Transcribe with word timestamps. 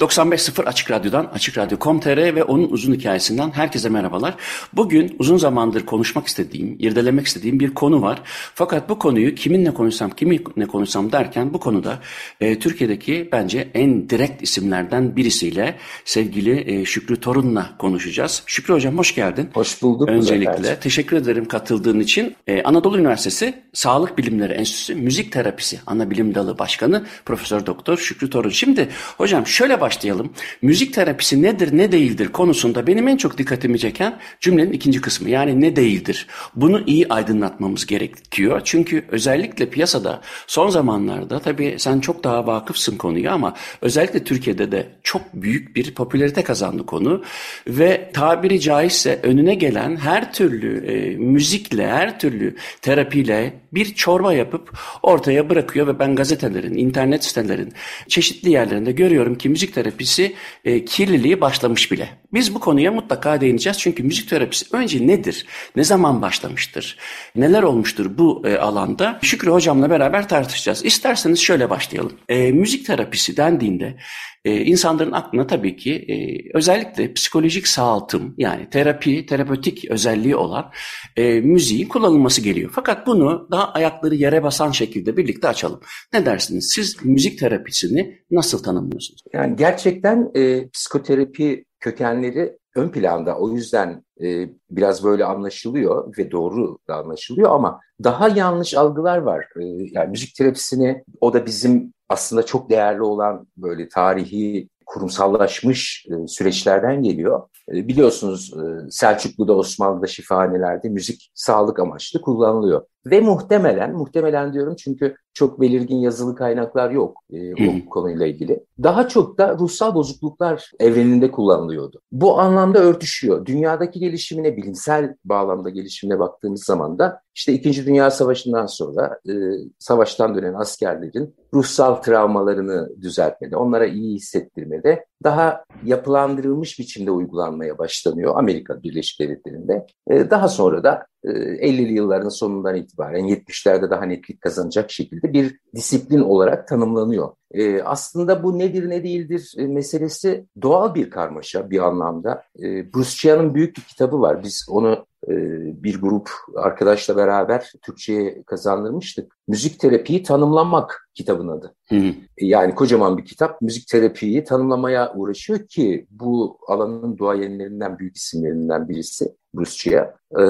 ...95.0 0.00 0.64
Açık 0.64 0.90
Radyo'dan, 0.90 1.24
Açık 1.24 1.58
Radyo.com.tr 1.58 2.34
ve 2.34 2.44
onun 2.44 2.68
uzun 2.70 2.94
hikayesinden 2.94 3.50
herkese 3.50 3.88
merhabalar. 3.88 4.34
Bugün 4.72 5.16
uzun 5.18 5.36
zamandır 5.36 5.86
konuşmak 5.86 6.26
istediğim, 6.26 6.76
irdelemek 6.78 7.26
istediğim 7.26 7.60
bir 7.60 7.74
konu 7.74 8.02
var. 8.02 8.22
Fakat 8.54 8.88
bu 8.88 8.98
konuyu 8.98 9.34
kiminle 9.34 9.74
konuşsam, 9.74 10.10
kiminle 10.10 10.66
konuşsam 10.66 11.12
derken 11.12 11.54
bu 11.54 11.60
konuda 11.60 11.98
e, 12.40 12.58
Türkiye'deki 12.58 13.28
bence 13.32 13.68
en 13.74 14.10
direkt 14.10 14.42
isimlerden 14.42 15.16
birisiyle 15.16 15.76
sevgili 16.04 16.80
e, 16.80 16.84
Şükrü 16.84 17.20
Torun'la 17.20 17.76
konuşacağız. 17.78 18.42
Şükrü 18.46 18.74
Hocam 18.74 18.98
hoş 18.98 19.14
geldin. 19.14 19.50
Hoş 19.54 19.82
bulduk. 19.82 20.08
Öncelikle 20.08 20.80
teşekkür 20.80 21.16
ederim 21.16 21.48
katıldığın 21.48 22.00
için. 22.00 22.36
E, 22.46 22.62
Anadolu 22.62 22.98
Üniversitesi 22.98 23.54
Sağlık 23.72 24.18
Bilimleri 24.18 24.52
Enstitüsü 24.52 24.94
Müzik 24.94 25.32
Terapisi 25.32 25.80
Ana 25.86 26.10
Bilim 26.10 26.34
Dalı 26.34 26.58
Başkanı 26.58 27.06
Profesör 27.24 27.66
Doktor 27.66 27.96
Şükrü 27.96 28.30
Torun. 28.30 28.50
Şimdi 28.50 28.88
hocam 29.18 29.46
şöyle 29.46 29.85
başlayalım. 29.86 30.32
Müzik 30.62 30.94
terapisi 30.94 31.42
nedir 31.42 31.76
ne 31.76 31.92
değildir 31.92 32.28
konusunda 32.28 32.86
benim 32.86 33.08
en 33.08 33.16
çok 33.16 33.38
dikkatimi 33.38 33.78
çeken 33.78 34.18
cümlenin 34.40 34.72
ikinci 34.72 35.00
kısmı. 35.00 35.30
Yani 35.30 35.60
ne 35.60 35.76
değildir? 35.76 36.26
Bunu 36.54 36.82
iyi 36.86 37.08
aydınlatmamız 37.08 37.86
gerekiyor. 37.86 38.60
Çünkü 38.64 39.04
özellikle 39.08 39.70
piyasada 39.70 40.20
son 40.46 40.68
zamanlarda 40.68 41.38
tabii 41.38 41.76
sen 41.78 42.00
çok 42.00 42.24
daha 42.24 42.46
vakıfsın 42.46 42.96
konuya 42.96 43.32
ama 43.32 43.54
özellikle 43.80 44.24
Türkiye'de 44.24 44.72
de 44.72 44.88
çok 45.02 45.22
büyük 45.34 45.76
bir 45.76 45.94
popülarite 45.94 46.42
kazandı 46.42 46.86
konu 46.86 47.22
ve 47.68 48.10
tabiri 48.14 48.60
caizse 48.60 49.20
önüne 49.22 49.54
gelen 49.54 49.96
her 49.96 50.32
türlü 50.32 50.86
e, 50.86 51.16
müzikle, 51.16 51.86
her 51.88 52.18
türlü 52.18 52.56
terapiyle 52.82 53.60
bir 53.72 53.94
çorba 53.94 54.32
yapıp 54.32 54.78
ortaya 55.02 55.50
bırakıyor 55.50 55.86
ve 55.86 55.98
ben 55.98 56.16
gazetelerin, 56.16 56.74
internet 56.74 57.24
sitelerin 57.24 57.72
çeşitli 58.08 58.50
yerlerinde 58.50 58.92
görüyorum 58.92 59.38
ki 59.38 59.48
müzik 59.48 59.75
terapisi 59.76 60.34
e, 60.64 60.84
kirliliği 60.84 61.40
başlamış 61.40 61.92
bile. 61.92 62.08
Biz 62.32 62.54
bu 62.54 62.60
konuya 62.60 62.92
mutlaka 62.92 63.40
değineceğiz 63.40 63.78
çünkü 63.78 64.02
müzik 64.02 64.30
terapisi 64.30 64.66
önce 64.72 65.06
nedir? 65.06 65.46
Ne 65.76 65.84
zaman 65.84 66.22
başlamıştır? 66.22 66.98
Neler 67.36 67.62
olmuştur 67.62 68.18
bu 68.18 68.42
e, 68.46 68.56
alanda? 68.56 69.18
Şükrü 69.22 69.50
hocamla 69.50 69.90
beraber 69.90 70.28
tartışacağız. 70.28 70.84
İsterseniz 70.84 71.40
şöyle 71.40 71.70
başlayalım. 71.70 72.12
E, 72.28 72.52
müzik 72.52 72.86
terapisi 72.86 73.36
dendiğinde 73.36 73.96
e, 74.46 74.64
insanların 74.64 75.12
aklına 75.12 75.46
tabii 75.46 75.76
ki 75.76 75.94
e, 75.94 76.16
özellikle 76.58 77.12
psikolojik 77.12 77.68
sağaltım 77.68 78.34
yani 78.38 78.70
terapi, 78.70 79.26
terapötik 79.26 79.90
özelliği 79.90 80.36
olan 80.36 80.70
e, 81.16 81.40
müziğin 81.40 81.88
kullanılması 81.88 82.40
geliyor. 82.40 82.70
Fakat 82.74 83.06
bunu 83.06 83.48
daha 83.50 83.72
ayakları 83.72 84.14
yere 84.14 84.42
basan 84.42 84.70
şekilde 84.70 85.16
birlikte 85.16 85.48
açalım. 85.48 85.80
Ne 86.12 86.26
dersiniz? 86.26 86.72
Siz 86.74 87.04
müzik 87.04 87.38
terapisini 87.38 88.18
nasıl 88.30 88.62
tanımlıyorsunuz? 88.62 89.20
Yani 89.32 89.56
gerçekten 89.56 90.30
e, 90.34 90.68
psikoterapi 90.68 91.64
kökenleri 91.80 92.58
ön 92.76 92.88
planda. 92.88 93.38
O 93.38 93.50
yüzden 93.50 94.04
e, 94.22 94.48
biraz 94.70 95.04
böyle 95.04 95.24
anlaşılıyor 95.24 96.16
ve 96.18 96.30
doğru 96.30 96.78
da 96.88 96.94
anlaşılıyor 96.94 97.50
ama 97.50 97.80
daha 98.04 98.28
yanlış 98.28 98.74
algılar 98.74 99.18
var. 99.18 99.44
E, 99.60 99.64
yani 99.92 100.10
müzik 100.10 100.34
terapisini 100.34 101.04
o 101.20 101.32
da 101.32 101.46
bizim 101.46 101.92
aslında 102.08 102.46
çok 102.46 102.70
değerli 102.70 103.02
olan 103.02 103.46
böyle 103.56 103.88
tarihi 103.88 104.68
kurumsallaşmış 104.86 106.06
e, 106.10 106.26
süreçlerden 106.26 107.02
geliyor. 107.02 107.42
E, 107.74 107.88
biliyorsunuz 107.88 108.54
e, 108.54 108.90
Selçuklu'da, 108.90 109.56
Osmanlı'da 109.56 110.06
şifahanelerde 110.06 110.88
müzik 110.88 111.30
sağlık 111.34 111.80
amaçlı 111.80 112.20
kullanılıyor. 112.20 112.82
Ve 113.06 113.20
muhtemelen, 113.20 113.92
muhtemelen 113.92 114.52
diyorum 114.52 114.74
çünkü 114.78 115.16
çok 115.34 115.60
belirgin 115.60 115.96
yazılı 115.96 116.36
kaynaklar 116.36 116.90
yok 116.90 117.18
e, 117.32 117.68
o 117.68 117.88
konuyla 117.90 118.26
ilgili. 118.26 118.64
Daha 118.82 119.08
çok 119.08 119.38
da 119.38 119.58
ruhsal 119.58 119.94
bozukluklar 119.94 120.70
evreninde 120.80 121.30
kullanılıyordu. 121.30 122.00
Bu 122.12 122.40
anlamda 122.40 122.78
örtüşüyor. 122.78 123.46
Dünyadaki 123.46 124.00
gelişimine, 124.00 124.56
bilimsel 124.56 125.16
bağlamda 125.24 125.70
gelişimine 125.70 126.18
baktığımız 126.18 126.64
zaman 126.64 126.98
da 126.98 127.20
işte 127.34 127.52
İkinci 127.52 127.86
Dünya 127.86 128.10
Savaşı'ndan 128.10 128.66
sonra 128.66 129.18
e, 129.28 129.32
savaştan 129.78 130.34
dönen 130.34 130.54
askerlerin 130.54 131.34
ruhsal 131.56 131.94
travmalarını 131.94 133.02
düzeltmede, 133.02 133.56
onlara 133.56 133.86
iyi 133.86 134.14
hissettirmede 134.14 135.04
daha 135.24 135.64
yapılandırılmış 135.84 136.78
biçimde 136.78 137.10
uygulanmaya 137.10 137.78
başlanıyor 137.78 138.34
Amerika 138.36 138.82
Birleşik 138.82 139.20
Devletleri'nde. 139.20 139.86
E, 140.10 140.30
daha 140.30 140.48
sonra 140.48 140.84
da 140.84 141.06
50'li 141.30 141.92
yılların 141.92 142.28
sonundan 142.28 142.76
itibaren 142.76 143.24
70'lerde 143.24 143.90
daha 143.90 144.04
netlik 144.04 144.40
kazanacak 144.40 144.90
şekilde 144.90 145.32
bir 145.32 145.58
disiplin 145.74 146.20
olarak 146.20 146.68
tanımlanıyor. 146.68 147.28
E, 147.50 147.82
aslında 147.82 148.42
bu 148.42 148.58
nedir 148.58 148.90
ne 148.90 149.04
değildir 149.04 149.54
e, 149.58 149.66
meselesi 149.66 150.46
doğal 150.62 150.94
bir 150.94 151.10
karmaşa 151.10 151.70
bir 151.70 151.78
anlamda. 151.78 152.42
E, 152.58 152.94
Bruce 152.94 153.10
Chia'nın 153.10 153.54
büyük 153.54 153.76
bir 153.76 153.82
kitabı 153.82 154.20
var. 154.20 154.42
Biz 154.42 154.66
onu 154.70 155.06
e, 155.28 155.34
bir 155.82 156.00
grup 156.00 156.30
arkadaşla 156.56 157.16
beraber 157.16 157.72
Türkçe'ye 157.82 158.42
kazandırmıştık. 158.42 159.36
Müzik 159.48 159.80
terapiyi 159.80 160.22
tanımlamak 160.22 161.08
kitabın 161.14 161.48
adı. 161.48 161.74
Hı 161.88 161.96
hı. 161.96 162.12
Yani 162.40 162.74
kocaman 162.74 163.18
bir 163.18 163.24
kitap 163.24 163.62
müzik 163.62 163.88
terapiyi 163.88 164.44
tanımlamaya 164.44 165.14
uğraşıyor 165.14 165.66
ki 165.66 166.06
bu 166.10 166.58
alanın 166.68 167.18
duayenlerinden 167.18 167.98
büyük 167.98 168.16
isimlerinden 168.16 168.88
birisi 168.88 169.34
Chia. 169.64 170.14
Ee, 170.38 170.44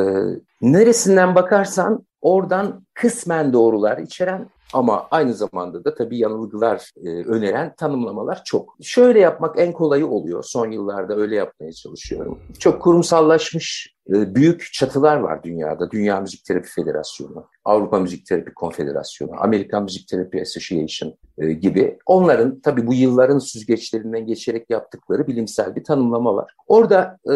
neresinden 0.62 1.34
bakarsan 1.34 2.06
oradan 2.20 2.86
kısmen 2.94 3.52
doğrular 3.52 3.98
içeren 3.98 4.50
ama 4.72 5.08
aynı 5.10 5.34
zamanda 5.34 5.84
da 5.84 5.94
tabii 5.94 6.18
yanılgılar 6.18 6.90
e, 7.04 7.08
öneren 7.08 7.74
tanımlamalar 7.76 8.44
çok. 8.44 8.76
Şöyle 8.82 9.20
yapmak 9.20 9.58
en 9.58 9.72
kolayı 9.72 10.06
oluyor. 10.06 10.42
Son 10.42 10.70
yıllarda 10.70 11.16
öyle 11.16 11.36
yapmaya 11.36 11.72
çalışıyorum. 11.72 12.38
Çok 12.58 12.82
kurumsallaşmış 12.82 13.94
e, 13.94 13.95
büyük 14.08 14.72
çatılar 14.72 15.16
var 15.16 15.42
dünyada. 15.42 15.90
Dünya 15.90 16.20
Müzik 16.20 16.44
Terapi 16.44 16.68
Federasyonu, 16.68 17.48
Avrupa 17.64 17.98
Müzik 17.98 18.26
Terapi 18.26 18.54
Konfederasyonu, 18.54 19.30
Amerikan 19.38 19.82
Müzik 19.82 20.08
Terapi 20.08 20.42
Association 20.42 21.14
e, 21.38 21.52
gibi. 21.52 21.98
Onların 22.06 22.60
tabii 22.60 22.86
bu 22.86 22.94
yılların 22.94 23.38
süzgeçlerinden 23.38 24.26
geçerek 24.26 24.70
yaptıkları 24.70 25.26
bilimsel 25.26 25.76
bir 25.76 25.84
tanımlama 25.84 26.34
var. 26.34 26.52
Orada 26.66 27.18
e, 27.32 27.34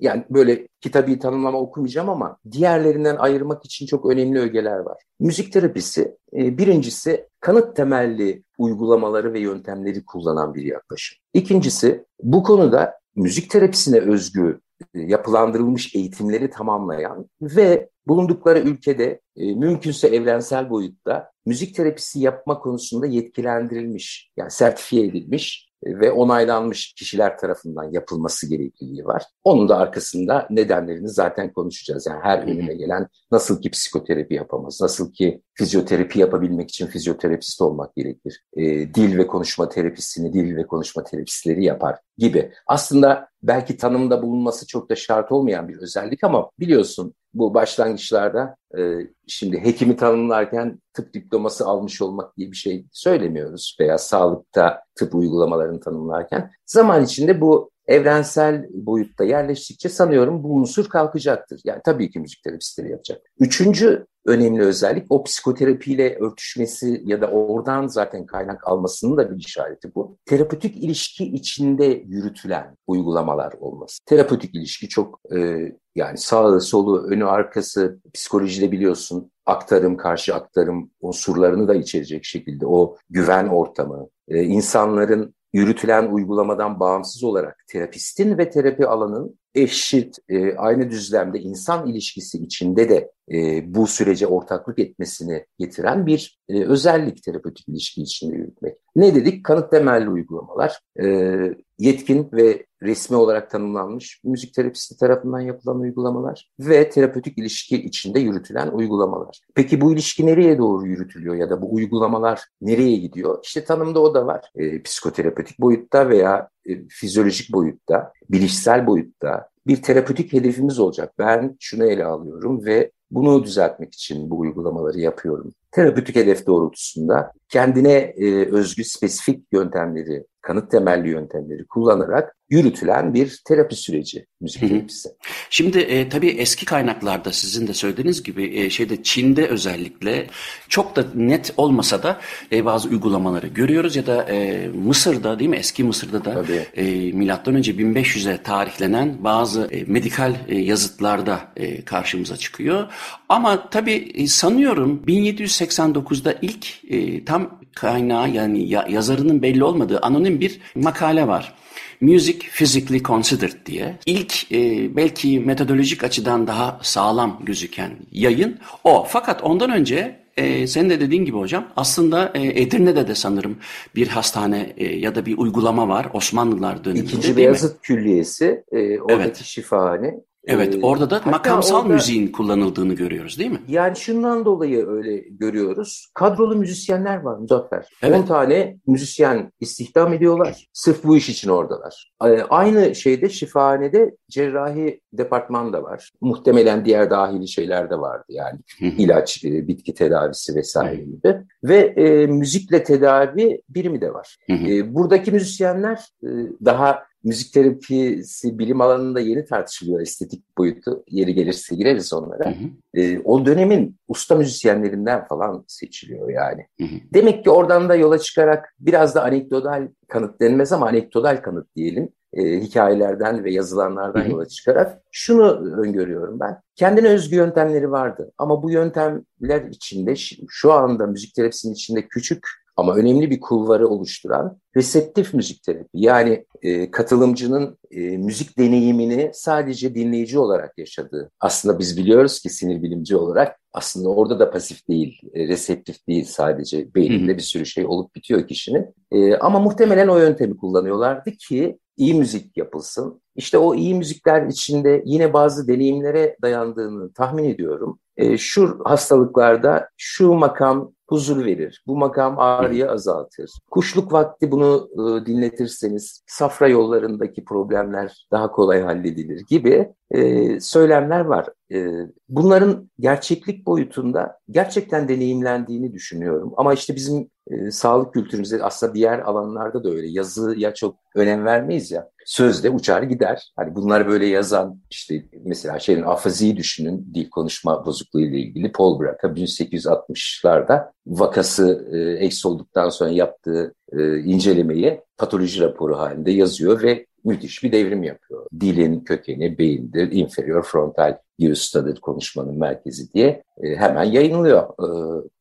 yani 0.00 0.24
böyle 0.30 0.68
kitabi 0.80 1.18
tanımlama 1.18 1.58
okumayacağım 1.58 2.08
ama 2.08 2.36
diğerlerinden 2.52 3.16
ayırmak 3.16 3.64
için 3.64 3.86
çok 3.86 4.06
önemli 4.06 4.38
ögeler 4.40 4.78
var. 4.78 5.02
Müzik 5.20 5.52
terapisi 5.52 6.16
birincisi 6.32 7.28
kanıt 7.40 7.76
temelli 7.76 8.42
uygulamaları 8.58 9.32
ve 9.32 9.40
yöntemleri 9.40 10.04
kullanan 10.04 10.54
bir 10.54 10.64
yaklaşım. 10.64 11.18
İkincisi 11.34 12.04
bu 12.22 12.42
konuda 12.42 12.94
müzik 13.16 13.50
terapisine 13.50 13.98
özgü 13.98 14.60
yapılandırılmış 14.94 15.94
eğitimleri 15.94 16.50
tamamlayan 16.50 17.30
ve 17.40 17.88
bulundukları 18.06 18.58
ülkede 18.58 19.20
e, 19.36 19.54
mümkünse 19.54 20.08
evrensel 20.08 20.70
boyutta 20.70 21.30
müzik 21.46 21.74
terapisi 21.74 22.20
yapma 22.20 22.58
konusunda 22.58 23.06
yetkilendirilmiş, 23.06 24.30
yani 24.36 24.50
sertifiye 24.50 25.06
edilmiş 25.06 25.71
ve 25.86 26.12
onaylanmış 26.12 26.92
kişiler 26.92 27.38
tarafından 27.38 27.92
yapılması 27.92 28.48
gerekliliği 28.48 29.04
var. 29.04 29.22
Onun 29.44 29.68
da 29.68 29.76
arkasında 29.76 30.46
nedenlerini 30.50 31.08
zaten 31.08 31.52
konuşacağız. 31.52 32.06
Yani 32.06 32.20
her 32.22 32.38
önüne 32.38 32.74
gelen 32.74 33.08
nasıl 33.32 33.62
ki 33.62 33.70
psikoterapi 33.70 34.34
yapamaz, 34.34 34.78
nasıl 34.82 35.12
ki 35.12 35.42
fizyoterapi 35.54 36.18
yapabilmek 36.18 36.68
için 36.70 36.86
fizyoterapist 36.86 37.60
olmak 37.60 37.96
gerekir. 37.96 38.44
E, 38.56 38.94
dil 38.94 39.18
ve 39.18 39.26
konuşma 39.26 39.68
terapisini 39.68 40.32
dil 40.32 40.56
ve 40.56 40.66
konuşma 40.66 41.04
terapistleri 41.04 41.64
yapar 41.64 41.98
gibi. 42.18 42.52
Aslında 42.66 43.28
belki 43.42 43.76
tanımda 43.76 44.22
bulunması 44.22 44.66
çok 44.66 44.90
da 44.90 44.96
şart 44.96 45.32
olmayan 45.32 45.68
bir 45.68 45.76
özellik 45.76 46.24
ama 46.24 46.50
biliyorsun 46.60 47.14
bu 47.34 47.54
başlangıçlarda 47.54 48.56
e, 48.78 48.80
şimdi 49.26 49.58
hekimi 49.64 49.96
tanımlarken 49.96 50.80
tıp 50.92 51.14
diploması 51.14 51.66
almış 51.66 52.02
olmak 52.02 52.36
diye 52.36 52.50
bir 52.50 52.56
şey 52.56 52.86
söylemiyoruz 52.92 53.76
veya 53.80 53.98
sağlıkta 53.98 54.82
tıp 54.94 55.14
uygulamalarını 55.14 55.80
tanımlarken. 55.80 56.50
Zaman 56.66 57.04
içinde 57.04 57.40
bu 57.40 57.71
evrensel 57.86 58.66
boyutta 58.70 59.24
yerleştikçe 59.24 59.88
sanıyorum 59.88 60.42
bu 60.42 60.54
unsur 60.54 60.88
kalkacaktır. 60.88 61.60
Yani 61.64 61.80
tabii 61.84 62.10
ki 62.10 62.20
müzik 62.20 62.42
terapistleri 62.42 62.90
yapacak. 62.90 63.22
Üçüncü 63.38 64.06
önemli 64.26 64.62
özellik 64.62 65.06
o 65.10 65.24
psikoterapiyle 65.24 66.18
örtüşmesi 66.18 67.02
ya 67.04 67.20
da 67.20 67.26
oradan 67.26 67.86
zaten 67.86 68.26
kaynak 68.26 68.68
almasının 68.68 69.16
da 69.16 69.30
bir 69.30 69.44
işareti 69.44 69.94
bu. 69.94 70.18
Terapötik 70.26 70.76
ilişki 70.76 71.24
içinde 71.24 71.84
yürütülen 72.06 72.76
uygulamalar 72.86 73.52
olması. 73.52 73.98
Terapötik 74.06 74.54
ilişki 74.54 74.88
çok 74.88 75.20
e, 75.36 75.68
yani 75.94 76.18
sağı 76.18 76.60
solu 76.60 77.06
önü 77.06 77.24
arkası 77.24 77.98
psikolojide 78.14 78.72
biliyorsun 78.72 79.30
aktarım 79.46 79.96
karşı 79.96 80.34
aktarım 80.34 80.90
unsurlarını 81.00 81.68
da 81.68 81.74
içerecek 81.74 82.24
şekilde 82.24 82.66
o 82.66 82.96
güven 83.10 83.46
ortamı, 83.46 84.08
e, 84.28 84.42
insanların 84.42 85.34
yürütülen 85.52 86.12
uygulamadan 86.12 86.80
bağımsız 86.80 87.24
olarak 87.24 87.64
terapistin 87.68 88.38
ve 88.38 88.50
terapi 88.50 88.86
alanın 88.86 89.38
eşit, 89.54 90.16
e, 90.28 90.54
aynı 90.54 90.90
düzlemde 90.90 91.38
insan 91.40 91.88
ilişkisi 91.88 92.38
içinde 92.38 92.88
de 92.88 93.10
e, 93.32 93.62
bu 93.74 93.86
sürece 93.86 94.26
ortaklık 94.26 94.78
etmesini 94.78 95.46
getiren 95.58 96.06
bir 96.06 96.38
e, 96.48 96.64
özellik 96.64 97.22
terapötik 97.22 97.68
ilişki 97.68 98.02
içinde 98.02 98.36
yürütmek. 98.36 98.76
Ne 98.96 99.14
dedik? 99.14 99.44
Kanıt 99.44 99.70
temelli 99.70 100.10
uygulamalar, 100.10 100.80
e, 101.02 101.38
yetkin 101.78 102.28
ve 102.32 102.66
resmi 102.82 103.16
olarak 103.16 103.50
tanımlanmış 103.50 104.20
müzik 104.24 104.54
terapisti 104.54 104.96
tarafından 104.96 105.40
yapılan 105.40 105.80
uygulamalar 105.80 106.50
ve 106.60 106.90
terapötik 106.90 107.38
ilişki 107.38 107.82
içinde 107.82 108.20
yürütülen 108.20 108.68
uygulamalar. 108.68 109.40
Peki 109.54 109.80
bu 109.80 109.92
ilişki 109.92 110.26
nereye 110.26 110.58
doğru 110.58 110.86
yürütülüyor 110.86 111.34
ya 111.34 111.50
da 111.50 111.62
bu 111.62 111.74
uygulamalar 111.74 112.40
nereye 112.60 112.96
gidiyor? 112.96 113.38
İşte 113.42 113.64
tanımda 113.64 114.00
o 114.00 114.14
da 114.14 114.26
var. 114.26 114.40
E, 114.54 114.82
psikoterapötik 114.82 115.60
boyutta 115.60 116.08
veya 116.08 116.48
e, 116.66 116.88
fizyolojik 116.88 117.52
boyutta, 117.52 118.12
bilişsel 118.30 118.86
boyutta 118.86 119.48
bir 119.66 119.82
terapötik 119.82 120.32
hedefimiz 120.32 120.78
olacak. 120.78 121.12
Ben 121.18 121.56
şunu 121.60 121.84
ele 121.84 122.04
alıyorum 122.04 122.64
ve 122.64 122.90
bunu 123.10 123.44
düzeltmek 123.44 123.94
için 123.94 124.30
bu 124.30 124.38
uygulamaları 124.38 125.00
yapıyorum. 125.00 125.52
Terapötik 125.70 126.16
hedef 126.16 126.46
doğrultusunda 126.46 127.32
kendine 127.48 127.92
e, 127.92 128.50
özgü 128.50 128.84
spesifik 128.84 129.44
yöntemleri, 129.52 130.24
kanıt 130.42 130.70
temelli 130.70 131.08
yöntemleri 131.08 131.66
kullanarak 131.66 132.36
yürütülen 132.52 133.14
bir 133.14 133.42
terapi 133.44 133.76
süreci 133.76 134.26
müzik 134.40 134.60
terapisi. 134.60 135.08
Şimdi 135.50 135.78
e, 135.78 136.08
tabii 136.08 136.28
eski 136.28 136.64
kaynaklarda 136.64 137.32
sizin 137.32 137.66
de 137.66 137.74
söylediğiniz 137.74 138.22
gibi 138.22 138.58
e, 138.58 138.70
şeyde 138.70 139.02
Çin'de 139.02 139.48
özellikle 139.48 140.26
çok 140.68 140.96
da 140.96 141.04
net 141.14 141.54
olmasa 141.56 142.02
da 142.02 142.20
e, 142.52 142.64
bazı 142.64 142.88
uygulamaları 142.88 143.46
görüyoruz 143.46 143.96
ya 143.96 144.06
da 144.06 144.22
e, 144.22 144.68
Mısır'da 144.68 145.38
değil 145.38 145.50
mi 145.50 145.56
eski 145.56 145.84
Mısır'da 145.84 146.24
da 146.24 146.44
e, 146.74 147.12
milattan 147.12 147.54
önce 147.54 147.72
1500'e 147.72 148.42
tarihlenen 148.42 149.24
bazı 149.24 149.68
e, 149.70 149.84
medikal 149.84 150.34
e, 150.48 150.58
yazıtlarda 150.58 151.40
e, 151.56 151.84
karşımıza 151.84 152.36
çıkıyor. 152.36 152.92
Ama 153.28 153.70
tabii 153.70 154.12
e, 154.14 154.26
sanıyorum 154.26 155.02
1789'da 155.06 156.34
ilk 156.42 156.84
e, 156.90 157.24
tam 157.24 157.61
kaynağı 157.74 158.30
yani 158.30 158.68
ya, 158.68 158.86
yazarının 158.88 159.42
belli 159.42 159.64
olmadığı 159.64 159.98
anonim 159.98 160.40
bir 160.40 160.60
makale 160.74 161.28
var. 161.28 161.54
Music 162.00 162.38
Physically 162.38 163.02
Considered 163.02 163.66
diye. 163.66 163.98
İlk 164.06 164.52
e, 164.52 164.96
belki 164.96 165.40
metodolojik 165.40 166.04
açıdan 166.04 166.46
daha 166.46 166.78
sağlam 166.82 167.40
gözüken 167.42 167.90
yayın 168.12 168.58
o. 168.84 169.06
Fakat 169.08 169.42
ondan 169.42 169.70
önce 169.70 170.22
e, 170.36 170.66
senin 170.66 170.90
de 170.90 171.00
dediğin 171.00 171.24
gibi 171.24 171.36
hocam 171.36 171.68
aslında 171.76 172.32
e, 172.34 172.62
Edirne'de 172.62 173.08
de 173.08 173.14
sanırım 173.14 173.58
bir 173.96 174.08
hastane 174.08 174.72
e, 174.76 174.84
ya 174.96 175.14
da 175.14 175.26
bir 175.26 175.38
uygulama 175.38 175.88
var 175.88 176.08
Osmanlılar 176.12 176.84
döneminde 176.84 177.06
İkinci 177.06 177.36
Beyazıt 177.36 177.82
Külliyesi 177.82 178.64
e, 178.72 179.00
oradaki 179.00 179.22
evet. 179.22 179.42
şifahane 179.44 180.14
Evet, 180.46 180.74
ee, 180.74 180.80
orada 180.82 181.10
da 181.10 181.20
makamsal 181.24 181.82
orada, 181.82 181.94
müziğin 181.94 182.32
kullanıldığını 182.32 182.94
görüyoruz 182.94 183.38
değil 183.38 183.50
mi? 183.50 183.60
Yani 183.68 183.96
şundan 183.96 184.44
dolayı 184.44 184.86
öyle 184.86 185.16
görüyoruz. 185.16 186.10
Kadrolu 186.14 186.56
müzisyenler 186.56 187.16
var 187.16 187.38
Muzaffer. 187.38 187.88
Evet. 188.02 188.20
10 188.20 188.26
tane 188.26 188.76
müzisyen 188.86 189.52
istihdam 189.60 190.12
ediyorlar. 190.12 190.68
Sırf 190.72 191.04
bu 191.04 191.16
iş 191.16 191.28
için 191.28 191.48
oradalar. 191.48 192.12
Ee, 192.24 192.42
aynı 192.50 192.94
şeyde 192.94 193.28
şifahanede 193.28 194.16
cerrahi 194.30 195.00
departman 195.12 195.72
da 195.72 195.82
var. 195.82 196.10
Muhtemelen 196.20 196.84
diğer 196.84 197.10
dahili 197.10 197.48
şeyler 197.48 197.90
de 197.90 198.00
vardı 198.00 198.24
yani. 198.28 198.58
ilaç, 198.80 199.44
bitki 199.44 199.94
tedavisi 199.94 200.54
vesaire 200.54 201.04
gibi. 201.04 201.36
Ve 201.64 201.78
e, 201.78 202.26
müzikle 202.26 202.82
tedavi 202.82 203.62
birimi 203.68 204.00
de 204.00 204.14
var. 204.14 204.36
E, 204.48 204.94
buradaki 204.94 205.32
müzisyenler 205.32 205.98
e, 206.22 206.28
daha 206.64 207.02
müzik 207.24 207.52
terapisi 207.52 208.58
bilim 208.58 208.80
alanında 208.80 209.20
yeni 209.20 209.44
tartışılıyor 209.44 210.00
estetik 210.00 210.58
boyutu. 210.58 211.04
Yeri 211.08 211.34
gelirse 211.34 211.76
gireriz 211.76 212.12
onlara. 212.12 212.44
Hı 212.44 212.54
hı. 212.54 213.00
E, 213.00 213.20
o 213.20 213.46
dönemin 213.46 213.96
usta 214.08 214.34
müzisyenlerinden 214.34 215.24
falan 215.26 215.64
seçiliyor 215.68 216.30
yani. 216.30 216.66
Hı 216.80 216.84
hı. 216.84 216.96
Demek 217.14 217.44
ki 217.44 217.50
oradan 217.50 217.88
da 217.88 217.94
yola 217.94 218.18
çıkarak 218.18 218.74
biraz 218.78 219.14
da 219.14 219.22
anekdotal 219.22 219.88
kanıt 220.08 220.40
denmez 220.40 220.72
ama 220.72 220.86
anekdotal 220.86 221.36
kanıt 221.36 221.76
diyelim. 221.76 222.08
E, 222.32 222.60
hikayelerden 222.60 223.44
ve 223.44 223.52
yazılanlardan 223.52 224.20
hı 224.20 224.24
hı. 224.24 224.30
yola 224.30 224.46
çıkarak 224.46 224.98
şunu 225.10 225.50
öngörüyorum 225.82 226.40
ben. 226.40 226.60
Kendine 226.76 227.08
özgü 227.08 227.36
yöntemleri 227.36 227.90
vardı 227.90 228.32
ama 228.38 228.62
bu 228.62 228.70
yöntemler 228.70 229.62
içinde 229.70 230.14
şu 230.48 230.72
anda 230.72 231.06
müzik 231.06 231.34
terapisinin 231.34 231.74
içinde 231.74 232.08
küçük 232.08 232.46
ama 232.76 232.94
önemli 232.94 233.30
bir 233.30 233.40
kulvarı 233.40 233.88
oluşturan 233.88 234.58
reseptif 234.76 235.34
müzik 235.34 235.62
terapi. 235.62 235.88
Yani 235.94 236.46
e, 236.62 236.90
katılımcının 236.90 237.78
e, 237.90 238.00
müzik 238.00 238.58
deneyimini 238.58 239.30
sadece 239.34 239.94
dinleyici 239.94 240.38
olarak 240.38 240.78
yaşadığı. 240.78 241.30
Aslında 241.40 241.78
biz 241.78 241.96
biliyoruz 241.96 242.40
ki 242.40 242.50
sinir 242.50 242.82
bilimci 242.82 243.16
olarak 243.16 243.60
aslında 243.72 244.08
orada 244.08 244.38
da 244.38 244.50
pasif 244.50 244.88
değil, 244.88 245.20
e, 245.34 245.48
reseptif 245.48 246.08
değil 246.08 246.24
sadece 246.24 246.94
beyninde 246.94 247.36
bir 247.36 247.42
sürü 247.42 247.66
şey 247.66 247.86
olup 247.86 248.14
bitiyor 248.14 248.48
kişinin. 248.48 248.94
E, 249.10 249.36
ama 249.36 249.60
muhtemelen 249.60 250.08
o 250.08 250.18
yöntemi 250.18 250.56
kullanıyorlardı 250.56 251.30
ki 251.30 251.78
iyi 251.96 252.14
müzik 252.14 252.56
yapılsın. 252.56 253.22
İşte 253.36 253.58
o 253.58 253.74
iyi 253.74 253.94
müzikler 253.94 254.46
içinde 254.46 255.02
yine 255.06 255.32
bazı 255.32 255.68
deneyimlere 255.68 256.36
dayandığını 256.42 257.12
tahmin 257.12 257.44
ediyorum. 257.44 257.98
E, 258.16 258.38
şu 258.38 258.80
hastalıklarda 258.84 259.88
şu 259.96 260.32
makam 260.32 260.92
huzur 261.12 261.44
verir. 261.44 261.82
Bu 261.86 261.96
makam 261.96 262.38
ağrıyı 262.38 262.90
azaltır. 262.90 263.50
Kuşluk 263.70 264.12
vakti 264.12 264.50
bunu 264.50 264.88
e, 264.94 265.26
dinletirseniz 265.26 266.22
safra 266.26 266.68
yollarındaki 266.68 267.44
problemler 267.44 268.26
daha 268.30 268.52
kolay 268.52 268.82
halledilir 268.82 269.42
gibi 269.48 269.92
e, 270.10 270.60
söylemler 270.60 271.20
var. 271.20 271.48
E, 271.72 271.88
bunların 272.28 272.90
gerçeklik 273.00 273.66
boyutunda 273.66 274.38
gerçekten 274.50 275.08
deneyimlendiğini 275.08 275.92
düşünüyorum. 275.92 276.52
Ama 276.56 276.74
işte 276.74 276.96
bizim 276.96 277.30
e, 277.50 277.70
sağlık 277.70 278.14
kültürümüzde 278.14 278.62
aslında 278.62 278.94
diğer 278.94 279.18
alanlarda 279.18 279.84
da 279.84 279.90
öyle. 279.90 280.08
Yazıya 280.08 280.74
çok 280.74 280.96
önem 281.14 281.44
vermeyiz 281.44 281.90
ya. 281.90 282.10
Sözde 282.26 282.70
uçar 282.70 283.02
gider. 283.02 283.52
Hani 283.56 283.74
bunlar 283.74 284.08
böyle 284.08 284.26
yazan 284.26 284.80
işte 284.90 285.24
mesela 285.44 285.78
şeyin 285.78 286.02
afaziyi 286.02 286.56
düşünün 286.56 287.10
dil 287.14 287.30
konuşma 287.30 287.86
bozukluğu 287.86 288.20
ile 288.20 288.38
ilgili 288.38 288.72
Paul 288.72 289.00
Braca 289.00 289.28
1860'larda 289.28 290.90
vakası 291.06 291.88
e, 291.92 292.24
eks 292.24 292.46
olduktan 292.46 292.88
sonra 292.88 293.10
yaptığı 293.10 293.74
e, 293.92 294.18
incelemeyi 294.18 295.00
patoloji 295.18 295.60
raporu 295.60 295.98
halinde 295.98 296.30
yazıyor 296.30 296.82
ve 296.82 297.06
müthiş 297.24 297.64
bir 297.64 297.72
devrim 297.72 298.02
yapıyor. 298.02 298.46
Dilin 298.60 299.00
kökeni 299.00 299.58
beyindir, 299.58 300.12
inferior 300.12 300.62
frontal 300.62 301.18
use 301.50 301.62
studied 301.62 301.96
konuşmanın 301.96 302.58
merkezi 302.58 303.12
diye 303.12 303.42
e, 303.62 303.76
hemen 303.76 304.04
yayınlıyor. 304.04 304.62
E, 304.62 304.86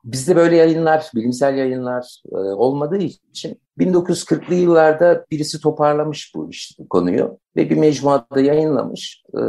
bizde 0.04 0.36
böyle 0.36 0.56
yayınlar, 0.56 1.12
bilimsel 1.16 1.58
yayınlar 1.58 2.22
e, 2.32 2.36
olmadığı 2.36 2.98
için 2.98 3.62
1940'lı 3.80 4.56
yıllarda 4.56 5.26
birisi 5.32 5.62
toparlamış 5.62 6.32
bu 6.36 6.50
iş, 6.50 6.78
konuyu 6.90 7.38
ve 7.56 7.70
bir 7.70 7.78
mecmuada 7.78 8.42
yayınlamış. 8.42 9.24
E, 9.34 9.42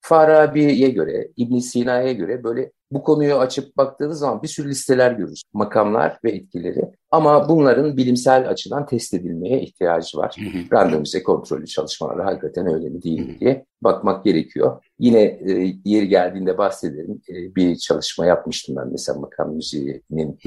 Farabi'ye 0.00 0.88
göre, 0.88 1.28
İbn 1.36 1.58
Sina'ya 1.58 2.12
göre 2.12 2.44
böyle 2.44 2.72
bu 2.90 3.02
konuyu 3.02 3.34
açıp 3.34 3.76
baktığınız 3.76 4.18
zaman 4.18 4.42
bir 4.42 4.48
sürü 4.48 4.68
listeler 4.68 5.12
görürüz. 5.12 5.42
Makamlar 5.52 6.18
ve 6.24 6.30
etkileri. 6.30 6.82
Ama 7.10 7.48
bunların 7.48 7.96
bilimsel 7.96 8.48
açıdan 8.48 8.86
test 8.86 9.14
edilmeye 9.14 9.60
ihtiyacı 9.60 10.18
var. 10.18 10.36
Randomize 10.72 11.22
kontrollü 11.22 11.66
çalışmalar 11.66 12.20
hakikaten 12.24 12.66
öyle 12.66 12.88
mi 12.88 13.02
değil 13.02 13.20
mi 13.20 13.40
diye 13.40 13.64
bakmak 13.82 14.24
gerekiyor. 14.24 14.84
Yine 14.98 15.22
e, 15.22 15.74
yeri 15.84 16.08
geldiğinde 16.08 16.58
bahsederim. 16.58 17.20
E, 17.28 17.54
bir 17.54 17.76
çalışma 17.76 18.26
yapmıştım 18.26 18.76
ben 18.76 18.88
mesela 18.92 19.18
makam 19.18 19.54
müziğinin 19.54 20.38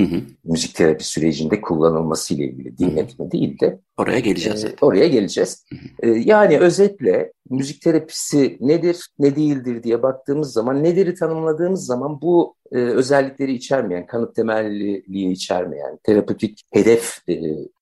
müzik 0.44 0.76
terapi 0.76 1.04
sürecinde 1.04 1.62
kullanılması 1.62 2.34
ile 2.34 2.44
ilgili 2.44 2.78
dinletme 2.78 3.32
değil 3.32 3.60
de. 3.60 3.80
Oraya 3.98 4.20
geleceğiz. 4.20 4.66
E, 4.66 4.76
oraya 4.82 5.08
geleceğiz. 5.08 5.66
E, 6.00 6.10
yani 6.10 6.60
özetle 6.60 7.32
müzik 7.50 7.82
terapisi 7.82 8.58
nedir, 8.60 9.08
ne 9.20 9.36
değildir 9.36 9.84
diye 9.84 10.04
baktığımız 10.04 10.54
zaman, 10.54 10.84
nedir'i 10.84 11.16
tanımladığımız 11.16 11.86
zaman 11.86 12.22
bu 12.22 12.56
e, 12.72 12.78
özellikleri 12.78 13.54
içermeyen, 13.54 14.06
kanıt 14.06 14.36
temelliliği 14.36 15.32
içermeyen, 15.32 16.00
terapötik 16.04 16.62
hedef 16.72 17.30
e, 17.30 17.42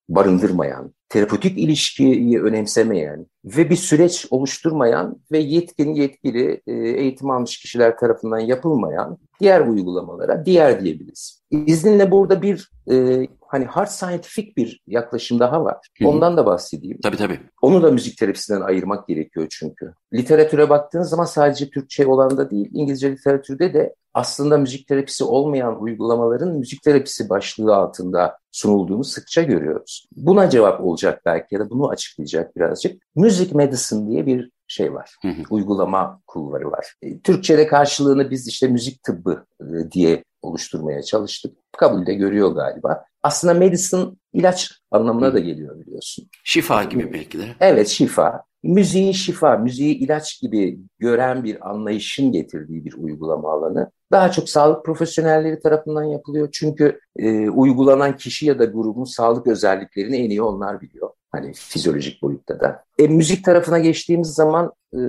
barındırmayan, 0.10 0.94
terapötik 1.10 1.58
ilişkiyi 1.58 2.42
önemsemeyen 2.42 3.26
ve 3.46 3.70
bir 3.70 3.76
süreç 3.76 4.28
oluşturmayan 4.30 5.22
ve 5.32 5.38
yetkin 5.38 5.94
yetkili 5.94 6.62
e, 6.68 6.74
eğitim 6.74 7.30
almış 7.30 7.58
kişiler 7.58 7.98
tarafından 7.98 8.40
yapılmayan 8.40 9.18
diğer 9.40 9.68
uygulamalara 9.68 10.46
diğer 10.46 10.84
diyebiliriz. 10.84 11.41
İzninle 11.52 12.12
burada 12.12 12.42
bir 12.42 12.70
e, 12.92 13.28
hani 13.48 13.66
hard 13.66 13.88
scientific 13.88 14.54
bir 14.58 14.82
yaklaşım 14.88 15.40
daha 15.40 15.64
var. 15.64 15.78
Ondan 16.04 16.38
da 16.38 16.46
bahsedeyim. 16.46 17.00
Tabii 17.04 17.18
tabii. 17.18 17.40
Onu 17.62 17.84
da 17.84 17.92
müzik 17.92 18.18
terapisinden 18.18 18.62
ayırmak 18.62 19.08
gerekiyor 19.08 19.48
çünkü. 19.50 19.94
Literatüre 20.14 20.70
baktığınız 20.70 21.10
zaman 21.10 21.26
sadece 21.26 21.70
Türkçe 21.70 22.08
olan 22.08 22.38
da 22.38 22.52
değil, 22.52 22.70
İngilizce 22.74 23.12
literatürde 23.12 23.74
de 23.74 23.96
aslında 24.14 24.58
müzik 24.58 24.88
terapisi 24.88 25.24
olmayan 25.24 25.82
uygulamaların 25.82 26.58
müzik 26.58 26.84
terapisi 26.84 27.30
başlığı 27.30 27.76
altında 27.76 28.38
sunulduğunu 28.52 29.04
sıkça 29.04 29.42
görüyoruz. 29.42 30.06
Buna 30.16 30.50
cevap 30.50 30.82
olacak 30.82 31.22
belki 31.26 31.56
ya 31.56 31.60
da 31.60 31.70
bunu 31.70 31.90
açıklayacak 31.90 32.56
birazcık. 32.56 33.02
Music 33.16 33.56
medicine 33.56 34.10
diye 34.10 34.26
bir 34.26 34.52
şey 34.68 34.94
var. 34.94 35.16
Hı 35.22 35.28
hı. 35.28 35.42
Uygulama 35.50 36.22
kulvarı 36.28 36.72
var. 36.72 36.94
E, 37.02 37.20
Türkçe'de 37.20 37.68
karşılığını 37.68 38.32
biz 38.32 38.48
işte 38.48 38.68
müzik 38.68 39.04
tıbbı 39.04 39.46
e, 39.62 39.92
diye 39.92 40.24
oluşturmaya 40.42 41.04
çalıştık. 41.04 41.58
Kabul 41.78 42.06
de 42.06 42.14
görüyor 42.14 42.52
galiba. 42.52 43.06
Aslında 43.24 43.54
medicine 43.54 44.06
ilaç 44.34 44.72
anlamına 44.92 45.34
da 45.34 45.40
geliyor 45.40 45.80
biliyorsun. 45.80 46.30
Şifa 46.44 46.84
gibi 46.84 47.14
belki 47.14 47.40
de. 47.40 47.46
Evet 47.60 47.88
şifa. 47.88 48.44
Müziği 48.64 49.14
şifa, 49.14 49.58
müziği 49.58 49.96
ilaç 49.96 50.42
gibi 50.42 50.80
gören 51.00 51.44
bir 51.44 51.70
anlayışın 51.70 52.32
getirdiği 52.32 52.86
bir 52.86 52.94
uygulama 52.94 53.52
alanı. 53.52 53.92
Daha 54.12 54.32
çok 54.32 54.50
sağlık 54.50 54.86
profesyonelleri 54.86 55.60
tarafından 55.60 56.04
yapılıyor. 56.04 56.50
Çünkü 56.52 57.00
e, 57.18 57.50
uygulanan 57.50 58.18
kişi 58.18 58.46
ya 58.46 58.60
da 58.60 58.66
grubun 58.66 59.04
sağlık 59.04 59.48
özelliklerini 59.48 60.18
en 60.18 60.30
iyi 60.30 60.42
onlar 60.42 60.82
biliyor. 60.82 61.10
Hani 61.32 61.54
fizyolojik 61.54 62.22
boyutta 62.22 62.60
da. 62.60 62.84
E, 63.00 63.08
müzik 63.08 63.46
tarafına 63.46 63.80
geçtiğimiz 63.80 64.28
zaman 64.28 64.72
e, 64.94 65.00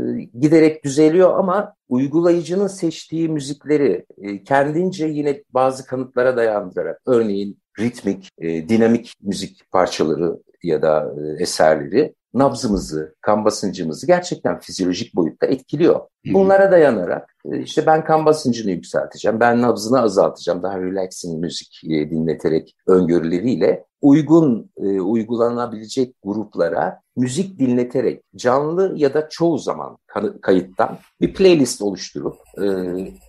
giderek 0.41 0.85
düzeliyor 0.85 1.39
ama 1.39 1.75
uygulayıcının 1.89 2.67
seçtiği 2.67 3.29
müzikleri 3.29 4.07
e, 4.19 4.45
kendince 4.45 5.07
yine 5.07 5.43
bazı 5.51 5.87
kanıtlara 5.87 6.37
dayandırarak, 6.37 7.01
örneğin 7.07 7.59
ritmik, 7.81 8.29
e, 8.39 8.69
dinamik 8.69 9.13
müzik 9.23 9.71
parçaları 9.71 10.39
ya 10.63 10.83
da 10.83 11.15
e, 11.19 11.43
eserleri 11.43 12.15
nabzımızı, 12.35 13.15
kan 13.21 13.45
basıncımızı 13.45 14.07
gerçekten 14.07 14.61
fizyolojik 14.61 15.15
boyutta 15.15 15.47
etkiliyor. 15.47 16.01
Bunlara 16.27 16.73
dayanarak 16.73 17.35
e, 17.53 17.63
işte 17.63 17.87
ben 17.87 18.05
kan 18.05 18.27
basıncını 18.27 18.71
yükselteceğim, 18.71 19.41
ben 19.41 19.63
nabzını 19.63 20.01
azaltacağım, 20.01 20.63
daha 20.63 20.81
relaxing 20.81 21.41
müzik 21.41 21.81
e, 21.85 22.11
dinleterek 22.11 22.75
öngörüleriyle 22.87 23.85
uygun 24.03 24.71
e, 24.77 25.01
uygulanabilecek 25.01 26.15
gruplara 26.23 27.01
müzik 27.17 27.59
dinleterek 27.59 28.23
canlı 28.37 28.93
ya 28.97 29.15
da 29.15 29.29
çoğu 29.29 29.59
zaman 29.59 29.99
kayıttan 30.43 30.99
bir 31.21 31.35
playlist 31.35 31.83
oluşturup 31.83 32.37
e, 32.63 32.67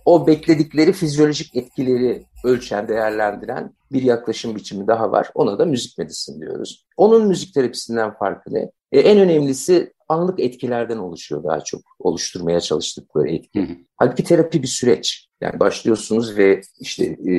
o 0.04 0.26
bekledikleri 0.26 0.92
fizyolojik 0.92 1.56
etkileri 1.56 2.26
ölçen, 2.44 2.88
değerlendiren 2.88 3.70
bir 3.92 4.02
yaklaşım 4.02 4.56
biçimi 4.56 4.86
daha 4.86 5.12
var. 5.12 5.30
Ona 5.34 5.58
da 5.58 5.64
müzik 5.64 5.98
medisin 5.98 6.40
diyoruz. 6.40 6.86
Onun 6.96 7.26
müzik 7.26 7.54
terapisinden 7.54 8.14
farkı 8.14 8.54
ne? 8.54 8.70
E, 8.92 9.00
en 9.00 9.18
önemlisi 9.18 9.92
anlık 10.08 10.40
etkilerden 10.40 10.98
oluşuyor 10.98 11.44
daha 11.44 11.60
çok 11.60 11.80
oluşturmaya 11.98 12.60
çalıştıkları 12.60 13.30
etki. 13.30 13.60
Hı 13.60 13.64
hı. 13.64 13.76
Halbuki 13.96 14.24
terapi 14.24 14.62
bir 14.62 14.68
süreç. 14.68 15.28
Yani 15.44 15.60
başlıyorsunuz 15.60 16.38
ve 16.38 16.60
işte 16.80 17.04
e, 17.04 17.34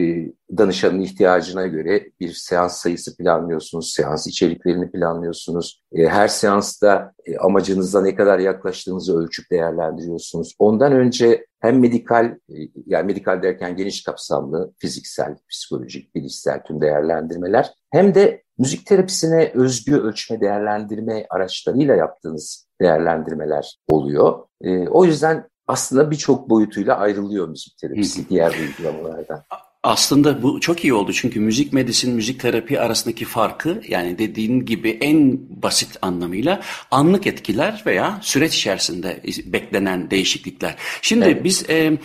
danışanın 0.57 0.99
ihtiyacına 0.99 1.67
göre 1.67 2.11
bir 2.19 2.33
seans 2.33 2.77
sayısı 2.77 3.17
planlıyorsunuz, 3.17 3.93
seans 3.93 4.27
içeriklerini 4.27 4.91
planlıyorsunuz. 4.91 5.83
E, 5.91 6.07
her 6.07 6.27
seansta 6.27 7.11
e, 7.25 7.37
amacınıza 7.37 8.01
ne 8.01 8.15
kadar 8.15 8.39
yaklaştığınızı 8.39 9.17
ölçüp 9.17 9.51
değerlendiriyorsunuz. 9.51 10.55
Ondan 10.59 10.91
önce 10.91 11.45
hem 11.59 11.79
medikal, 11.79 12.25
e, 12.25 12.55
yani 12.85 13.05
medikal 13.05 13.43
derken 13.43 13.75
geniş 13.75 14.03
kapsamlı, 14.03 14.73
fiziksel, 14.77 15.35
psikolojik, 15.49 16.15
bilişsel 16.15 16.63
tüm 16.63 16.81
değerlendirmeler 16.81 17.73
hem 17.91 18.15
de 18.15 18.43
müzik 18.57 18.85
terapisine 18.85 19.51
özgü 19.55 19.95
ölçme 19.95 20.41
değerlendirme 20.41 21.25
araçlarıyla 21.29 21.95
yaptığınız 21.95 22.67
değerlendirmeler 22.81 23.77
oluyor. 23.87 24.39
E, 24.61 24.87
o 24.87 25.05
yüzden 25.05 25.47
aslında 25.67 26.11
birçok 26.11 26.49
boyutuyla 26.49 26.97
ayrılıyor 26.97 27.47
müzik 27.47 27.77
terapisi 27.77 28.29
diğer 28.29 28.53
uygulamalardan. 28.59 29.43
Aslında 29.85 30.43
bu 30.43 30.59
çok 30.59 30.83
iyi 30.83 30.93
oldu 30.93 31.13
çünkü 31.13 31.39
müzik 31.39 31.73
medisin, 31.73 32.13
müzik 32.15 32.39
terapi 32.39 32.79
arasındaki 32.79 33.25
farkı 33.25 33.81
yani 33.87 34.17
dediğin 34.17 34.65
gibi 34.65 34.97
en 35.01 35.39
basit 35.61 35.97
anlamıyla 36.01 36.61
anlık 36.91 37.27
etkiler 37.27 37.83
veya 37.85 38.19
süreç 38.21 38.55
içerisinde 38.55 39.21
beklenen 39.45 40.11
değişiklikler. 40.11 40.75
Şimdi 41.01 41.25
evet. 41.25 41.43
biz 41.43 41.69
e, 41.69 41.97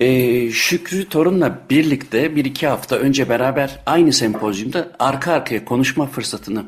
e, 0.00 0.50
Şükrü 0.50 1.08
Torun'la 1.08 1.58
birlikte 1.70 2.36
bir 2.36 2.44
iki 2.44 2.66
hafta 2.66 2.96
önce 2.96 3.28
beraber 3.28 3.78
aynı 3.86 4.12
sempozyumda 4.12 4.92
arka 4.98 5.32
arkaya 5.32 5.64
konuşma 5.64 6.06
fırsatını 6.06 6.64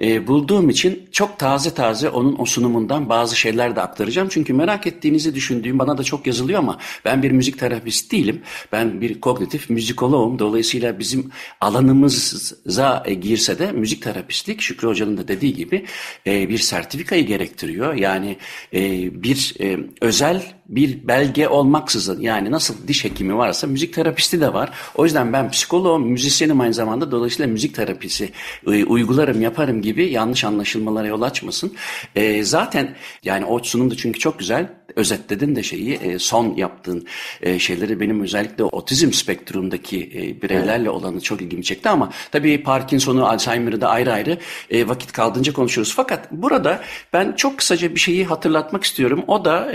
e, 0.00 0.26
bulduğum 0.26 0.70
için 0.70 1.08
çok 1.12 1.38
taze 1.38 1.74
taze 1.74 2.08
onun 2.08 2.36
o 2.38 2.44
sunumundan 2.46 3.08
bazı 3.08 3.36
şeyler 3.36 3.76
de 3.76 3.80
aktaracağım. 3.80 4.28
Çünkü 4.28 4.52
merak 4.52 4.86
ettiğinizi 4.86 5.34
düşündüğüm 5.34 5.78
bana 5.78 5.98
da 5.98 6.02
çok 6.02 6.26
yazılıyor 6.26 6.58
ama 6.58 6.78
ben 7.04 7.22
bir 7.22 7.30
müzik 7.30 7.58
terapist 7.58 8.12
değilim. 8.12 8.42
Ben 8.72 9.00
bir 9.00 9.20
kognitif 9.20 9.70
müzikoloğum. 10.06 10.38
Dolayısıyla 10.38 10.98
bizim 10.98 11.30
alanımıza 11.60 13.02
e, 13.06 13.14
girse 13.14 13.58
de 13.58 13.72
müzik 13.72 14.02
terapistlik 14.02 14.60
Şükrü 14.60 14.88
Hoca'nın 14.88 15.16
da 15.16 15.28
dediği 15.28 15.54
gibi 15.54 15.84
e, 16.26 16.48
bir 16.48 16.58
sertifikayı 16.58 17.26
gerektiriyor. 17.26 17.94
Yani 17.94 18.36
e, 18.74 18.80
bir 19.22 19.54
özel 20.00 20.55
bir 20.68 21.08
belge 21.08 21.48
olmaksızın 21.48 22.20
yani 22.20 22.50
nasıl 22.50 22.88
diş 22.88 23.04
hekimi 23.04 23.36
varsa 23.36 23.66
müzik 23.66 23.94
terapisti 23.94 24.40
de 24.40 24.54
var. 24.54 24.70
O 24.94 25.04
yüzden 25.04 25.32
ben 25.32 25.50
psikoloğum, 25.50 26.02
müzisyenim 26.02 26.60
aynı 26.60 26.74
zamanda. 26.74 27.10
Dolayısıyla 27.10 27.52
müzik 27.52 27.74
terapisi 27.74 28.30
e, 28.66 28.84
uygularım, 28.84 29.40
yaparım 29.40 29.82
gibi 29.82 30.10
yanlış 30.10 30.44
anlaşılmalara 30.44 31.06
yol 31.06 31.22
açmasın. 31.22 31.74
E, 32.16 32.42
zaten 32.42 32.96
yani 33.24 33.44
o 33.44 33.58
sunum 33.62 33.90
da 33.90 33.96
çünkü 33.96 34.18
çok 34.18 34.38
güzel. 34.38 34.72
Özetledin 34.96 35.56
de 35.56 35.62
şeyi, 35.62 35.94
e, 35.94 36.18
son 36.18 36.54
yaptığın 36.56 37.06
e, 37.42 37.58
şeyleri 37.58 38.00
benim 38.00 38.22
özellikle 38.22 38.64
otizm 38.64 39.12
spektrumdaki 39.12 40.38
bireylerle 40.42 40.90
olanı 40.90 41.20
çok 41.20 41.42
ilgimi 41.42 41.64
çekti 41.64 41.88
ama 41.88 42.12
tabii 42.32 42.62
Parkinson'u, 42.62 43.26
Alzheimer'ı 43.26 43.80
da 43.80 43.88
ayrı 43.88 44.12
ayrı 44.12 44.38
vakit 44.88 45.12
kaldığınca 45.12 45.52
konuşuyoruz. 45.52 45.94
Fakat 45.96 46.32
burada 46.32 46.82
ben 47.12 47.32
çok 47.32 47.58
kısaca 47.58 47.94
bir 47.94 48.00
şeyi 48.00 48.24
hatırlatmak 48.24 48.84
istiyorum. 48.84 49.24
O 49.26 49.44
da 49.44 49.72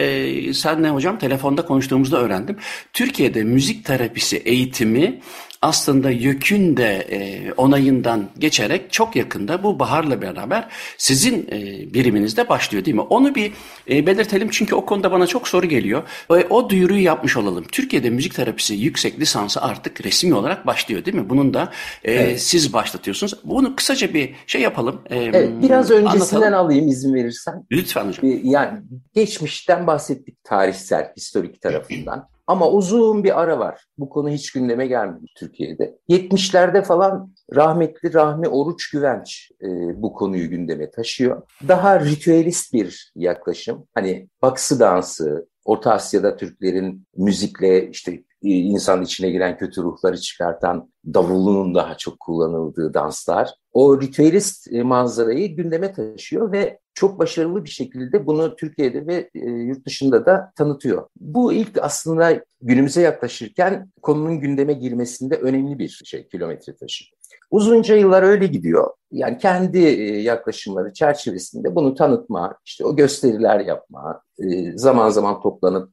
e, 0.81 0.83
senle 0.83 0.93
hocam 0.93 1.19
telefonda 1.19 1.65
konuştuğumuzda 1.65 2.17
öğrendim. 2.21 2.57
Türkiye'de 2.93 3.43
müzik 3.43 3.85
terapisi 3.85 4.37
eğitimi 4.37 5.19
aslında 5.61 6.09
YÖK'ün 6.09 6.77
de 6.77 7.07
e, 7.11 7.51
onayından 7.51 8.29
geçerek 8.39 8.91
çok 8.91 9.15
yakında 9.15 9.63
bu 9.63 9.79
baharla 9.79 10.21
beraber 10.21 10.67
sizin 10.97 11.47
e, 11.51 11.93
biriminizde 11.93 12.49
başlıyor 12.49 12.85
değil 12.85 12.95
mi? 12.95 13.01
Onu 13.01 13.35
bir 13.35 13.53
e, 13.89 14.05
belirtelim 14.05 14.49
çünkü 14.51 14.75
o 14.75 14.85
konuda 14.85 15.11
bana 15.11 15.27
çok 15.27 15.47
soru 15.47 15.65
geliyor. 15.65 16.03
E, 16.29 16.33
o 16.33 16.69
duyuruyu 16.69 17.03
yapmış 17.03 17.37
olalım. 17.37 17.65
Türkiye'de 17.71 18.09
müzik 18.09 18.35
terapisi 18.35 18.75
yüksek 18.75 19.19
lisansı 19.19 19.61
artık 19.61 20.05
resmi 20.05 20.33
olarak 20.33 20.67
başlıyor 20.67 21.05
değil 21.05 21.17
mi? 21.17 21.29
Bunun 21.29 21.53
da 21.53 21.71
e, 22.03 22.13
evet. 22.13 22.41
siz 22.41 22.73
başlatıyorsunuz. 22.73 23.39
Bunu 23.43 23.75
kısaca 23.75 24.13
bir 24.13 24.35
şey 24.47 24.61
yapalım. 24.61 25.01
E, 25.09 25.17
evet, 25.17 25.49
biraz 25.61 25.91
öncesinden 25.91 26.35
anlatalım. 26.35 26.53
alayım 26.53 26.87
izin 26.87 27.13
verirsen. 27.13 27.65
Lütfen 27.71 28.07
hocam. 28.07 28.31
Yani 28.43 28.79
geçmişten 29.13 29.87
bahsettik 29.87 30.43
tarihsel, 30.43 31.13
historik 31.17 31.61
tarafından. 31.61 32.31
Ama 32.51 32.69
uzun 32.69 33.23
bir 33.23 33.41
ara 33.41 33.59
var. 33.59 33.85
Bu 33.97 34.09
konu 34.09 34.29
hiç 34.29 34.51
gündeme 34.51 34.87
gelmedi 34.87 35.25
Türkiye'de. 35.37 35.97
70'lerde 36.09 36.83
falan 36.83 37.33
rahmetli 37.55 38.13
Rahmi 38.13 38.47
Oruç 38.47 38.89
Güvenç 38.89 39.51
e, 39.61 39.67
bu 40.01 40.13
konuyu 40.13 40.49
gündeme 40.49 40.91
taşıyor. 40.91 41.41
Daha 41.67 41.99
ritüelist 41.99 42.73
bir 42.73 43.11
yaklaşım. 43.15 43.87
Hani 43.93 44.29
baksı 44.41 44.79
dansı, 44.79 45.47
Orta 45.65 45.93
Asya'da 45.93 46.37
Türklerin 46.37 47.07
müzikle 47.17 47.89
işte 47.89 48.11
e, 48.43 48.49
insan 48.49 49.01
içine 49.01 49.29
giren 49.29 49.57
kötü 49.57 49.83
ruhları 49.83 50.17
çıkartan 50.17 50.91
davulunun 51.05 51.75
daha 51.75 51.97
çok 51.97 52.19
kullanıldığı 52.19 52.93
danslar. 52.93 53.49
O 53.73 54.01
ritüelist 54.01 54.73
e, 54.73 54.83
manzarayı 54.83 55.55
gündeme 55.55 55.93
taşıyor 55.93 56.51
ve 56.51 56.79
çok 56.93 57.19
başarılı 57.19 57.63
bir 57.63 57.69
şekilde 57.69 58.25
bunu 58.25 58.55
Türkiye'de 58.55 59.07
ve 59.07 59.29
e, 59.35 59.49
yurt 59.49 59.85
dışında 59.85 60.25
da 60.25 60.51
tanıtıyor. 60.55 61.07
Bu 61.19 61.53
ilk 61.53 61.77
aslında 61.81 62.43
günümüze 62.61 63.01
yaklaşırken 63.01 63.91
konunun 64.01 64.39
gündeme 64.39 64.73
girmesinde 64.73 65.35
önemli 65.35 65.79
bir 65.79 66.01
şey 66.05 66.27
kilometre 66.27 66.75
taşı. 66.75 67.05
Uzunca 67.51 67.95
yıllar 67.95 68.23
öyle 68.23 68.47
gidiyor. 68.47 68.89
Yani 69.11 69.37
kendi 69.37 69.79
yaklaşımları 70.23 70.93
çerçevesinde 70.93 71.75
bunu 71.75 71.95
tanıtma, 71.95 72.55
işte 72.65 72.85
o 72.85 72.95
gösteriler 72.95 73.59
yapma, 73.59 74.21
zaman 74.75 75.09
zaman 75.09 75.41
toplanıp 75.41 75.89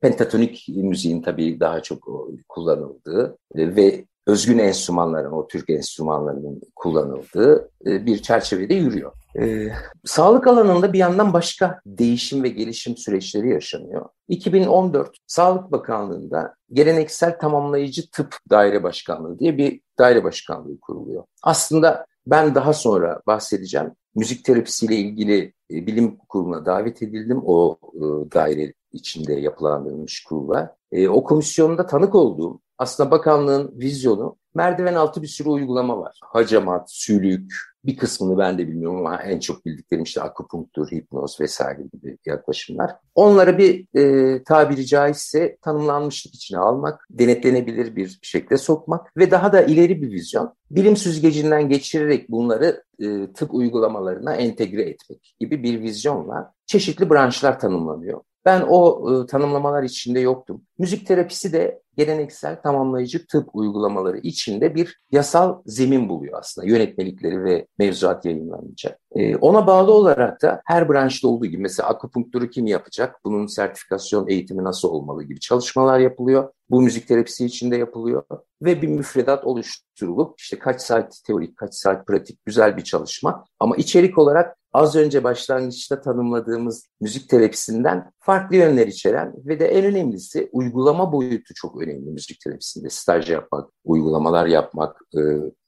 pentatonik 0.00 0.66
müziğin 0.68 1.22
tabii 1.22 1.60
daha 1.60 1.82
çok 1.82 2.08
kullanıldığı 2.48 3.38
ve 3.54 4.04
özgün 4.26 4.58
enstrümanların, 4.58 5.32
o 5.32 5.46
Türk 5.46 5.70
enstrümanlarının 5.70 6.60
kullanıldığı 6.76 7.70
e, 7.86 8.06
bir 8.06 8.22
çerçevede 8.22 8.74
yürüyor. 8.74 9.12
Ee, 9.40 9.68
sağlık 10.04 10.46
alanında 10.46 10.92
bir 10.92 10.98
yandan 10.98 11.32
başka 11.32 11.80
değişim 11.86 12.42
ve 12.42 12.48
gelişim 12.48 12.96
süreçleri 12.96 13.50
yaşanıyor. 13.50 14.08
2014 14.28 15.16
Sağlık 15.26 15.72
Bakanlığı'nda 15.72 16.54
geleneksel 16.72 17.38
tamamlayıcı 17.38 18.10
tıp 18.10 18.36
daire 18.50 18.82
başkanlığı 18.82 19.38
diye 19.38 19.58
bir 19.58 19.80
daire 19.98 20.24
başkanlığı 20.24 20.80
kuruluyor. 20.80 21.24
Aslında 21.42 22.06
ben 22.26 22.54
daha 22.54 22.72
sonra 22.72 23.20
bahsedeceğim. 23.26 23.92
Müzik 24.14 24.44
terapisiyle 24.44 24.96
ilgili 24.96 25.52
e, 25.70 25.86
bilim 25.86 26.16
kuruluna 26.16 26.66
davet 26.66 27.02
edildim. 27.02 27.40
O 27.44 27.78
e, 27.94 28.00
daire 28.34 28.72
içinde 28.92 29.34
yapılandırılmış 29.34 30.24
kurula. 30.24 30.76
E, 30.92 31.08
o 31.08 31.24
komisyonda 31.24 31.86
tanık 31.86 32.14
olduğum 32.14 32.60
aslında 32.78 33.10
bakanlığın 33.10 33.72
vizyonu 33.80 34.36
merdiven 34.54 34.94
altı 34.94 35.22
bir 35.22 35.26
sürü 35.26 35.48
uygulama 35.48 35.98
var. 35.98 36.18
Hacamat, 36.22 36.92
sülük, 36.92 37.73
bir 37.84 37.96
kısmını 37.96 38.38
ben 38.38 38.58
de 38.58 38.68
bilmiyorum 38.68 39.06
ama 39.06 39.22
en 39.22 39.38
çok 39.38 39.66
bildiklerim 39.66 40.04
işte 40.04 40.22
akupunktur, 40.22 40.90
hipnoz 40.90 41.40
vesaire 41.40 41.82
gibi 41.92 42.18
yaklaşımlar. 42.26 42.90
Onları 43.14 43.58
bir 43.58 43.98
e, 43.98 44.42
tabiri 44.42 44.86
caizse 44.86 45.58
tanımlanmışlık 45.62 46.34
içine 46.34 46.58
almak, 46.58 47.06
denetlenebilir 47.10 47.96
bir 47.96 48.18
şekilde 48.22 48.56
sokmak 48.56 49.16
ve 49.16 49.30
daha 49.30 49.52
da 49.52 49.62
ileri 49.62 50.02
bir 50.02 50.12
vizyon. 50.12 50.54
Bilim 50.70 50.96
süzgecinden 50.96 51.68
geçirerek 51.68 52.30
bunları 52.30 52.84
e, 52.98 53.32
tıp 53.32 53.54
uygulamalarına 53.54 54.34
entegre 54.34 54.82
etmek 54.82 55.34
gibi 55.40 55.62
bir 55.62 55.80
vizyonla 55.80 56.54
çeşitli 56.66 57.10
branşlar 57.10 57.60
tanımlanıyor. 57.60 58.20
Ben 58.44 58.64
o 58.68 59.10
e, 59.12 59.26
tanımlamalar 59.26 59.82
içinde 59.82 60.20
yoktum. 60.20 60.62
Müzik 60.78 61.06
terapisi 61.06 61.52
de 61.52 61.82
geleneksel 61.96 62.62
tamamlayıcı 62.62 63.26
tıp 63.26 63.48
uygulamaları 63.56 64.18
içinde 64.18 64.74
bir 64.74 65.00
yasal 65.10 65.62
zemin 65.66 66.08
buluyor 66.08 66.38
aslında. 66.38 66.68
Yönetmelikleri 66.68 67.44
ve 67.44 67.66
mevzuat 67.78 68.24
yayınlanacak. 68.24 69.00
E, 69.12 69.36
ona 69.36 69.66
bağlı 69.66 69.92
olarak 69.92 70.42
da 70.42 70.60
her 70.66 70.88
branşta 70.88 71.28
olduğu 71.28 71.46
gibi 71.46 71.62
mesela 71.62 71.88
akupunkturu 71.88 72.50
kim 72.50 72.66
yapacak? 72.66 73.20
Bunun 73.24 73.46
sertifikasyon 73.46 74.28
eğitimi 74.28 74.64
nasıl 74.64 74.88
olmalı 74.88 75.24
gibi 75.24 75.40
çalışmalar 75.40 75.98
yapılıyor. 75.98 76.52
Bu 76.70 76.82
müzik 76.82 77.08
terapisi 77.08 77.46
içinde 77.46 77.76
yapılıyor 77.76 78.22
ve 78.62 78.82
bir 78.82 78.88
müfredat 78.88 79.44
oluşturulup 79.44 80.40
işte 80.40 80.58
kaç 80.58 80.80
saat 80.80 81.20
teorik, 81.26 81.56
kaç 81.56 81.74
saat 81.74 82.06
pratik 82.06 82.44
güzel 82.46 82.76
bir 82.76 82.84
çalışma 82.84 83.44
ama 83.60 83.76
içerik 83.76 84.18
olarak 84.18 84.56
az 84.74 84.96
önce 84.96 85.24
başlangıçta 85.24 86.00
tanımladığımız 86.00 86.88
müzik 87.00 87.28
terapisinden 87.28 88.12
farklı 88.18 88.56
yönler 88.56 88.86
içeren 88.86 89.34
ve 89.36 89.60
de 89.60 89.66
en 89.66 89.84
önemlisi 89.84 90.48
uygulama 90.52 91.12
boyutu 91.12 91.54
çok 91.54 91.82
önemli 91.82 92.10
müzik 92.10 92.40
terapisinde. 92.40 92.90
Staj 92.90 93.30
yapmak, 93.30 93.70
uygulamalar 93.84 94.46
yapmak, 94.46 95.00
e, 95.16 95.20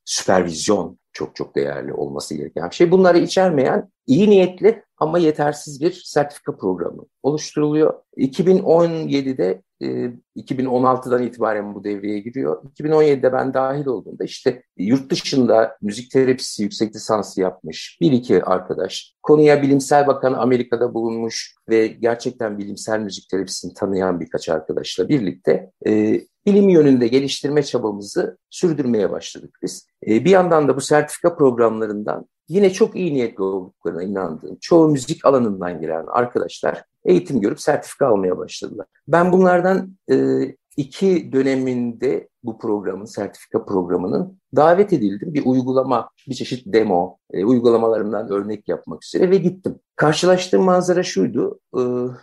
süpervizyon 0.04 0.98
çok 1.16 1.36
çok 1.36 1.56
değerli 1.56 1.92
olması 1.92 2.34
gereken 2.34 2.68
şey. 2.68 2.90
Bunları 2.90 3.18
içermeyen 3.18 3.88
iyi 4.06 4.30
niyetli 4.30 4.82
ama 4.98 5.18
yetersiz 5.18 5.80
bir 5.80 5.92
sertifika 5.92 6.56
programı 6.56 7.02
oluşturuluyor. 7.22 7.94
2017'de 8.18 9.62
2016'dan 10.36 11.22
e, 11.22 11.26
itibaren 11.26 11.74
bu 11.74 11.84
devreye 11.84 12.18
giriyor. 12.18 12.62
2017'de 12.78 13.32
ben 13.32 13.54
dahil 13.54 13.86
olduğumda 13.86 14.24
işte 14.24 14.62
yurt 14.76 15.10
dışında 15.10 15.76
müzik 15.82 16.10
terapisi 16.10 16.62
yüksek 16.62 16.94
lisansı 16.94 17.40
yapmış 17.40 17.98
bir 18.00 18.12
iki 18.12 18.44
arkadaş 18.44 19.14
konuya 19.22 19.62
bilimsel 19.62 20.06
bakan 20.06 20.32
Amerika'da 20.32 20.94
bulunmuş 20.94 21.54
ve 21.68 21.86
gerçekten 21.86 22.58
bilimsel 22.58 23.00
müzik 23.00 23.28
terapisini 23.28 23.74
tanıyan 23.74 24.20
birkaç 24.20 24.48
arkadaşla 24.48 25.08
birlikte 25.08 25.70
e, 25.86 26.20
bilim 26.46 26.68
yönünde 26.68 27.08
geliştirme 27.08 27.62
çabamızı 27.62 28.38
sürdürmeye 28.50 29.10
başladık 29.10 29.58
biz. 29.62 29.86
E, 30.06 30.24
bir 30.24 30.30
yandan 30.30 30.68
da 30.68 30.76
bu 30.76 30.80
sertifika 30.80 31.36
programlarından 31.36 32.26
yine 32.48 32.72
çok 32.72 32.96
iyi 32.96 33.14
niyetli 33.14 33.42
olduklarına 33.42 34.02
inandığım 34.02 34.56
çoğu 34.60 34.88
müzik 34.88 35.26
alanından 35.26 35.80
giren 35.80 36.04
arkadaşlar 36.08 36.84
eğitim 37.04 37.40
görüp 37.40 37.60
sertifika 37.60 38.06
almaya 38.06 38.38
başladılar. 38.38 38.86
Ben 39.08 39.32
bunlardan 39.32 39.96
e, 40.10 40.16
iki 40.76 41.32
döneminde 41.32 42.28
bu 42.46 42.58
programın, 42.58 43.04
sertifika 43.04 43.64
programının 43.64 44.38
davet 44.56 44.92
edildim. 44.92 45.34
Bir 45.34 45.46
uygulama, 45.46 46.10
bir 46.28 46.34
çeşit 46.34 46.66
demo, 46.66 47.18
e, 47.32 47.44
uygulamalarımdan 47.44 48.28
örnek 48.28 48.68
yapmak 48.68 49.04
üzere 49.04 49.30
ve 49.30 49.36
gittim. 49.36 49.78
Karşılaştığım 49.96 50.64
manzara 50.64 51.02
şuydu, 51.02 51.60
e, 51.74 51.80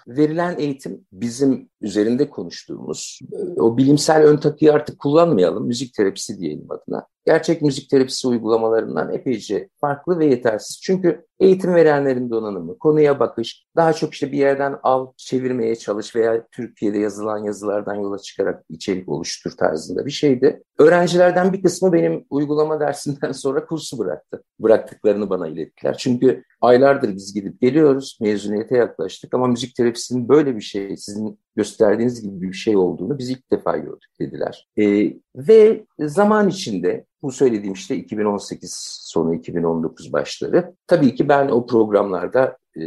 verilen 0.08 0.56
eğitim 0.58 1.06
bizim 1.12 1.70
üzerinde 1.82 2.30
konuştuğumuz, 2.30 3.20
e, 3.34 3.62
o 3.62 3.78
bilimsel 3.78 4.24
ön 4.24 4.38
takıyı 4.38 4.74
artık 4.74 5.00
kullanmayalım, 5.00 5.68
müzik 5.68 5.94
terapisi 5.94 6.40
diyelim 6.40 6.72
adına. 6.72 7.08
Gerçek 7.26 7.62
müzik 7.62 7.90
terapisi 7.90 8.28
uygulamalarından 8.28 9.14
epeyce 9.14 9.70
farklı 9.82 10.20
ve 10.20 10.26
yetersiz. 10.26 10.82
Çünkü 10.82 11.26
eğitim 11.40 11.76
verenlerin 11.76 12.30
donanımı, 12.30 12.78
konuya 12.78 13.20
bakış, 13.20 13.66
daha 13.76 13.94
çok 13.94 14.14
işte 14.14 14.32
bir 14.32 14.38
yerden 14.38 14.80
al, 14.84 15.08
çevirmeye 15.18 15.76
çalış 15.76 16.16
veya 16.16 16.48
Türkiye'de 16.52 16.98
yazılan 16.98 17.44
yazılardan 17.44 17.96
yola 17.96 18.20
çıkarak 18.20 18.64
içerik 18.70 19.10
oluştur 19.10 19.52
tarzında 19.52 20.06
bir 20.06 20.12
şeydi. 20.14 20.64
Öğrencilerden 20.80 21.54
bir 21.54 21.62
kısmı 21.62 21.94
benim 21.94 22.26
uygulama 22.30 22.80
dersinden 22.80 23.32
sonra 23.32 23.66
kursu 23.66 24.00
bıraktı. 24.00 24.44
Bıraktıklarını 24.60 25.30
bana 25.30 25.48
ilettiler. 25.48 25.98
Çünkü 25.98 26.44
aylardır 26.62 27.16
biz 27.16 27.34
gidip 27.34 27.62
geliyoruz, 27.62 28.18
mezuniyete 28.22 28.78
yaklaştık 28.78 29.34
ama 29.34 29.48
müzik 29.48 29.76
terapisinin 29.76 30.30
böyle 30.30 30.56
bir 30.56 30.62
şey, 30.62 30.98
sizin 30.98 31.40
gösterdiğiniz 31.56 32.22
gibi 32.22 32.42
bir 32.42 32.54
şey 32.54 32.78
olduğunu 32.78 33.18
biz 33.18 33.30
ilk 33.30 33.52
defa 33.52 33.78
gördük 33.78 34.10
dediler. 34.20 34.68
E, 34.78 35.14
ve 35.36 35.86
zaman 36.00 36.50
içinde 36.50 37.06
bu 37.22 37.32
söylediğim 37.32 37.74
işte 37.74 37.96
2018 37.96 38.74
sonu 39.02 39.36
2019 39.36 40.14
başları. 40.14 40.74
Tabii 40.88 41.16
ki 41.16 41.30
ben 41.30 41.48
o 41.48 41.66
programlarda 41.66 42.58
e, 42.78 42.84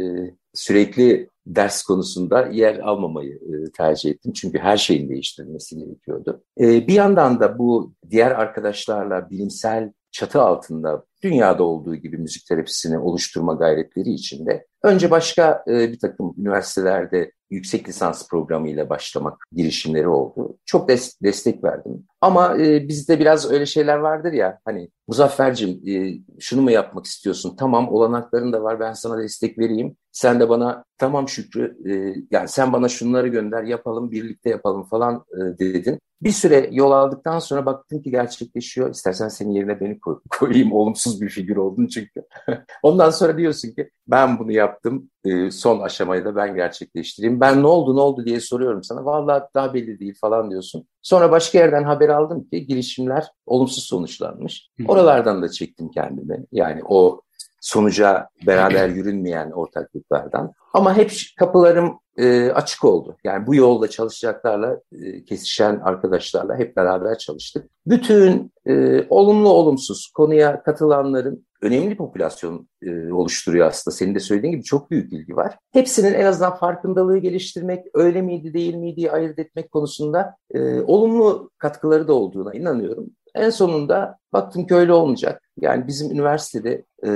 sürekli 0.57 1.29
ders 1.45 1.83
konusunda 1.83 2.47
yer 2.47 2.79
almamayı 2.79 3.33
e, 3.33 3.71
tercih 3.77 4.11
ettim. 4.11 4.33
Çünkü 4.33 4.59
her 4.59 4.77
şeyin 4.77 5.09
değiştirilmesi 5.09 5.77
gerekiyordu. 5.77 6.43
E, 6.59 6.87
bir 6.87 6.93
yandan 6.93 7.39
da 7.39 7.57
bu 7.57 7.93
diğer 8.09 8.31
arkadaşlarla 8.31 9.29
bilimsel 9.29 9.91
çatı 10.11 10.41
altında 10.41 11.05
dünyada 11.23 11.63
olduğu 11.63 11.95
gibi 11.95 12.17
müzik 12.17 12.45
terapisini 12.45 12.99
oluşturma 12.99 13.53
gayretleri 13.53 14.09
içinde 14.09 14.65
önce 14.83 15.11
başka 15.11 15.63
e, 15.67 15.91
bir 15.91 15.99
takım 15.99 16.33
üniversitelerde 16.37 17.31
yüksek 17.49 17.89
lisans 17.89 18.27
programıyla 18.29 18.89
başlamak 18.89 19.43
girişimleri 19.51 20.07
oldu. 20.07 20.57
Çok 20.65 20.89
des- 20.89 21.23
destek 21.23 21.63
verdim. 21.63 22.07
Ama 22.21 22.57
e, 22.57 22.87
bizde 22.87 23.19
biraz 23.19 23.51
öyle 23.51 23.65
şeyler 23.65 23.97
vardır 23.97 24.33
ya 24.33 24.59
hani 24.65 24.89
Muzaffer'cim 25.07 25.81
e, 25.87 26.13
şunu 26.39 26.61
mu 26.61 26.71
yapmak 26.71 27.05
istiyorsun? 27.05 27.55
Tamam 27.59 27.89
olanakların 27.89 28.53
da 28.53 28.63
var 28.63 28.79
ben 28.79 28.93
sana 28.93 29.17
destek 29.17 29.59
vereyim. 29.59 29.97
Sen 30.17 30.39
de 30.39 30.49
bana 30.49 30.83
tamam 30.97 31.29
Şükrü 31.29 31.77
e, 31.89 32.15
yani 32.31 32.47
sen 32.47 32.73
bana 32.73 32.87
şunları 32.87 33.27
gönder 33.27 33.63
yapalım 33.63 34.11
birlikte 34.11 34.49
yapalım 34.49 34.83
falan 34.83 35.25
e, 35.33 35.59
dedin. 35.59 35.99
Bir 36.21 36.31
süre 36.31 36.69
yol 36.71 36.91
aldıktan 36.91 37.39
sonra 37.39 37.65
baktım 37.65 38.01
ki 38.01 38.11
gerçekleşiyor. 38.11 38.89
İstersen 38.89 39.27
senin 39.27 39.51
yerine 39.51 39.79
beni 39.79 39.99
koy, 39.99 40.19
koyayım. 40.29 40.71
Olumsuz 40.71 41.21
bir 41.21 41.29
figür 41.29 41.57
oldun 41.57 41.87
çünkü. 41.87 42.23
Ondan 42.83 43.09
sonra 43.09 43.37
diyorsun 43.37 43.71
ki 43.71 43.89
ben 44.07 44.39
bunu 44.39 44.51
yaptım. 44.51 45.09
E, 45.25 45.51
son 45.51 45.79
aşamayı 45.79 46.25
da 46.25 46.35
ben 46.35 46.55
gerçekleştireyim. 46.55 47.39
Ben 47.39 47.61
ne 47.61 47.67
oldu 47.67 47.95
ne 47.95 48.01
oldu 48.01 48.25
diye 48.25 48.39
soruyorum 48.39 48.83
sana. 48.83 49.05
Vallahi 49.05 49.43
daha 49.55 49.73
belli 49.73 49.99
değil 49.99 50.15
falan 50.21 50.51
diyorsun. 50.51 50.87
Sonra 51.01 51.31
başka 51.31 51.57
yerden 51.57 51.83
haber 51.83 52.09
aldım 52.09 52.43
ki 52.43 52.67
girişimler 52.67 53.25
olumsuz 53.45 53.83
sonuçlanmış. 53.83 54.69
Oralardan 54.87 55.41
da 55.41 55.49
çektim 55.49 55.89
kendimi. 55.89 56.45
Yani 56.51 56.81
o 56.85 57.21
sonuca 57.67 58.29
beraber 58.47 58.89
yürünmeyen 58.89 59.51
ortaklıklardan. 59.51 60.51
Ama 60.73 60.97
hep 60.97 61.11
kapılarım 61.39 61.99
e, 62.17 62.51
açık 62.51 62.85
oldu. 62.85 63.17
Yani 63.23 63.47
bu 63.47 63.55
yolda 63.55 63.89
çalışacaklarla, 63.89 64.79
e, 64.91 65.23
kesişen 65.23 65.79
arkadaşlarla 65.83 66.57
hep 66.57 66.77
beraber 66.77 67.17
çalıştık. 67.17 67.69
Bütün 67.85 68.51
e, 68.65 69.03
olumlu 69.09 69.49
olumsuz 69.49 70.11
konuya 70.15 70.63
katılanların 70.63 71.47
önemli 71.61 71.97
popülasyon 71.97 72.69
e, 72.81 73.11
oluşturuyor 73.11 73.67
aslında. 73.67 73.95
Senin 73.95 74.15
de 74.15 74.19
söylediğin 74.19 74.51
gibi 74.51 74.63
çok 74.63 74.91
büyük 74.91 75.13
ilgi 75.13 75.35
var. 75.35 75.57
Hepsinin 75.73 76.13
en 76.13 76.25
azından 76.25 76.55
farkındalığı 76.55 77.17
geliştirmek, 77.17 77.85
öyle 77.93 78.21
miydi 78.21 78.53
değil 78.53 78.75
miydi 78.75 79.11
ayırt 79.11 79.39
etmek 79.39 79.71
konusunda 79.71 80.35
e, 80.51 80.81
olumlu 80.81 81.49
katkıları 81.57 82.07
da 82.07 82.13
olduğuna 82.13 82.53
inanıyorum. 82.53 83.05
En 83.37 83.49
sonunda 83.49 84.17
baktım 84.33 84.67
ki 84.67 84.75
öyle 84.75 84.93
olmayacak. 84.93 85.41
Yani 85.61 85.87
bizim 85.87 86.11
üniversitede 86.11 86.85
e, 87.05 87.11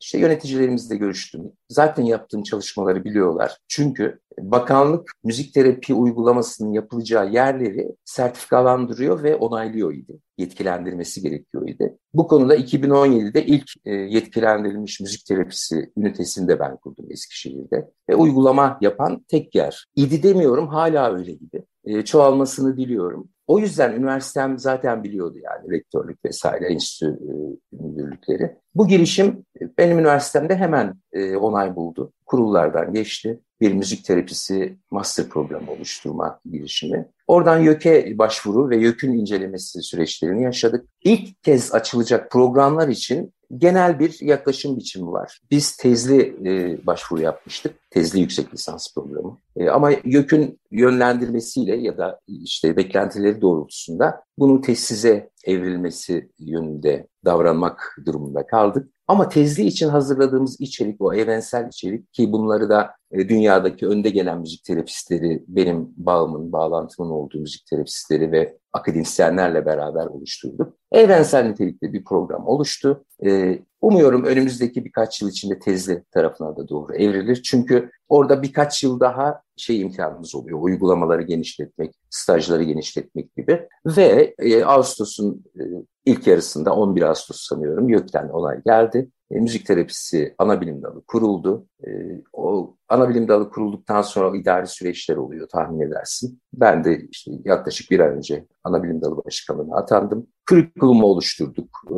işte 0.00 0.18
yöneticilerimizle 0.18 0.96
görüştüm. 0.96 1.52
Zaten 1.68 2.02
yaptığım 2.02 2.42
çalışmaları 2.42 3.04
biliyorlar. 3.04 3.56
Çünkü 3.68 4.20
bakanlık 4.38 5.10
müzik 5.24 5.54
terapi 5.54 5.94
uygulamasının 5.94 6.72
yapılacağı 6.72 7.30
yerleri 7.30 7.88
sertifikalandırıyor 8.04 9.22
ve 9.22 9.36
onaylıyor 9.36 9.94
idi. 9.94 10.18
Yetkilendirmesi 10.38 11.22
gerekiyor 11.22 11.68
idi. 11.68 11.98
Bu 12.14 12.28
konuda 12.28 12.56
2017'de 12.56 13.46
ilk 13.46 13.70
e, 13.84 13.90
yetkilendirilmiş 13.90 15.00
müzik 15.00 15.26
terapisi 15.26 15.92
ünitesini 15.96 16.48
de 16.48 16.60
ben 16.60 16.76
kurdum 16.76 17.06
Eskişehir'de. 17.10 17.90
Ve 18.08 18.14
uygulama 18.14 18.78
yapan 18.80 19.24
tek 19.28 19.54
yer. 19.54 19.86
İdi 19.96 20.22
demiyorum 20.22 20.68
hala 20.68 21.14
öyle 21.14 21.32
gibi. 21.32 21.62
E, 21.84 22.04
çoğalmasını 22.04 22.76
diliyorum. 22.76 23.28
O 23.52 23.58
yüzden 23.58 23.92
üniversitem 23.92 24.58
zaten 24.58 25.04
biliyordu 25.04 25.38
yani 25.38 25.70
rektörlük 25.70 26.24
vesaire, 26.24 26.72
enstitü 26.72 27.06
e, 27.06 27.32
müdürlükleri. 27.76 28.56
Bu 28.74 28.88
girişim 28.88 29.44
benim 29.78 29.98
üniversitemde 29.98 30.56
hemen 30.56 30.94
e, 31.12 31.36
onay 31.36 31.76
buldu. 31.76 32.12
Kurullardan 32.26 32.92
geçti. 32.92 33.40
Bir 33.62 33.72
müzik 33.72 34.04
terapisi 34.04 34.76
master 34.90 35.28
programı 35.28 35.70
oluşturma 35.70 36.40
girişimi. 36.44 37.08
Oradan 37.26 37.58
YÖK'e 37.58 38.18
başvuru 38.18 38.70
ve 38.70 38.76
YÖK'ün 38.76 39.12
incelemesi 39.12 39.82
süreçlerini 39.82 40.42
yaşadık. 40.42 40.86
İlk 41.04 41.42
kez 41.42 41.74
açılacak 41.74 42.30
programlar 42.30 42.88
için 42.88 43.32
genel 43.58 43.98
bir 43.98 44.18
yaklaşım 44.20 44.76
biçimi 44.76 45.12
var. 45.12 45.40
Biz 45.50 45.76
tezli 45.76 46.36
e, 46.44 46.86
başvuru 46.86 47.20
yapmıştık. 47.20 47.74
Tezli 47.90 48.20
yüksek 48.20 48.54
lisans 48.54 48.94
programı. 48.94 49.38
E, 49.56 49.68
ama 49.68 49.90
YÖK'ün 49.90 50.60
yönlendirmesiyle 50.70 51.76
ya 51.76 51.98
da 51.98 52.20
işte 52.26 52.76
beklentileri 52.76 53.40
doğrultusunda 53.40 54.22
bunun 54.38 54.60
tesize 54.60 55.30
evrilmesi 55.44 56.30
yönünde 56.38 57.06
davranmak 57.24 57.96
durumunda 58.06 58.46
kaldık. 58.46 58.91
Ama 59.08 59.28
tezli 59.28 59.64
için 59.64 59.88
hazırladığımız 59.88 60.60
içerik 60.60 61.00
o 61.00 61.14
evrensel 61.14 61.68
içerik 61.68 62.12
ki 62.12 62.32
bunları 62.32 62.68
da 62.68 62.90
e, 63.12 63.28
dünyadaki 63.28 63.86
önde 63.86 64.10
gelen 64.10 64.40
müzik 64.40 64.64
terapistleri, 64.64 65.44
benim 65.48 65.88
bağımın, 65.96 66.52
bağlantımın 66.52 67.10
olduğu 67.10 67.38
müzik 67.38 67.66
terapistleri 67.66 68.32
ve 68.32 68.58
akademisyenlerle 68.72 69.66
beraber 69.66 70.06
oluşturduk. 70.06 70.74
Evrensel 70.92 71.44
nitelikli 71.44 71.92
bir 71.92 72.04
program 72.04 72.46
oluştu. 72.46 73.04
E, 73.26 73.58
umuyorum 73.80 74.24
önümüzdeki 74.24 74.84
birkaç 74.84 75.22
yıl 75.22 75.30
içinde 75.30 75.58
tezli 75.58 76.04
tarafına 76.10 76.56
da 76.56 76.68
doğru 76.68 76.94
evrilir. 76.94 77.42
Çünkü 77.42 77.90
orada 78.08 78.42
birkaç 78.42 78.84
yıl 78.84 79.00
daha 79.00 79.42
şey 79.62 79.80
imkanımız 79.80 80.34
oluyor. 80.34 80.58
Uygulamaları 80.62 81.22
genişletmek, 81.22 81.94
stajları 82.10 82.62
genişletmek 82.62 83.36
gibi. 83.36 83.68
Ve 83.86 84.34
e, 84.38 84.64
Ağustos'un 84.64 85.44
e, 85.56 85.62
ilk 86.04 86.26
yarısında 86.26 86.74
11 86.74 87.02
Ağustos 87.02 87.40
sanıyorum 87.40 87.88
YÖK'ten 87.88 88.28
olay 88.28 88.62
geldi. 88.66 89.10
E, 89.30 89.40
müzik 89.40 89.66
terapisi 89.66 90.34
ana 90.38 90.60
bilim 90.60 90.82
dalı 90.82 91.02
kuruldu. 91.04 91.66
E, 91.86 91.90
o 92.32 92.76
ana 92.88 93.08
bilim 93.08 93.28
dalı 93.28 93.50
kurulduktan 93.50 94.02
sonra 94.02 94.36
idari 94.36 94.66
süreçler 94.66 95.16
oluyor 95.16 95.48
tahmin 95.48 95.80
edersin. 95.80 96.40
Ben 96.52 96.84
de 96.84 97.06
işte 97.10 97.30
yaklaşık 97.44 97.90
bir 97.90 98.00
ay 98.00 98.08
önce 98.08 98.46
ana 98.64 98.82
bilim 98.82 99.02
dalı 99.02 99.24
başkanlığına 99.24 99.76
atandım. 99.76 100.26
Curriculum'u 100.50 101.06
oluşturduk, 101.06 101.68
e, 101.86 101.94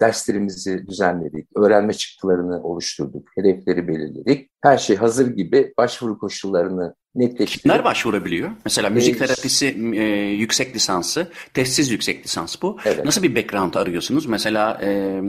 derslerimizi 0.00 0.86
düzenledik, 0.86 1.48
öğrenme 1.56 1.92
çıktılarını 1.92 2.62
oluşturduk, 2.62 3.28
hedefleri 3.34 3.88
belirledik. 3.88 4.50
Her 4.60 4.78
şey 4.78 4.96
hazır 4.96 5.26
gibi 5.36 5.74
başvuru 5.78 6.18
koşullarını 6.18 6.94
netleştirdik. 7.14 7.62
Kimler 7.62 7.84
başvurabiliyor? 7.84 8.50
Mesela 8.64 8.90
müzik 8.90 9.14
ee, 9.14 9.18
terapisi 9.18 9.66
e, 9.94 10.04
yüksek 10.30 10.76
lisansı, 10.76 11.30
testsiz 11.54 11.90
yüksek 11.90 12.24
lisans 12.24 12.56
bu. 12.62 12.76
Evet. 12.84 13.04
Nasıl 13.04 13.22
bir 13.22 13.36
background 13.36 13.74
arıyorsunuz? 13.74 14.26
Mesela 14.26 14.80
e, 14.82 15.20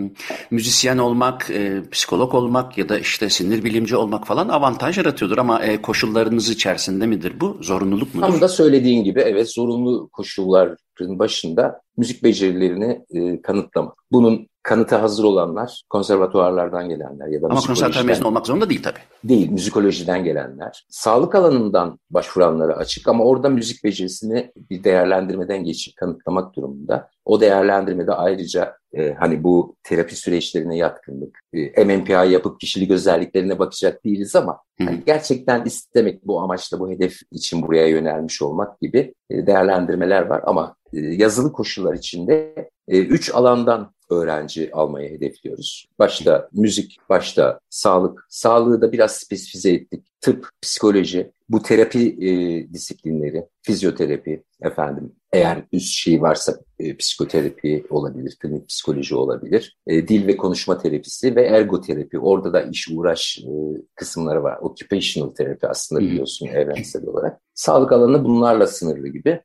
müzisyen 0.52 0.98
olmak, 0.98 1.50
e, 1.50 1.82
psikolog 1.92 2.34
olmak 2.34 2.78
ya 2.78 2.90
da 2.90 3.00
işte 3.00 3.30
sinir 3.30 3.64
bilimci 3.64 3.96
olmak 3.96 4.28
falan 4.28 4.50
avantaj 4.50 4.98
yaratıyordur 4.98 5.38
ama 5.38 5.64
e, 5.64 5.82
koşullarınız 5.82 6.50
içerisinde 6.50 7.06
midir 7.06 7.40
bu? 7.40 7.58
Zorunluluk 7.62 8.16
mudur? 8.16 8.28
Tam 8.28 8.42
da 8.42 8.48
söylediğin 8.48 9.04
gibi 9.04 9.20
evet 9.20 9.54
zorunlu 9.54 10.10
koşulların 10.12 10.78
başında 11.00 11.82
müzik 11.98 12.24
becerilerini 12.24 13.02
e, 13.14 13.42
kanıtlamak. 13.42 13.98
Bunun 14.12 14.48
kanıta 14.70 15.02
hazır 15.02 15.24
olanlar 15.24 15.84
konservatuvarlardan 15.90 16.90
gelenler 16.90 17.28
ya 17.28 17.42
da 17.42 17.48
Ama 17.50 17.62
konservatuvar 17.62 18.06
mezunu 18.06 18.28
olmak 18.28 18.48
zorunda 18.48 18.70
değil 18.70 18.84
tabii. 18.84 19.00
Değil, 19.24 19.52
müzikolojiden 19.52 20.24
gelenler. 20.24 20.86
Sağlık 20.90 21.36
alanından 21.36 22.00
başvuranlara 22.10 22.74
açık 22.74 23.08
ama 23.08 23.24
orada 23.24 23.50
müzik 23.50 23.84
becerisini 23.84 24.52
bir 24.70 24.84
değerlendirmeden 24.84 25.64
geçip 25.64 25.96
kanıtlamak 25.96 26.56
durumunda. 26.56 27.10
O 27.26 27.42
değerlendirmede 27.42 28.14
ayrıca 28.14 28.78
e, 28.94 29.14
hani 29.14 29.44
bu 29.44 29.76
terapi 29.84 30.16
süreçlerine 30.16 30.78
yatkınlık, 30.78 31.40
e, 31.54 31.86
MMPI 31.86 32.32
yapıp 32.32 32.60
kişilik 32.60 32.92
özelliklerine 32.92 33.60
bakacak 33.60 34.06
değiliz 34.06 34.36
ama 34.36 34.60
hani 34.80 35.04
gerçekten 35.06 35.66
istemek 35.66 36.28
bu 36.28 36.42
amaçla 36.42 36.80
bu 36.80 36.90
hedef 36.90 37.20
için 37.32 37.62
buraya 37.62 37.88
yönelmiş 37.88 38.42
olmak 38.42 38.82
gibi 38.82 39.14
e, 39.30 39.48
değerlendirmeler 39.48 40.22
var 40.22 40.42
ama 40.46 40.76
e, 40.94 41.00
yazılı 41.00 41.52
koşullar 41.52 41.94
içinde 41.94 42.56
e, 42.88 43.00
üç 43.00 43.36
alandan 43.36 43.92
öğrenci 44.10 44.70
almayı 44.74 45.10
hedefliyoruz. 45.10 45.90
Başta 46.00 46.50
müzik, 46.54 46.98
başta 47.10 47.60
sağlık. 47.70 48.26
Sağlığı 48.30 48.82
da 48.82 48.92
biraz 48.92 49.12
spesifize 49.12 49.72
ettik. 49.72 50.06
Tıp, 50.22 50.50
psikoloji, 50.62 51.32
bu 51.50 51.62
terapi 51.62 52.18
e, 52.22 52.30
disiplinleri, 52.74 53.46
fizyoterapi 53.62 54.44
efendim. 54.62 55.12
Eğer 55.34 55.64
üst 55.72 55.94
şey 55.94 56.22
varsa 56.22 56.60
e, 56.80 56.98
psikoterapi 56.98 57.86
olabilir, 57.90 58.38
klinik 58.40 58.68
psikoloji 58.68 59.16
olabilir. 59.16 59.78
E, 59.88 60.08
dil 60.08 60.28
ve 60.28 60.38
konuşma 60.38 60.78
terapisi 60.78 61.36
ve 61.36 61.46
ergoterapi. 61.46 62.20
Orada 62.20 62.54
da 62.54 62.62
iş 62.62 62.90
uğraş 62.92 63.40
e, 63.40 63.52
kısımları 63.96 64.44
var. 64.44 64.58
Occupational 64.62 65.30
terapi 65.30 65.68
aslında 65.68 66.02
biliyorsun 66.02 66.48
evrensel 66.48 67.06
olarak. 67.06 67.42
Sağlık 67.54 67.92
alanı 67.92 68.24
bunlarla 68.24 68.68
sınırlı 68.68 69.08
gibi 69.08 69.42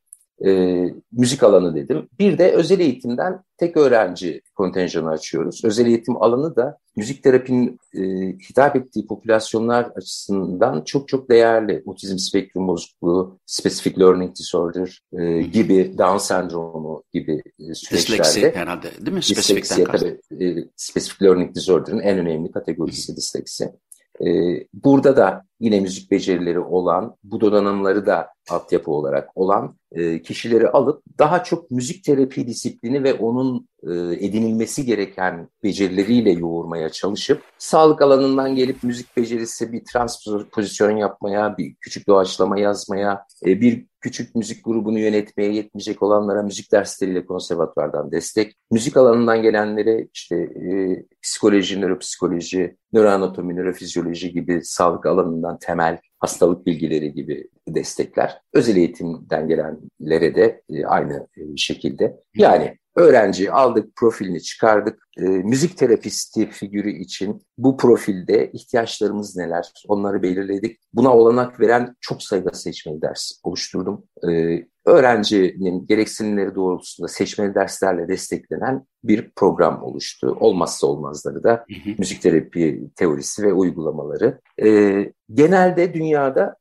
e, 0.46 0.85
müzik 1.12 1.42
alanı 1.42 1.74
dedim. 1.74 2.09
Bir 2.18 2.38
de 2.38 2.52
özel 2.52 2.80
eğitimden 2.80 3.42
tek 3.57 3.76
öğrenci 3.76 4.42
kontenjanı 4.54 5.11
açıyoruz. 5.11 5.64
Özel 5.64 5.87
eğitim 5.87 6.22
alanı 6.22 6.57
da 6.57 6.78
müzik 6.96 7.22
terapinin 7.22 7.78
e, 7.94 8.02
hitap 8.50 8.76
ettiği 8.76 9.07
popülasyonlar 9.07 9.85
açısından 9.85 10.85
çok 10.85 11.09
çok 11.09 11.30
değerli. 11.30 11.83
Otizm 11.87 12.18
spektrum 12.18 12.68
bozukluğu, 12.68 13.38
specific 13.46 14.00
learning 14.00 14.37
disorder 14.37 15.02
e, 15.18 15.42
gibi, 15.42 15.98
Down 15.98 16.16
sendromu 16.16 17.02
gibi 17.12 17.42
e, 17.70 17.74
süreçlerde. 17.74 18.24
Disleksi 18.24 18.59
herhalde 18.59 18.90
değil 19.00 19.12
mi? 19.16 19.22
Disleksi 19.22 19.85
tabii. 19.85 20.20
E, 20.44 20.68
specific 20.76 21.26
learning 21.26 21.54
disorder'ın 21.54 22.00
en 22.00 22.18
önemli 22.18 22.52
kategorisi 22.52 23.16
disleksi. 23.16 23.72
E, 24.20 24.26
burada 24.74 25.16
da 25.16 25.44
yine 25.61 25.80
müzik 25.80 26.11
becerileri 26.11 26.61
olan, 26.61 27.16
bu 27.24 27.40
donanımları 27.40 28.07
da 28.07 28.28
altyapı 28.50 28.90
olarak 28.90 29.30
olan 29.35 29.76
e, 29.92 30.22
kişileri 30.22 30.68
alıp 30.68 31.02
daha 31.18 31.44
çok 31.44 31.70
müzik 31.70 32.04
terapi 32.04 32.46
disiplini 32.46 33.04
ve 33.04 33.14
onun 33.14 33.68
e, 33.83 33.92
edinilmesi 34.26 34.85
gereken 34.87 35.48
becerileriyle 35.62 36.30
yoğurmaya 36.30 36.88
çalışıp 36.88 37.42
sağlık 37.59 38.02
alanından 38.02 38.57
gelip 38.57 38.83
müzik 38.83 39.16
becerisi 39.16 39.72
bir 39.72 39.85
transpozisyon 39.92 40.96
yapmaya, 40.96 41.59
bir 41.59 41.74
küçük 41.74 42.09
doğaçlama 42.09 42.61
yazmaya, 42.61 43.24
e, 43.46 43.61
bir 43.61 43.87
küçük 44.00 44.35
müzik 44.35 44.64
grubunu 44.64 44.98
yönetmeye 44.98 45.52
yetmeyecek 45.52 46.02
olanlara 46.02 46.42
müzik 46.42 46.72
dersleriyle 46.72 47.26
konservatuvardan 47.26 48.12
destek, 48.12 48.57
müzik 48.70 48.96
alanından 48.96 49.42
gelenlere 49.42 50.09
işte 50.14 50.37
e, 50.37 51.02
psikoloji, 51.22 51.80
nöropsikoloji, 51.80 52.76
nöroanatomi, 52.92 53.57
nörofizyoloji 53.57 54.33
gibi 54.33 54.61
sağlık 54.64 55.07
alanından 55.07 55.59
temel 55.59 55.98
hastalık 56.24 56.66
bilgileri 56.66 57.12
gibi 57.12 57.48
destekler. 57.68 58.40
Özel 58.52 58.76
eğitimden 58.76 59.48
gelenlere 59.48 60.34
de 60.34 60.62
e, 60.70 60.84
aynı 60.84 61.28
e, 61.37 61.56
şekilde. 61.56 62.16
Yani 62.34 62.78
öğrenci 62.96 63.52
aldık, 63.52 63.96
profilini 63.96 64.42
çıkardık. 64.42 65.09
E, 65.18 65.22
müzik 65.22 65.78
terapisti 65.78 66.50
figürü 66.50 66.90
için 66.90 67.42
bu 67.59 67.76
profilde 67.76 68.50
ihtiyaçlarımız 68.52 69.37
neler 69.37 69.72
onları 69.88 70.22
belirledik. 70.22 70.80
Buna 70.92 71.16
olanak 71.16 71.61
veren 71.61 71.96
çok 72.00 72.22
sayıda 72.22 72.52
seçmeli 72.52 73.02
ders 73.02 73.40
oluşturdum. 73.42 74.04
E, 74.30 74.59
öğrencinin 74.87 75.87
gereksinimleri 75.87 76.54
doğrultusunda 76.54 77.09
seçmeli 77.09 77.54
derslerle 77.54 78.09
desteklenen 78.09 78.87
bir 79.04 79.30
program 79.37 79.83
oluştu. 79.83 80.37
Olmazsa 80.40 80.87
olmazları 80.87 81.42
da 81.42 81.50
hı 81.50 81.90
hı. 81.90 81.94
müzik 81.98 82.22
terapi 82.22 82.90
teorisi 82.96 83.42
ve 83.42 83.52
uygulamaları. 83.52 84.40
E, 84.62 85.12
genelde 85.33 85.94
dünyada 85.94 86.57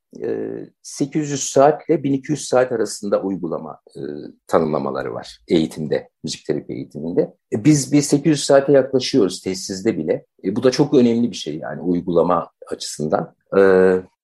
800 0.82 1.32
e, 1.32 1.38
saat 1.38 1.90
ile 1.90 2.04
1200 2.04 2.48
saat 2.48 2.72
arasında 2.72 3.22
uygulama 3.22 3.80
e, 3.96 4.02
tanımlamaları 4.48 5.14
var 5.14 5.40
eğitimde, 5.48 6.10
müzik 6.24 6.46
terapi 6.46 6.74
eğitiminde. 6.74 7.34
E, 7.54 7.66
biz 7.66 7.92
bir 7.92 8.02
800 8.02 8.44
saate 8.44 8.72
yaklaşıyoruz 8.72 9.42
tesisde 9.42 9.98
bile. 9.98 10.26
E, 10.44 10.56
bu 10.56 10.64
da 10.64 10.72
çok 10.72 10.94
önemli 10.94 11.32
bir 11.32 11.36
şey 11.36 11.58
yani 11.58 11.82
uygulama 11.82 12.50
açısından. 12.68 13.36
E, 13.58 13.62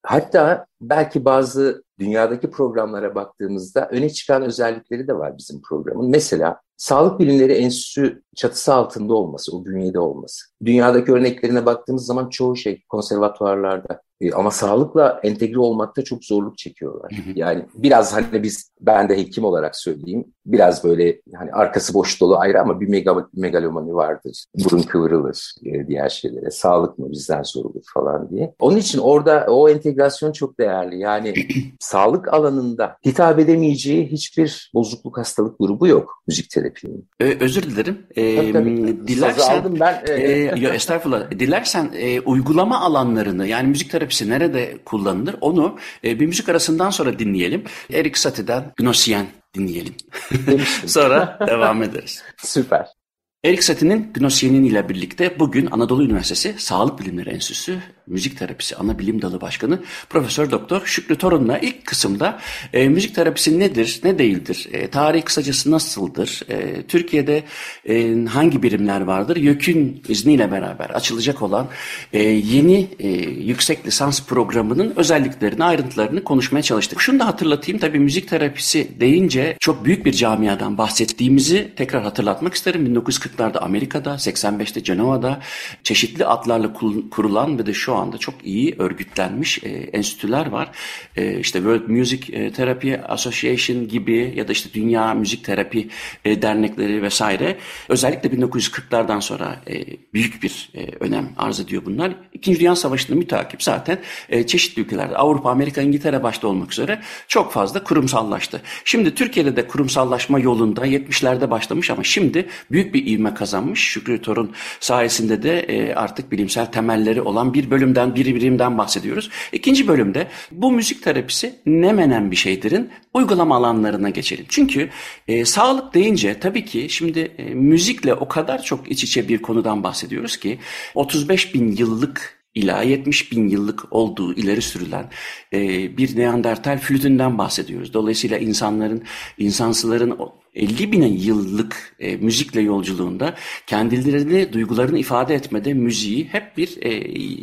hatta 0.04 0.65
belki 0.82 1.25
bazı 1.25 1.84
dünyadaki 1.99 2.52
programlara 2.52 3.15
baktığımızda 3.15 3.89
öne 3.91 4.10
çıkan 4.10 4.43
özellikleri 4.43 5.08
de 5.08 5.17
var 5.17 5.38
bizim 5.38 5.62
programın. 5.62 6.10
Mesela 6.10 6.62
Sağlık 6.78 7.19
Bilimleri 7.19 7.54
Enstitüsü 7.54 8.23
çatısı 8.36 8.73
altında 8.73 9.13
olması, 9.13 9.58
o 9.58 9.65
bünyede 9.65 9.99
olması. 9.99 10.45
Dünyadaki 10.65 11.12
örneklerine 11.12 11.65
baktığımız 11.65 12.06
zaman 12.06 12.30
çoğu 12.30 12.56
şey 12.56 12.84
konservatuvarlarda 12.89 14.02
ama 14.34 14.52
sağlıkla 14.52 15.20
entegre 15.24 15.60
olmakta 15.60 16.04
çok 16.04 16.26
zorluk 16.26 16.58
çekiyorlar. 16.58 17.12
Yani 17.36 17.66
biraz 17.74 18.14
hani 18.14 18.44
biz 18.44 18.72
ben 18.82 19.10
de 19.10 19.18
hekim 19.18 19.44
olarak 19.44 19.76
söyleyeyim 19.76 20.26
biraz 20.52 20.84
böyle 20.84 21.22
hani 21.36 21.52
arkası 21.52 21.94
boş 21.94 22.22
dolu 22.22 22.38
ayrı 22.38 22.62
ama 22.62 22.82
bir 22.82 22.88
mega, 22.88 23.28
megalomani 23.34 23.94
vardır. 23.94 24.46
Burun 24.56 24.82
kıvrılır 24.82 25.54
e, 25.66 25.88
diğer 25.88 26.10
şeylere. 26.10 26.52
Sağlık 26.52 27.00
mı 27.00 27.12
bizden 27.12 27.44
sorulur 27.44 27.84
falan 27.94 28.30
diye. 28.30 28.56
Onun 28.60 28.78
için 28.78 29.00
orada 29.00 29.46
o 29.50 29.70
entegrasyon 29.70 30.32
çok 30.32 30.60
değerli. 30.60 31.00
Yani 31.00 31.34
sağlık 31.80 32.34
alanında 32.34 32.98
hitap 33.06 33.40
edemeyeceği 33.40 34.12
hiçbir 34.12 34.72
bozukluk 34.74 35.18
hastalık 35.18 35.60
grubu 35.60 35.88
yok 35.88 36.24
müzik 36.28 36.50
terapinin. 36.50 37.10
Ee, 37.20 37.38
özür 37.40 37.64
dilerim. 37.64 37.98
Ee, 38.16 38.36
tabii, 38.36 38.54
tabii. 38.54 39.08
Dilersen, 39.08 39.60
aldım 39.60 39.80
ben. 39.80 40.04
E, 40.08 40.14
e, 40.14 40.60
yo, 40.60 40.70
estağfurullah. 40.70 41.32
Dilersen 41.32 41.92
e, 41.98 42.22
uygulama 42.22 42.82
alanlarını 42.82 43.48
yani 43.48 43.68
müzik 43.68 43.92
terapisi 44.10 44.30
nerede 44.30 44.78
kullanılır 44.86 45.36
onu 45.41 45.78
e, 46.04 46.19
bir 46.19 46.26
müzik 46.26 46.50
arasından 46.50 46.89
sonra 46.89 47.19
dinleyelim. 47.19 47.63
Erik 47.93 48.17
Satie'den 48.17 48.74
Gnossien 48.78 49.28
dinleyelim. 49.54 49.93
Sonra 50.86 51.39
devam 51.48 51.84
ederiz. 51.84 52.24
Süper. 52.38 52.99
Erik 53.43 53.63
Satie'nin 53.63 54.13
Gnossien'in 54.13 54.63
ile 54.63 54.89
birlikte 54.89 55.39
bugün 55.39 55.67
Anadolu 55.71 56.04
Üniversitesi 56.04 56.56
Sağlık 56.58 56.99
Bilimleri 56.99 57.30
Enstitüsü 57.30 57.80
Müzik 58.08 58.39
Terapisi 58.39 58.75
Ana 58.75 58.99
Bilim 58.99 59.21
Dalı 59.21 59.41
Başkanı 59.41 59.80
Profesör 60.10 60.52
Doktor 60.52 60.82
Şükrü 60.86 61.15
Torun'la 61.15 61.58
ilk 61.58 61.86
kısımda 61.86 62.39
e, 62.73 62.89
müzik 62.89 63.15
terapisi 63.15 63.60
nedir, 63.60 64.02
ne 64.04 64.19
değildir, 64.19 64.69
e, 64.71 64.88
tarihi 64.88 65.21
kısacası 65.21 65.71
nasıldır, 65.71 66.41
e, 66.49 66.84
Türkiye'de 66.88 67.43
e, 67.89 68.25
hangi 68.25 68.63
birimler 68.63 69.02
vardır, 69.02 69.36
YÖK'ün 69.36 70.04
izniyle 70.08 70.52
beraber 70.52 70.89
açılacak 70.89 71.41
olan 71.41 71.67
e, 72.13 72.23
yeni 72.23 72.88
e, 72.99 73.08
yüksek 73.30 73.88
lisans 73.88 74.25
programının 74.25 74.93
özelliklerini, 74.95 75.63
ayrıntılarını 75.63 76.23
konuşmaya 76.23 76.62
çalıştık. 76.62 77.02
Şunu 77.02 77.19
da 77.19 77.28
hatırlatayım, 77.28 77.80
tabii 77.80 77.99
müzik 77.99 78.30
terapisi 78.30 78.99
deyince 78.99 79.58
çok 79.60 79.86
büyük 79.86 80.06
bir 80.06 80.13
camiadan 80.13 80.78
bahsettiğimizi 80.78 81.71
tekrar 81.75 82.04
hatırlatmak 82.04 82.54
isterim. 82.54 82.95
1940'larda 83.30 83.58
Amerika'da, 83.60 84.13
85'te 84.13 84.84
Cenova'da 84.84 85.39
çeşitli 85.84 86.26
adlarla 86.26 86.74
kurulan 87.12 87.60
ve 87.60 87.65
de 87.65 87.74
şu 87.74 87.96
anda 87.96 88.18
çok 88.18 88.34
iyi 88.44 88.76
örgütlenmiş 88.78 89.63
e, 89.63 89.70
enstitüler 89.70 90.46
var. 90.46 90.72
E, 91.15 91.39
işte 91.39 91.60
World 91.60 91.88
Music 91.88 92.34
e, 92.34 92.52
Therapy 92.52 92.94
Association 93.08 93.88
gibi 93.88 94.34
ya 94.36 94.48
da 94.48 94.52
işte 94.52 94.70
Dünya 94.74 95.13
Müzik 95.13 95.46
Terapi 95.46 95.89
e, 96.26 96.42
dernekleri 96.42 97.02
vesaire. 97.02 97.58
Özellikle 97.89 98.30
1940'lardan 98.30 99.22
sonra 99.22 99.62
e, 99.68 99.86
büyük 100.13 100.44
bir 100.44 100.70
e, 100.76 100.86
önem 101.00 101.30
arz 101.38 101.60
ediyor 101.60 101.82
bunlar. 101.86 102.15
İkinci 102.34 102.60
Dünya 102.60 102.76
Savaşı'nda 102.76 103.18
mütakip 103.18 103.63
zaten 103.63 104.00
e, 104.30 104.48
çeşitli 104.48 104.82
ülkelerde 104.82 105.18
Avrupa, 105.18 105.52
Amerika, 105.52 105.82
İngiltere 105.82 106.24
başta 106.24 106.48
olmak 106.48 106.72
üzere 106.72 107.02
çok 107.28 107.54
fazla 107.54 107.84
kurumsallaştı. 107.84 108.62
Şimdi 108.86 109.15
Türkiye'de 109.15 109.56
de 109.56 109.68
kurumsallaşma 109.68 110.39
yolunda 110.39 110.88
70'lerde 110.88 111.50
başlamış 111.50 111.89
ama 111.89 112.04
şimdi 112.04 112.48
büyük 112.72 112.94
bir 112.94 113.06
ivme 113.20 113.34
kazanmış. 113.34 113.80
Şükrü 113.80 114.22
Torun 114.22 114.52
sayesinde 114.80 115.44
de 115.44 115.60
e, 115.60 115.94
artık 115.94 116.32
bilimsel 116.32 116.66
temelleri 116.66 117.22
olan 117.22 117.54
bir 117.54 117.72
bölüm 117.72 117.90
bölümden, 117.90 118.16
bir 118.16 118.36
birimden 118.36 118.78
bahsediyoruz. 118.78 119.30
İkinci 119.52 119.88
bölümde 119.88 120.28
bu 120.52 120.72
müzik 120.72 121.04
terapisi 121.04 121.56
ne 121.66 121.94
menen 121.94 122.32
bir 122.32 122.36
şeydirin 122.36 122.90
uygulama 123.14 123.56
alanlarına 123.56 124.10
geçelim. 124.10 124.46
Çünkü 124.50 124.90
e, 125.28 125.46
sağlık 125.46 125.94
deyince 125.94 126.40
tabii 126.40 126.66
ki 126.66 126.88
şimdi 126.90 127.20
e, 127.20 127.44
müzikle 127.44 128.14
o 128.14 128.28
kadar 128.28 128.64
çok 128.64 128.92
iç 128.92 129.04
içe 129.04 129.28
bir 129.28 129.42
konudan 129.42 129.84
bahsediyoruz 129.84 130.38
ki 130.38 130.60
35 130.96 131.54
bin 131.54 131.72
yıllık 131.72 132.40
ila 132.56 132.82
70 132.82 133.32
bin 133.32 133.48
yıllık 133.48 133.94
olduğu 133.94 134.34
ileri 134.34 134.62
sürülen 134.62 135.10
e, 135.54 135.58
bir 135.98 136.18
Neandertal 136.18 136.78
flütünden 136.78 137.38
bahsediyoruz. 137.38 137.94
Dolayısıyla 137.94 138.38
insanların, 138.38 139.04
insansıların 139.38 140.18
50 140.56 140.92
bin 140.92 141.04
yıllık 141.04 141.96
e, 142.00 142.16
müzikle 142.16 142.62
yolculuğunda 142.62 143.36
kendilerini, 143.68 144.54
duygularını 144.54 145.00
ifade 145.00 145.36
etmede 145.36 145.74
müziği 145.74 146.28
hep 146.32 146.58
bir 146.58 146.78
e, 146.82 146.90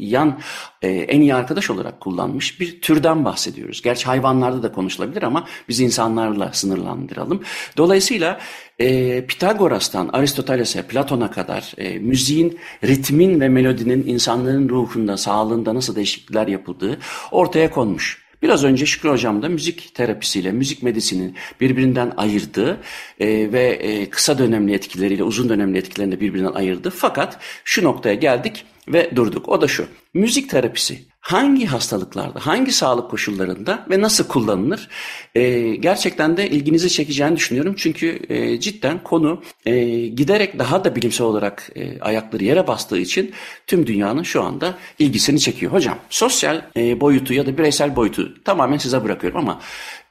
yan 0.07 0.40
e, 0.83 0.88
en 0.88 1.21
iyi 1.21 1.35
arkadaş 1.35 1.71
olarak 1.71 2.01
kullanmış 2.01 2.61
bir 2.61 2.81
türden 2.81 3.25
bahsediyoruz. 3.25 3.83
Gerçi 3.83 4.07
hayvanlarda 4.07 4.62
da 4.62 4.73
konuşulabilir 4.73 5.23
ama 5.23 5.47
biz 5.69 5.81
insanlarla 5.81 6.53
sınırlandıralım. 6.53 7.42
Dolayısıyla 7.77 8.40
e, 8.79 9.27
Pitagoras'tan 9.27 10.11
Aristoteles'e, 10.12 10.83
Platon'a 10.83 11.31
kadar 11.31 11.73
e, 11.79 11.99
müziğin, 11.99 12.59
ritmin 12.85 13.40
ve 13.40 13.49
melodinin 13.49 14.07
insanların 14.07 14.69
ruhunda, 14.69 15.16
sağlığında 15.16 15.75
nasıl 15.75 15.97
değişiklikler 15.97 16.47
yapıldığı 16.47 16.99
ortaya 17.31 17.71
konmuş. 17.71 18.26
Biraz 18.46 18.64
önce 18.64 18.87
Şükrü 18.87 19.09
Hocam 19.09 19.42
da 19.42 19.48
müzik 19.48 19.94
terapisiyle 19.94 20.52
müzik 20.52 20.82
medisinin 20.82 21.37
birbirinden 21.61 22.12
ayırdığı 22.16 22.80
e, 23.20 23.52
ve 23.52 23.62
e, 23.62 24.11
kısa 24.11 24.38
dönemli 24.38 24.74
etkileriyle 24.74 25.22
uzun 25.22 25.48
dönemli 25.48 25.78
etkilerini 25.78 26.12
de 26.12 26.20
birbirinden 26.20 26.52
ayırdı. 26.52 26.90
Fakat 26.90 27.38
şu 27.64 27.85
noktaya 27.85 28.14
geldik 28.14 28.64
ve 28.88 29.11
durduk. 29.16 29.48
O 29.48 29.61
da 29.61 29.68
şu. 29.68 29.87
Müzik 30.16 30.50
terapisi 30.50 30.98
hangi 31.20 31.66
hastalıklarda, 31.66 32.46
hangi 32.46 32.72
sağlık 32.72 33.11
koşullarında 33.11 33.87
ve 33.90 34.00
nasıl 34.00 34.29
kullanılır? 34.29 34.88
E, 35.35 35.61
gerçekten 35.76 36.37
de 36.37 36.50
ilginizi 36.50 36.90
çekeceğini 36.90 37.37
düşünüyorum. 37.37 37.74
Çünkü 37.79 38.20
e, 38.29 38.61
cidden 38.61 39.02
konu 39.02 39.42
e, 39.66 39.85
giderek 40.07 40.59
daha 40.59 40.85
da 40.85 40.96
bilimsel 40.96 41.26
olarak 41.26 41.70
e, 41.74 42.00
ayakları 42.00 42.44
yere 42.44 42.66
bastığı 42.66 42.98
için 42.98 43.33
tüm 43.66 43.87
dünyanın 43.87 44.22
şu 44.22 44.42
anda 44.42 44.74
ilgisini 44.98 45.40
çekiyor. 45.40 45.72
Hocam 45.72 45.98
sosyal 46.11 46.62
e, 46.76 47.00
boyutu 47.00 47.35
ya 47.35 47.46
da 47.46 47.59
bireysel 47.59 47.96
boyutu 47.96 48.44
tamamen 48.44 48.79
size 48.79 49.05
bırakıyorum 49.05 49.38
ama 49.38 49.61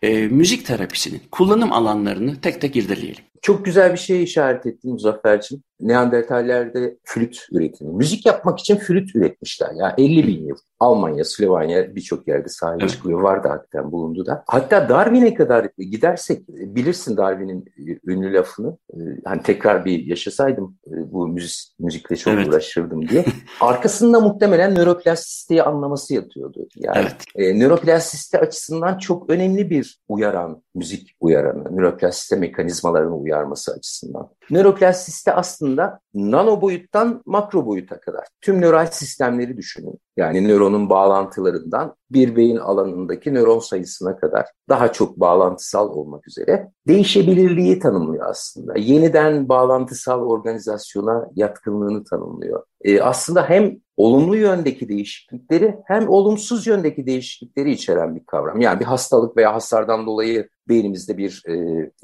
e, 0.01 0.27
müzik 0.27 0.65
terapisinin 0.65 1.21
kullanım 1.31 1.73
alanlarını 1.73 2.41
tek 2.41 2.61
tek 2.61 2.75
irdeleyelim. 2.75 3.23
Çok 3.45 3.65
güzel 3.65 3.93
bir 3.93 3.97
şey 3.97 4.23
işaret 4.23 4.65
ettin 4.65 4.91
Muzaffer'cim. 4.91 5.63
Neandertallerde 5.79 6.97
flüt 7.03 7.47
üretimi. 7.51 7.93
Müzik 7.93 8.25
yapmak 8.25 8.59
için 8.59 8.75
flüt 8.75 9.15
üretmişler. 9.15 9.69
Yani 9.75 9.93
50 9.97 10.27
bin 10.27 10.47
yıl. 10.47 10.57
Almanya, 10.85 11.25
Slovenya 11.25 11.95
birçok 11.95 12.27
yerde 12.27 12.49
sahip 12.49 12.81
evet. 12.81 12.91
çıkıyor. 12.91 13.21
Vardı 13.21 13.47
hakikaten 13.47 13.91
bulundu 13.91 14.25
da. 14.25 14.43
Hatta 14.47 14.89
Darwin'e 14.89 15.33
kadar 15.33 15.67
gidersek 15.77 16.47
bilirsin 16.49 17.17
Darwin'in 17.17 17.65
ünlü 18.07 18.33
lafını. 18.33 18.77
Hani 19.25 19.43
tekrar 19.43 19.85
bir 19.85 20.05
yaşasaydım 20.05 20.77
e, 20.87 21.11
bu 21.11 21.27
müzik, 21.27 21.75
müzikle 21.79 22.15
çok 22.15 22.33
evet. 22.33 22.47
uğraşırdım 22.47 23.09
diye. 23.09 23.25
Arkasında 23.61 24.19
muhtemelen 24.19 24.75
nöroplastisteyi 24.75 25.63
anlaması 25.63 26.13
yatıyordu. 26.13 26.67
Yani 26.75 26.97
evet. 26.97 27.15
e, 27.35 27.59
nöroplastisite 27.59 28.39
açısından 28.39 28.97
çok 28.97 29.29
önemli 29.29 29.69
bir 29.69 29.99
uyaran, 30.07 30.63
müzik 30.75 31.15
uyaranı. 31.19 31.77
Nöroplastisite 31.77 32.35
mekanizmalarını 32.35 33.15
uyarması 33.15 33.73
açısından. 33.73 34.29
Nöroplastisite 34.49 35.33
aslında 35.33 35.99
nano 36.13 36.61
boyuttan 36.61 37.21
makro 37.25 37.65
boyuta 37.65 37.99
kadar 37.99 38.27
tüm 38.41 38.61
nöral 38.61 38.85
sistemleri 38.85 39.57
düşünün. 39.57 39.99
Yani 40.17 40.47
nöronun 40.47 40.89
bağlantılarından 40.89 41.95
bir 42.11 42.35
beyin 42.35 42.57
alanındaki 42.57 43.33
nöron 43.33 43.59
sayısına 43.59 44.17
kadar 44.17 44.45
daha 44.69 44.91
çok 44.91 45.19
bağlantısal 45.19 45.89
olmak 45.89 46.27
üzere 46.27 46.71
değişebilirliği 46.87 47.79
tanımlıyor 47.79 48.29
aslında. 48.29 48.77
Yeniden 48.77 49.49
bağlantısal 49.49 50.21
organizasyona 50.21 51.29
yatkınlığını 51.35 52.03
tanımlıyor. 52.03 52.63
Ee, 52.81 53.01
aslında 53.01 53.49
hem 53.49 53.77
olumlu 53.97 54.35
yöndeki 54.35 54.89
değişiklikleri 54.89 55.75
hem 55.85 56.09
olumsuz 56.09 56.67
yöndeki 56.67 57.05
değişiklikleri 57.05 57.71
içeren 57.71 58.15
bir 58.15 58.25
kavram. 58.25 58.61
Yani 58.61 58.79
bir 58.79 58.85
hastalık 58.85 59.37
veya 59.37 59.53
hasardan 59.53 60.05
dolayı 60.05 60.49
beynimizde 60.69 61.17
bir 61.17 61.43
e, 61.49 61.55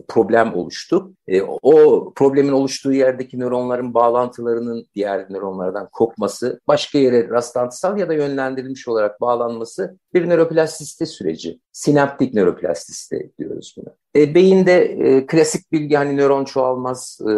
problem 0.08 0.54
oluştu. 0.54 1.14
E, 1.28 1.42
o 1.42 2.14
problemin 2.14 2.52
oluştuğu 2.52 2.94
yerdeki 2.94 3.40
nöronların 3.40 3.94
bağlantılarının 3.94 4.88
diğer 4.96 5.26
nöronlardan 5.30 5.90
kopması, 5.92 6.60
başka 6.68 6.98
yere 6.98 7.30
rastlantısal 7.30 7.98
ya 7.98 8.10
da 8.10 8.14
yönlendirilmiş 8.14 8.88
olarak 8.88 9.22
bağlanması 9.22 9.98
bir 10.14 10.30
nöroplastisite 10.30 11.06
süreci. 11.06 11.60
Sinaptik 11.72 12.34
nöroplastisite 12.34 13.32
diyoruz 13.40 13.76
buna. 13.78 13.96
E, 14.16 14.36
beyinde 14.36 14.74
e, 14.84 15.26
klasik 15.26 15.72
bilgi 15.72 15.98
hani 15.98 16.18
nöron 16.18 16.46
çoğalmaz, 16.46 17.20
e, 17.30 17.34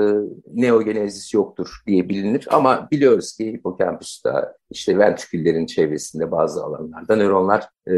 neogenezis 0.53 1.33
yoktur 1.33 1.67
diye 1.87 2.09
bilinir 2.09 2.47
ama 2.51 2.87
biliyoruz 2.91 3.37
ki 3.37 3.53
hipokampusta 3.53 4.53
işte 4.73 4.97
ventriküllerin 4.97 5.65
çevresinde 5.65 6.31
bazı 6.31 6.63
alanlarda 6.63 7.15
nöronlar, 7.15 7.69
e, 7.87 7.93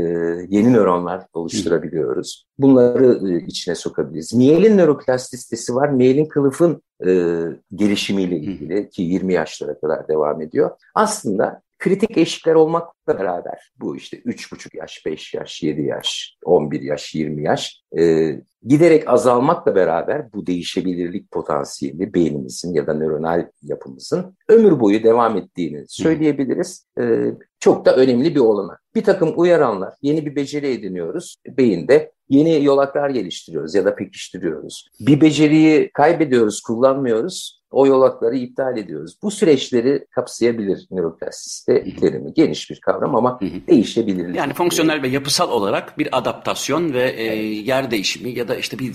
yeni 0.50 0.74
nöronlar 0.74 1.26
oluşturabiliyoruz. 1.34 2.48
Bunları 2.58 3.34
e, 3.34 3.46
içine 3.46 3.76
sokabiliriz. 3.76 4.34
Miyelin 4.34 4.78
nöroplastisitesi 4.78 5.76
var. 5.76 5.90
Miyelin 5.90 6.26
kılıfın 6.26 6.82
e, 7.08 7.42
gelişimiyle 7.76 8.36
ilgili 8.38 8.90
ki 8.90 9.04
20 9.04 9.34
yaşlara 9.34 9.80
kadar 9.80 10.08
devam 10.08 10.42
ediyor. 10.42 10.72
Aslında 10.96 11.62
kritik 11.80 12.18
eşikler 12.18 12.56
olmakla 12.56 13.20
beraber 13.20 13.72
bu 13.80 13.96
işte 13.96 14.18
3,5 14.18 14.78
yaş, 14.78 15.06
5 15.06 15.34
yaş, 15.34 15.64
7 15.64 15.82
yaş, 15.82 16.38
11 16.46 16.82
yaş, 16.82 17.16
20 17.16 17.44
yaş 17.44 17.82
e, 18.00 18.36
giderek 18.64 19.10
azalmakla 19.10 19.76
beraber 19.76 20.34
bu 20.34 20.48
değişebilirlik 20.48 21.32
potansiyeli 21.32 22.14
beynimizin 22.14 22.74
ya 22.74 22.88
da 22.88 22.94
nöronal 22.94 23.48
yapımızın 23.62 24.38
ömür 24.50 24.80
boyu 24.80 25.04
devam 25.04 25.38
ettiğini 25.38 25.86
söyleyebiliriz. 25.88 26.88
E, 27.00 27.04
çok 27.60 27.86
da 27.86 27.96
önemli 27.96 28.36
bir 28.36 28.40
olanak. 28.40 28.84
Bir 28.96 29.04
takım 29.04 29.34
uyaranlar, 29.36 29.94
yeni 30.02 30.26
bir 30.26 30.36
beceri 30.36 30.68
ediniyoruz 30.68 31.36
beyinde. 31.48 32.12
Yeni 32.30 32.64
yolaklar 32.64 33.10
geliştiriyoruz 33.10 33.76
ya 33.76 33.86
da 33.86 33.96
pekiştiriyoruz. 33.96 34.88
Bir 35.00 35.22
beceriyi 35.22 35.92
kaybediyoruz, 35.94 36.62
kullanmıyoruz 36.62 37.62
o 37.76 37.88
yolakları 37.88 38.36
iptal 38.36 38.78
ediyoruz. 38.78 39.18
Bu 39.24 39.32
süreçleri 39.32 40.06
kapsayabilir 40.12 40.88
nöroplastisite 40.92 41.96
terimi. 41.96 42.34
Geniş 42.34 42.70
bir 42.70 42.80
kavram 42.80 43.16
ama 43.16 43.40
değişebilir. 43.68 44.34
Yani 44.34 44.54
fonksiyonel 44.54 45.02
ve 45.02 45.08
yapısal 45.08 45.52
olarak 45.52 45.98
bir 45.98 46.18
adaptasyon 46.18 46.94
ve 46.94 47.10
e, 47.10 47.24
yer 47.46 47.92
değişimi 47.92 48.30
ya 48.30 48.48
da 48.48 48.56
işte 48.56 48.80
bir 48.80 48.94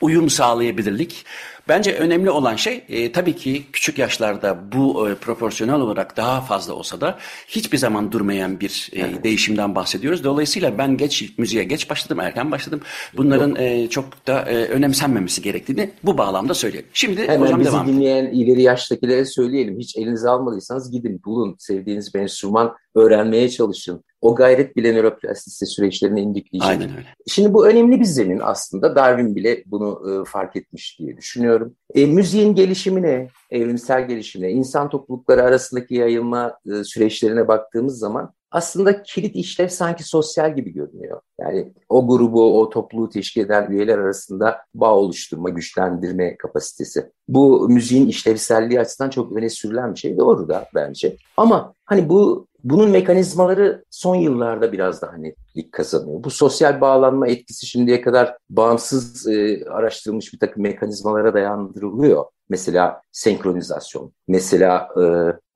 uyum 0.00 0.30
sağlayabilirlik. 0.30 1.24
Bence 1.68 1.94
önemli 1.94 2.30
olan 2.30 2.56
şey 2.56 2.84
e, 2.88 3.12
tabii 3.12 3.36
ki 3.36 3.62
küçük 3.72 3.98
yaşlarda 3.98 4.58
bu 4.72 5.08
e, 5.08 5.14
proporsiyonel 5.14 5.80
olarak 5.80 6.16
daha 6.16 6.40
fazla 6.40 6.74
olsa 6.74 7.00
da 7.00 7.18
hiçbir 7.48 7.78
zaman 7.78 8.12
durmayan 8.12 8.60
bir 8.60 8.90
e, 8.92 9.00
evet. 9.00 9.24
değişimden 9.24 9.74
bahsediyoruz. 9.74 10.24
Dolayısıyla 10.24 10.78
ben 10.78 10.96
geç 10.96 11.38
müziğe 11.38 11.64
geç 11.64 11.90
başladım, 11.90 12.20
erken 12.20 12.50
başladım. 12.50 12.80
Bunların 13.16 13.56
e, 13.56 13.88
çok 13.88 14.26
da 14.26 14.42
e, 14.42 14.54
önemsenmemesi 14.64 15.42
gerektiğini 15.42 15.90
bu 16.02 16.18
bağlamda 16.18 16.54
söyleyelim. 16.54 16.90
Şimdi 16.92 17.22
Hemen 17.22 17.40
hocam 17.40 17.60
bizi 17.60 17.72
devam 17.72 17.86
dinleyen 17.86 18.26
ileri 18.26 18.62
yaştakilere 18.62 19.24
söyleyelim. 19.24 19.78
Hiç 19.78 19.96
elinize 19.96 20.28
almadıysanız 20.28 20.90
gidin 20.90 21.20
bulun 21.24 21.56
sevdiğiniz 21.58 22.14
bir 22.14 22.20
enstrüman 22.20 22.74
öğrenmeye 22.94 23.48
çalışın. 23.48 24.04
O 24.24 24.34
gayret 24.34 24.76
bile 24.76 24.94
nöroplastisite 24.94 25.66
süreçlerini 25.66 26.20
indikleyecek. 26.20 26.70
Aynen 26.70 26.90
öyle. 26.90 27.06
Şimdi 27.26 27.54
bu 27.54 27.66
önemli 27.66 28.00
bir 28.00 28.04
zemin 28.04 28.40
aslında. 28.42 28.96
Darwin 28.96 29.36
bile 29.36 29.62
bunu 29.66 30.02
e, 30.10 30.30
fark 30.30 30.56
etmiş 30.56 30.98
diye 30.98 31.16
düşünüyorum. 31.16 31.74
E, 31.94 32.06
müziğin 32.06 32.54
gelişimine, 32.54 33.28
evrimsel 33.50 34.08
gelişimine, 34.08 34.52
insan 34.52 34.90
toplulukları 34.90 35.42
arasındaki 35.42 35.94
yayılma 35.94 36.58
e, 36.66 36.84
süreçlerine 36.84 37.48
baktığımız 37.48 37.98
zaman 37.98 38.34
aslında 38.50 39.02
kilit 39.02 39.36
işlev 39.36 39.68
sanki 39.68 40.04
sosyal 40.04 40.56
gibi 40.56 40.72
görünüyor. 40.72 41.20
Yani 41.40 41.72
o 41.88 42.08
grubu, 42.08 42.60
o 42.60 42.70
topluluğu 42.70 43.08
teşkil 43.08 43.40
eden 43.40 43.70
üyeler 43.70 43.98
arasında 43.98 44.58
bağ 44.74 44.94
oluşturma, 44.94 45.48
güçlendirme 45.48 46.36
kapasitesi. 46.36 47.10
Bu 47.28 47.68
müziğin 47.68 48.06
işlevselliği 48.06 48.80
açısından 48.80 49.10
çok 49.10 49.32
öne 49.32 49.50
sürülen 49.50 49.94
bir 49.94 49.98
şey. 49.98 50.18
Doğru 50.18 50.48
da 50.48 50.68
bence. 50.74 51.16
Ama 51.36 51.74
hani 51.84 52.08
bu 52.08 52.46
bunun 52.64 52.90
mekanizmaları 52.90 53.84
son 53.90 54.14
yıllarda 54.14 54.72
biraz 54.72 55.02
daha 55.02 55.16
netlik 55.16 55.72
kazanıyor. 55.72 56.24
Bu 56.24 56.30
sosyal 56.30 56.80
bağlanma 56.80 57.28
etkisi 57.28 57.66
şimdiye 57.66 58.00
kadar 58.00 58.36
bağımsız 58.50 59.28
e, 59.28 59.64
araştırılmış 59.70 60.32
bir 60.32 60.38
takım 60.38 60.62
mekanizmalara 60.62 61.34
dayandırılıyor. 61.34 62.24
Mesela 62.48 63.02
senkronizasyon, 63.12 64.12
mesela 64.28 64.88
e, 64.96 65.04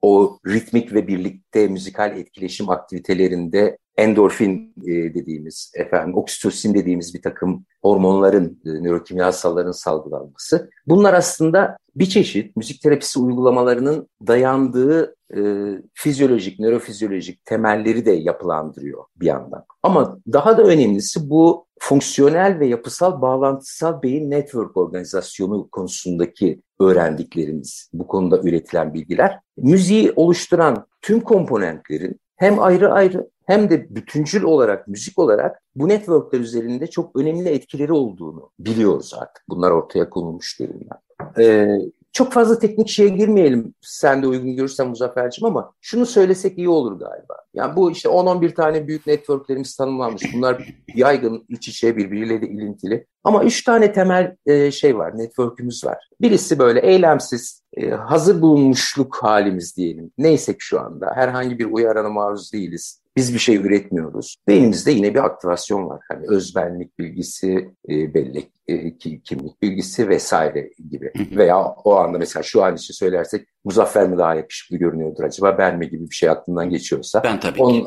o 0.03 0.39
ritmik 0.47 0.95
ve 0.95 1.07
birlikte 1.09 1.69
müzikal 1.69 2.17
etkileşim 2.19 2.71
aktivitelerinde 2.71 3.79
endorfin 3.99 4.75
e, 4.83 5.15
dediğimiz, 5.15 5.73
efendim 5.75 6.17
oksitosin 6.17 6.75
dediğimiz 6.75 7.15
bir 7.15 7.23
takım 7.23 7.65
hormonların, 7.83 8.61
e, 8.67 8.69
nörokimyasalların 8.69 9.73
salgılanması. 9.73 10.71
Bunlar 10.87 11.15
aslında 11.15 11.77
bir 11.97 12.07
çeşit 12.07 12.57
müzik 12.57 12.83
terapisi 12.83 13.19
uygulamalarının 13.19 14.09
dayandığı 14.27 15.17
e, 15.37 15.41
fizyolojik, 15.95 16.61
nörofizyolojik 16.61 17.45
temelleri 17.45 18.07
de 18.07 18.13
yapılandırıyor 18.13 19.05
bir 19.17 19.27
yandan. 19.27 19.65
Ama 19.83 20.19
daha 20.33 20.59
da 20.59 20.63
önemlisi 20.63 21.31
bu 21.31 21.67
fonksiyonel 21.81 22.61
ve 22.61 22.67
yapısal 22.67 23.23
bağlantısal 23.23 24.03
beyin 24.03 24.31
network 24.31 24.77
organizasyonu 24.77 25.69
konusundaki 25.69 26.63
öğrendiklerimiz, 26.81 27.91
bu 27.93 28.07
konuda 28.07 28.41
üretilen 28.43 28.95
bilgiler, 28.95 29.41
müziği 29.57 30.13
oluşturan 30.17 30.87
tüm 31.03 31.21
komponentlerin 31.21 32.21
hem 32.37 32.63
ayrı 32.63 32.93
ayrı 32.93 33.29
hem 33.49 33.71
de 33.71 33.95
bütüncül 33.95 34.43
olarak, 34.43 34.89
müzik 34.89 35.19
olarak 35.19 35.63
bu 35.77 35.89
networkler 35.89 36.41
üzerinde 36.41 36.87
çok 36.87 37.17
önemli 37.17 37.49
etkileri 37.49 37.93
olduğunu 37.93 38.51
biliyoruz 38.59 39.15
artık. 39.15 39.45
Bunlar 39.49 39.71
ortaya 39.71 40.11
konulmuş 40.11 40.61
durumda. 40.61 41.01
Ee, 41.39 41.79
çok 42.13 42.33
fazla 42.33 42.59
teknik 42.59 42.89
şeye 42.89 43.09
girmeyelim 43.09 43.75
sen 43.81 44.23
de 44.23 44.27
uygun 44.27 44.57
görürsen 44.57 44.89
Muzaffer'cim 44.89 45.45
ama 45.45 45.73
şunu 45.81 46.07
söylesek 46.07 46.59
iyi 46.59 46.69
olur 46.69 46.93
galiba. 46.93 47.37
Yani 47.55 47.77
bu 47.77 47.91
işte 47.91 48.09
10-11 48.09 48.55
tane 48.55 48.89
büyük 48.89 49.07
networklerimiz 49.07 49.77
tanımlanmış. 49.77 50.23
Bunlar 50.35 50.69
yaygın, 50.95 51.45
iç 51.49 51.69
içe 51.69 51.97
birbiriyle 51.97 52.43
de 52.43 52.49
ilintili. 52.49 53.07
Ama 53.25 53.45
üç 53.45 53.65
tane 53.65 53.93
temel 53.93 54.37
e, 54.47 54.71
şey 54.71 54.99
var, 54.99 55.19
network'ümüz 55.19 55.85
var. 55.85 56.09
Birisi 56.21 56.59
böyle 56.59 56.81
eylemsiz, 56.81 57.63
e, 57.77 57.91
hazır 57.91 58.43
bulunmuşluk 58.43 59.17
halimiz 59.23 59.77
diyelim. 59.77 60.11
Neyse 60.19 60.53
ki 60.53 60.59
şu 60.61 60.81
anda 60.81 61.13
herhangi 61.15 61.59
bir 61.59 61.65
uyarana 61.65 62.09
maruz 62.09 62.53
değiliz. 62.53 63.03
Biz 63.19 63.35
bir 63.35 63.39
şey 63.39 63.57
üretmiyoruz. 63.57 64.37
Beynimizde 64.49 64.91
yine 64.91 65.15
bir 65.15 65.25
aktivasyon 65.25 65.89
var. 65.89 66.01
Hani 66.09 66.27
özbenlik 66.29 66.99
bilgisi, 66.99 67.71
e, 67.89 68.15
bellek, 68.15 68.51
e, 68.69 68.99
kimlik 68.99 69.63
bilgisi 69.63 70.09
vesaire 70.09 70.71
gibi. 70.91 71.13
Veya 71.37 71.65
o 71.65 71.95
anda 71.95 72.19
mesela 72.19 72.43
şu 72.43 72.65
an 72.65 72.77
için 72.77 72.95
söylersek 72.95 73.47
Muzaffer 73.65 74.09
mi 74.09 74.19
daha 74.19 74.35
yakışıklı 74.35 74.77
görünüyordur 74.77 75.25
acaba 75.25 75.59
ben 75.59 75.79
mi 75.79 75.91
gibi 75.91 76.11
bir 76.11 76.15
şey 76.15 76.29
aklından 76.29 76.71
geçiyorsa. 76.71 77.23
Ben 77.25 77.41
tabii 77.41 77.63
onun, 77.63 77.87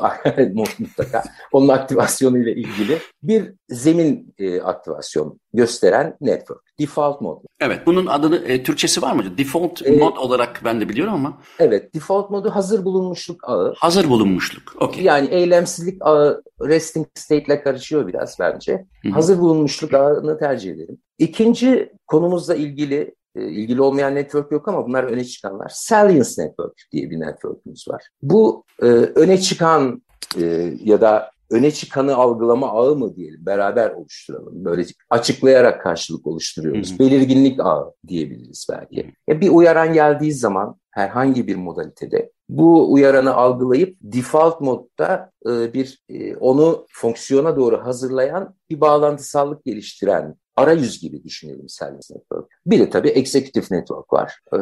mutlaka. 0.78 1.22
Onun 1.52 1.68
aktivasyonu 1.68 2.38
ile 2.38 2.52
ilgili 2.52 2.98
bir 3.22 3.54
zemin 3.68 4.34
e, 4.38 4.60
aktivasyon 4.60 5.40
gösteren 5.54 6.16
network. 6.20 6.60
Default 6.80 7.20
mod. 7.20 7.42
Evet 7.60 7.80
bunun 7.86 8.06
adını 8.06 8.36
e, 8.36 8.62
Türkçesi 8.62 9.02
var 9.02 9.12
mı? 9.12 9.38
Default 9.38 9.86
e, 9.86 9.90
mod 9.90 10.16
olarak 10.16 10.60
ben 10.64 10.80
de 10.80 10.88
biliyorum 10.88 11.14
ama. 11.14 11.38
Evet 11.58 11.94
default 11.94 12.30
modu 12.30 12.50
hazır 12.50 12.84
bulunmuşluk 12.84 13.48
ağı. 13.48 13.74
Hazır 13.78 14.08
bulunmuşluk. 14.08 14.76
Okay. 14.80 15.04
Yani 15.04 15.28
eylemsizlik 15.28 15.96
ağı 16.00 16.42
resting 16.60 17.06
state 17.14 17.44
ile 17.44 17.62
karışıyor 17.62 18.06
biraz 18.06 18.36
bence. 18.40 18.86
Hı-hı. 19.02 19.12
Hazır 19.12 19.38
bulunmuşluk 19.38 19.94
ağını 19.94 20.38
tercih 20.38 20.71
ederim. 20.72 20.98
İkinci 21.18 21.92
konumuzla 22.06 22.54
ilgili 22.54 23.14
e, 23.36 23.44
ilgili 23.44 23.82
olmayan 23.82 24.14
network 24.14 24.52
yok 24.52 24.68
ama 24.68 24.86
bunlar 24.86 25.04
öne 25.04 25.24
çıkanlar. 25.24 25.70
Salience 25.74 26.30
Network 26.38 26.82
diye 26.92 27.10
bir 27.10 27.20
network'ümüz 27.20 27.88
var. 27.88 28.08
Bu 28.22 28.64
e, 28.82 28.86
öne 28.86 29.38
çıkan 29.40 30.02
e, 30.40 30.74
ya 30.84 31.00
da 31.00 31.30
öne 31.50 31.70
çıkanı 31.70 32.14
algılama 32.14 32.72
ağı 32.72 32.96
mı 32.96 33.16
diyelim 33.16 33.46
beraber 33.46 33.90
oluşturalım. 33.90 34.64
Böyle 34.64 34.84
açıklayarak 35.10 35.82
karşılık 35.82 36.26
oluşturuyoruz. 36.26 36.90
Hı 36.90 36.94
hı. 36.94 36.98
Belirginlik 36.98 37.60
ağı 37.60 37.92
diyebiliriz 38.08 38.66
belki. 38.70 39.12
Hı 39.28 39.34
hı. 39.34 39.40
bir 39.40 39.48
uyaran 39.48 39.92
geldiği 39.92 40.32
zaman 40.32 40.76
herhangi 40.90 41.46
bir 41.46 41.56
modalitede 41.56 42.32
bu 42.58 42.92
uyaranı 42.92 43.34
algılayıp 43.34 43.96
default 44.00 44.60
modda 44.60 45.30
e, 45.46 45.72
bir 45.74 46.02
e, 46.08 46.36
onu 46.36 46.86
fonksiyona 46.92 47.56
doğru 47.56 47.84
hazırlayan 47.84 48.54
bir 48.70 48.80
bağlantısallık 48.80 49.64
geliştiren 49.64 50.36
arayüz 50.56 51.00
gibi 51.00 51.24
düşünelim 51.24 51.68
Service 51.68 52.14
Network. 52.14 52.50
Bir 52.66 52.78
de 52.78 52.90
tabii 52.90 53.08
Executive 53.08 53.64
Network 53.70 54.12
var. 54.12 54.38
Ee, 54.54 54.58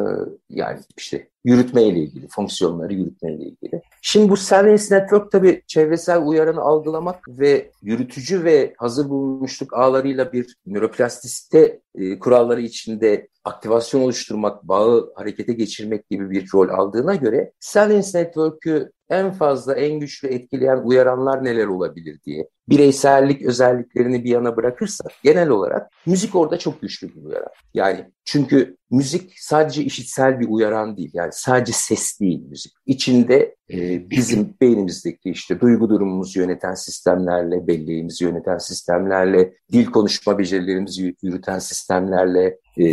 yani 0.49 0.79
işte 0.97 1.29
yürütme 1.43 1.83
ile 1.83 1.99
ilgili, 1.99 2.27
fonksiyonları 2.27 2.93
yürütme 2.93 3.33
ile 3.33 3.43
ilgili. 3.43 3.81
Şimdi 4.01 4.29
bu 4.29 4.37
Service 4.37 4.95
Network 4.95 5.31
tabii 5.31 5.63
çevresel 5.67 6.27
uyaranı 6.27 6.61
algılamak 6.61 7.27
ve 7.27 7.71
yürütücü 7.81 8.43
ve 8.43 8.73
hazır 8.77 9.09
bulunmuşluk 9.09 9.73
ağlarıyla 9.73 10.33
bir 10.33 10.55
nöroplastisite 10.65 11.81
e, 11.95 12.19
kuralları 12.19 12.61
içinde 12.61 13.27
aktivasyon 13.43 14.01
oluşturmak, 14.01 14.63
bağı 14.63 15.13
harekete 15.15 15.53
geçirmek 15.53 16.09
gibi 16.09 16.29
bir 16.29 16.49
rol 16.53 16.69
aldığına 16.69 17.15
göre 17.15 17.51
Silence 17.81 18.19
Network'ü 18.19 18.91
en 19.11 19.31
fazla, 19.31 19.73
en 19.73 19.99
güçlü 19.99 20.27
etkileyen 20.27 20.81
uyaranlar 20.83 21.43
neler 21.43 21.65
olabilir 21.67 22.19
diye 22.25 22.47
bireysellik 22.69 23.41
özelliklerini 23.41 24.23
bir 24.23 24.29
yana 24.29 24.57
bırakırsak 24.57 25.11
genel 25.23 25.49
olarak 25.49 25.91
müzik 26.05 26.35
orada 26.35 26.59
çok 26.59 26.81
güçlü 26.81 27.15
bir 27.15 27.23
uyaran. 27.23 27.49
Yani 27.73 28.05
çünkü 28.25 28.77
müzik 28.91 29.33
sadece 29.39 29.83
işitsel 29.83 30.39
bir 30.39 30.47
uyaran 30.49 30.97
değil. 30.97 31.11
Yani 31.13 31.29
sadece 31.33 31.71
ses 31.71 32.19
değil 32.19 32.41
müzik. 32.49 32.73
İçinde 32.85 33.55
e, 33.73 34.09
bizim 34.09 34.55
beynimizdeki 34.61 35.29
işte 35.29 35.59
duygu 35.59 35.89
durumumuzu 35.89 36.39
yöneten 36.39 36.73
sistemlerle, 36.73 37.67
belleğimizi 37.67 38.23
yöneten 38.23 38.57
sistemlerle, 38.57 39.53
dil 39.71 39.85
konuşma 39.85 40.39
becerilerimizi 40.39 41.15
yürüten 41.21 41.59
sistemlerle 41.59 42.57
e, 42.77 42.85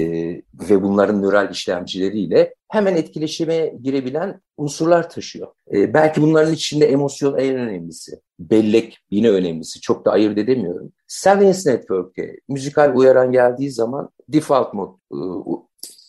ve 0.71 0.83
bunların 0.83 1.23
nöral 1.23 1.51
işlemcileriyle 1.51 2.55
hemen 2.69 2.97
etkileşime 2.97 3.75
girebilen 3.83 4.41
unsurlar 4.57 5.11
taşıyor. 5.11 5.49
E, 5.73 5.95
belki 5.95 6.08
bunların 6.17 6.55
içinde 6.55 6.87
emosyon 6.87 7.39
en 7.39 7.57
önemlisi. 7.57 8.21
Bellek 8.39 8.99
yine 9.11 9.31
önemlisi. 9.31 9.81
Çok 9.81 10.05
da 10.05 10.11
ayırt 10.11 10.39
edemiyorum. 10.39 10.93
Silence 11.07 11.71
Network'e 11.71 12.37
müzikal 12.49 12.97
uyaran 12.97 13.33
geldiği 13.33 13.71
zaman 13.71 14.11
default 14.29 14.75
mod 14.75 14.95
e, 15.13 15.19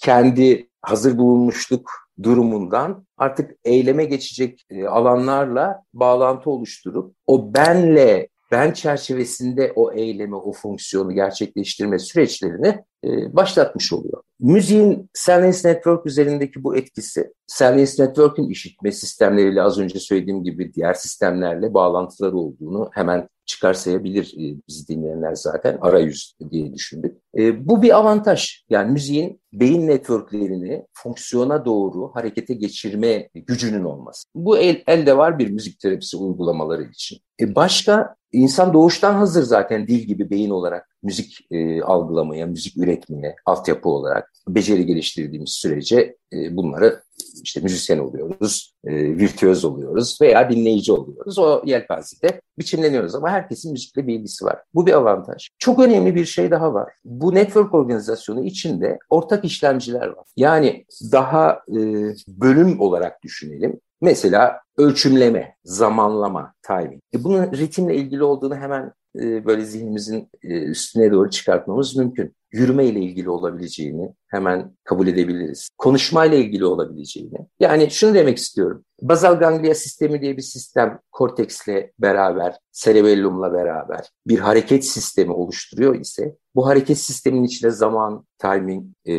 kendi 0.02 0.70
hazır 0.82 1.18
bulunmuşluk 1.18 1.92
durumundan 2.24 3.06
artık 3.18 3.52
eyleme 3.64 4.06
geçecek 4.06 4.66
e, 4.70 4.86
alanlarla 4.86 5.84
bağlantı 5.94 6.50
oluşturup 6.50 7.16
o 7.28 7.54
benle 7.54 8.28
ben 8.52 8.72
çerçevesinde 8.72 9.74
o 9.76 9.94
eylemi, 9.94 10.36
o 10.36 10.52
fonksiyonu 10.52 11.12
gerçekleştirme 11.12 12.00
süreçlerini 12.00 12.84
e, 13.06 13.36
başlatmış 13.36 13.94
oluyor. 13.94 14.24
Müziğin 14.40 15.10
Silence 15.14 15.70
Network 15.70 16.06
üzerindeki 16.06 16.64
bu 16.64 16.76
etkisi, 16.76 17.34
Silence 17.48 18.04
Network'ün 18.04 18.50
işitme 18.50 18.92
sistemleriyle 18.92 19.62
az 19.62 19.80
önce 19.80 20.00
söylediğim 20.00 20.44
gibi 20.44 20.74
diğer 20.74 20.94
sistemlerle 20.94 21.74
bağlantıları 21.74 22.38
olduğunu 22.38 22.90
hemen 22.94 23.30
çıkarsayabilir 23.50 24.34
e, 24.38 24.62
bizi 24.68 24.88
dinleyenler 24.88 25.36
zaten 25.36 25.78
arayüz 25.82 26.34
diye 26.52 26.74
düşündük. 26.74 27.18
E, 27.38 27.68
bu 27.68 27.82
bir 27.82 27.98
avantaj. 27.98 28.64
Yani 28.70 28.92
müziğin 28.92 29.42
beyin 29.54 29.88
networklerini 29.88 30.86
fonksiyona 30.94 31.66
doğru 31.66 32.12
harekete 32.14 32.54
geçirme 32.54 33.30
gücünün 33.34 33.84
olması. 33.84 34.28
Bu 34.36 34.58
el, 34.58 34.84
elde 34.88 35.18
var 35.18 35.40
bir 35.40 35.50
müzik 35.50 35.80
terapisi 35.80 36.18
uygulamaları 36.18 36.84
için. 36.84 37.18
E 37.42 37.56
başka 37.56 38.16
insan 38.32 38.74
doğuştan 38.74 39.14
hazır 39.14 39.44
zaten 39.44 39.88
dil 39.88 40.00
gibi 40.00 40.30
beyin 40.30 40.50
olarak 40.50 40.90
müzik 41.04 41.48
e, 41.52 41.82
algılamaya, 41.82 42.46
müzik 42.46 42.78
üretmeye, 42.78 43.36
altyapı 43.46 43.90
olarak 43.90 44.34
beceri 44.48 44.86
geliştirdiğimiz 44.86 45.50
sürece 45.50 46.16
e, 46.34 46.58
bunları 46.58 47.02
işte 47.44 47.62
müzisyen 47.62 48.00
oluyoruz, 48.00 48.74
e, 48.86 48.94
virtüöz 48.94 49.66
oluyoruz 49.66 50.18
veya 50.22 50.50
dinleyici 50.50 50.92
oluyoruz. 50.92 51.40
O 51.40 51.62
yelpazede 51.66 52.42
biçimleniyoruz 52.60 53.16
ama 53.16 53.30
herkesin 53.30 53.72
müzikle 53.72 54.08
bir 54.08 54.14
ilgisi 54.14 54.46
var. 54.46 54.58
Bu 54.74 54.86
bir 54.86 54.94
avantaj. 54.94 55.50
Çok 55.60 55.80
önemli 55.80 56.16
bir 56.16 56.26
şey 56.26 56.52
daha 56.52 56.74
var. 56.74 56.94
Bu 57.06 57.36
network 57.36 57.74
organizasyonu 57.74 58.46
içinde 58.46 59.00
ortak 59.10 59.46
işlemciler 59.46 60.08
var. 60.08 60.26
Yani 60.38 60.86
daha 61.12 61.62
e, 61.70 61.80
bölüm 62.28 62.82
olarak 62.82 63.24
düşünelim. 63.24 63.80
Mesela 64.02 64.62
ölçümleme, 64.78 65.56
zamanlama, 65.64 66.54
timing. 66.68 67.02
E 67.14 67.24
bunun 67.24 67.52
ritimle 67.52 67.96
ilgili 67.96 68.24
olduğunu 68.24 68.56
hemen 68.56 68.94
e, 69.16 69.46
böyle 69.46 69.66
zihnimizin 69.66 70.30
e, 70.44 70.64
üstüne 70.64 71.12
doğru 71.12 71.30
çıkartmamız 71.30 71.96
mümkün. 71.96 72.36
Yürüme 72.52 72.86
ile 72.86 73.00
ilgili 73.00 73.30
olabileceğini 73.30 74.14
hemen 74.28 74.72
kabul 74.84 75.08
edebiliriz. 75.08 75.70
Konuşma 75.78 76.26
ile 76.26 76.38
ilgili 76.38 76.66
olabileceğini. 76.66 77.38
Yani 77.60 77.92
şunu 77.92 78.14
demek 78.14 78.38
istiyorum. 78.38 78.86
Bazal 79.02 79.40
ganglia 79.40 79.76
sistemi 79.76 80.22
diye 80.22 80.38
bir 80.38 80.42
sistem 80.42 81.00
korteksle 81.12 81.92
beraber, 82.00 82.58
cerebellumla 82.72 83.54
beraber 83.54 84.10
bir 84.28 84.40
hareket 84.40 84.86
sistemi 84.86 85.32
oluşturuyor 85.32 85.96
ise 85.96 86.36
bu 86.56 86.68
hareket 86.68 86.98
sisteminin 86.98 87.44
içinde 87.44 87.72
zaman, 87.72 88.26
timing, 88.38 88.86
e, 89.08 89.14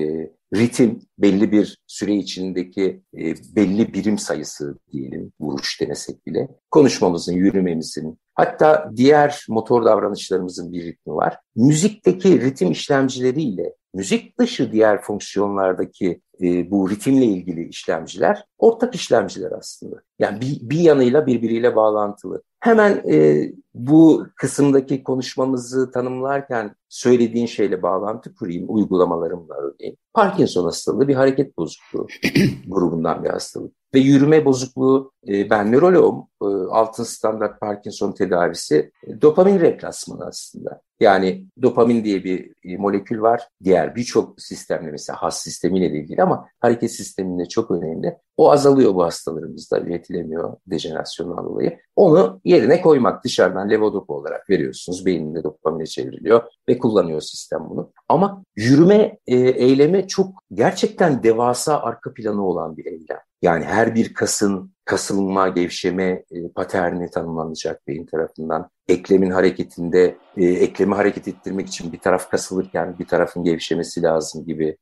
ritim 0.55 1.01
belli 1.19 1.53
bir 1.53 1.79
süre 1.87 2.15
içindeki 2.15 3.03
e, 3.15 3.35
belli 3.57 3.95
birim 3.95 4.19
sayısı 4.19 4.79
diyelim 4.93 5.33
vuruş 5.41 5.81
denesek 5.81 6.27
bile 6.27 6.49
konuşmamızın, 6.71 7.33
yürümemizin 7.33 8.19
hatta 8.35 8.91
diğer 8.97 9.45
motor 9.49 9.85
davranışlarımızın 9.85 10.73
bir 10.73 10.85
ritmi 10.85 11.15
var. 11.15 11.39
Müzikteki 11.57 12.41
ritim 12.41 12.71
işlemcileriyle 12.71 13.75
müzik 13.95 14.39
dışı 14.39 14.73
diğer 14.73 15.03
fonksiyonlardaki 15.03 16.21
e, 16.43 16.71
bu 16.71 16.91
ritimle 16.91 17.25
ilgili 17.25 17.69
işlemciler 17.69 18.45
ortak 18.59 18.95
işlemciler 18.95 19.53
aslında. 19.53 19.97
Yani 20.19 20.41
bir, 20.41 20.71
bir 20.71 20.79
yanıyla 20.79 21.27
birbiriyle 21.27 21.77
bağlantılı. 21.77 22.43
Hemen 22.61 23.03
e, 23.11 23.49
bu 23.75 24.27
kısımdaki 24.37 25.05
konuşmamızı 25.05 25.91
tanımlarken 25.91 26.75
söylediğin 26.89 27.47
şeyle 27.47 27.83
bağlantı 27.83 28.35
kurayım 28.35 28.65
uygulamalarımla 28.69 29.55
örneğin. 29.55 29.97
Parkinson 30.15 30.65
hastalığı 30.65 31.09
bir 31.09 31.15
hareket 31.15 31.59
bozukluğu 31.59 32.07
grubundan 32.67 33.25
bir 33.25 33.31
hastalık. 33.31 33.73
Ve 33.95 33.99
yürüme 33.99 34.45
bozukluğu, 34.45 35.13
e, 35.29 35.51
ben 35.51 35.73
nöroloğum, 35.73 36.27
e, 36.43 36.47
altın 36.71 37.05
standart 37.05 37.61
Parkinson 37.61 38.13
tedavisi 38.13 38.91
e, 39.07 39.21
dopamin 39.23 39.61
replasmanı 39.61 40.27
aslında. 40.27 40.81
Yani 41.01 41.47
dopamin 41.63 42.05
diye 42.05 42.25
bir 42.25 42.53
molekül 42.79 43.21
var. 43.21 43.49
Diğer 43.65 43.97
birçok 43.97 44.41
sistemle 44.41 44.91
mesela 44.91 45.23
has 45.23 45.43
sistemiyle 45.43 45.87
ilgili 45.87 46.23
ama 46.23 46.30
hareket 46.61 46.93
sisteminde 46.93 47.47
çok 47.47 47.71
önemli. 47.71 48.19
O 48.37 48.51
azalıyor 48.53 48.95
bu 48.95 49.05
hastalarımızda, 49.05 49.81
üretilemiyor 49.81 50.57
dejenerasyondan 50.67 51.45
dolayı. 51.45 51.79
Onu 51.97 52.41
yerine 52.45 52.83
koymak 52.83 53.25
dışarıdan 53.25 53.71
levodopa 53.71 54.15
olarak 54.15 54.51
veriyorsunuz. 54.51 55.07
Beyninde 55.07 55.45
dopamine 55.45 55.87
çevriliyor 55.87 56.43
ve 56.69 56.79
kullanıyor 56.79 57.21
sistem 57.21 57.67
bunu. 57.71 57.93
Ama 58.09 58.45
yürüme 58.57 59.19
e, 59.27 59.37
eylemi 59.37 60.09
çok 60.09 60.35
gerçekten 60.53 61.23
devasa 61.23 61.81
arka 61.81 62.15
planı 62.15 62.47
olan 62.47 62.77
bir 62.77 62.87
eylem. 62.87 63.21
Yani 63.43 63.65
her 63.65 63.95
bir 63.95 64.15
kasın 64.15 64.73
kasılma, 64.85 65.49
gevşeme 65.49 66.25
e, 66.31 66.49
paterni 66.55 67.11
tanımlanacak 67.11 67.87
beyin 67.87 68.07
tarafından. 68.07 68.71
Eklemin 68.91 69.31
hareketinde, 69.31 70.17
e, 70.37 70.45
eklemi 70.45 70.95
hareket 70.95 71.29
ettirmek 71.29 71.69
için 71.69 71.93
bir 71.93 71.99
taraf 71.99 72.31
kasılırken 72.31 72.97
bir 72.99 73.07
tarafın 73.07 73.45
gevşemesi 73.45 74.03
lazım 74.03 74.47
gibi. 74.47 74.77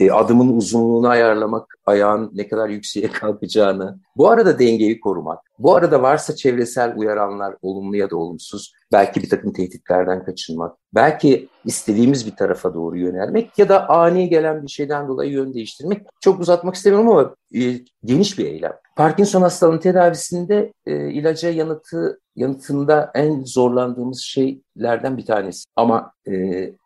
E, 0.00 0.10
adımın 0.10 0.56
uzunluğunu 0.56 1.08
ayarlamak, 1.08 1.78
ayağın 1.86 2.30
ne 2.34 2.48
kadar 2.48 2.68
yükseğe 2.68 3.08
kalkacağını, 3.12 3.98
bu 4.16 4.28
arada 4.28 4.58
dengeyi 4.58 5.00
korumak, 5.00 5.38
bu 5.58 5.74
arada 5.74 6.02
varsa 6.02 6.36
çevresel 6.36 6.96
uyaranlar 6.96 7.54
olumlu 7.62 7.96
ya 7.96 8.10
da 8.10 8.16
olumsuz, 8.16 8.72
belki 8.92 9.22
bir 9.22 9.28
takım 9.28 9.52
tehditlerden 9.52 10.24
kaçınmak, 10.24 10.76
belki 10.94 11.48
istediğimiz 11.64 12.26
bir 12.26 12.36
tarafa 12.36 12.74
doğru 12.74 12.98
yönelmek 12.98 13.58
ya 13.58 13.68
da 13.68 13.88
ani 13.88 14.28
gelen 14.28 14.62
bir 14.62 14.70
şeyden 14.70 15.08
dolayı 15.08 15.30
yön 15.30 15.54
değiştirmek. 15.54 16.06
Çok 16.20 16.40
uzatmak 16.40 16.74
istemiyorum 16.74 17.08
ama 17.08 17.34
e, 17.54 17.60
geniş 18.04 18.38
bir 18.38 18.46
eylem. 18.46 18.72
Parkinson 18.96 19.42
hastalığının 19.42 19.78
tedavisinde 19.78 20.72
e, 20.86 21.10
ilaca 21.10 21.50
yanıtı 21.50 22.20
yanıtında 22.36 23.10
en 23.14 23.44
zorlandığımız 23.44 24.20
şeylerden 24.20 25.16
bir 25.16 25.26
tanesi. 25.26 25.64
Ama 25.76 26.12
e, 26.26 26.32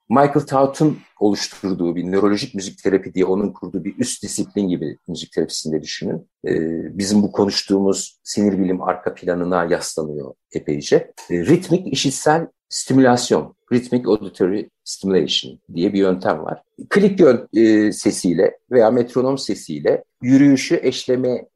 Michael 0.09 0.47
Taut'un 0.47 0.99
oluşturduğu 1.19 1.97
bir 1.97 2.05
nörolojik 2.13 2.55
müzik 2.55 2.83
terapi 2.83 3.15
diye 3.15 3.25
onun 3.25 3.53
kurduğu 3.53 3.85
bir 3.85 3.99
üst 3.99 4.23
disiplin 4.23 4.69
gibi 4.69 4.99
müzik 5.09 5.33
terapisinde 5.33 5.83
düşünün. 5.83 6.29
E, 6.47 6.53
bizim 6.99 7.23
bu 7.23 7.33
konuştuğumuz 7.33 8.21
sinir 8.23 8.59
bilim 8.59 8.83
arka 8.83 9.15
planına 9.15 9.65
yaslanıyor 9.65 10.35
epeyce. 10.53 11.13
E, 11.31 11.47
ritmik 11.47 11.93
işitsel 11.93 12.47
stimülasyon, 12.69 13.55
rhythmic 13.73 14.07
auditory 14.07 14.69
stimulation 14.85 15.59
diye 15.75 15.93
bir 15.93 15.99
yöntem 15.99 16.45
var. 16.45 16.63
Klik 16.89 17.21
yön 17.21 17.49
e, 17.55 17.93
sesiyle 17.93 18.59
veya 18.71 18.91
metronom 18.91 19.39
sesiyle 19.39 20.05
yürüyüşü 20.23 20.81
eşlemeye 20.83 21.49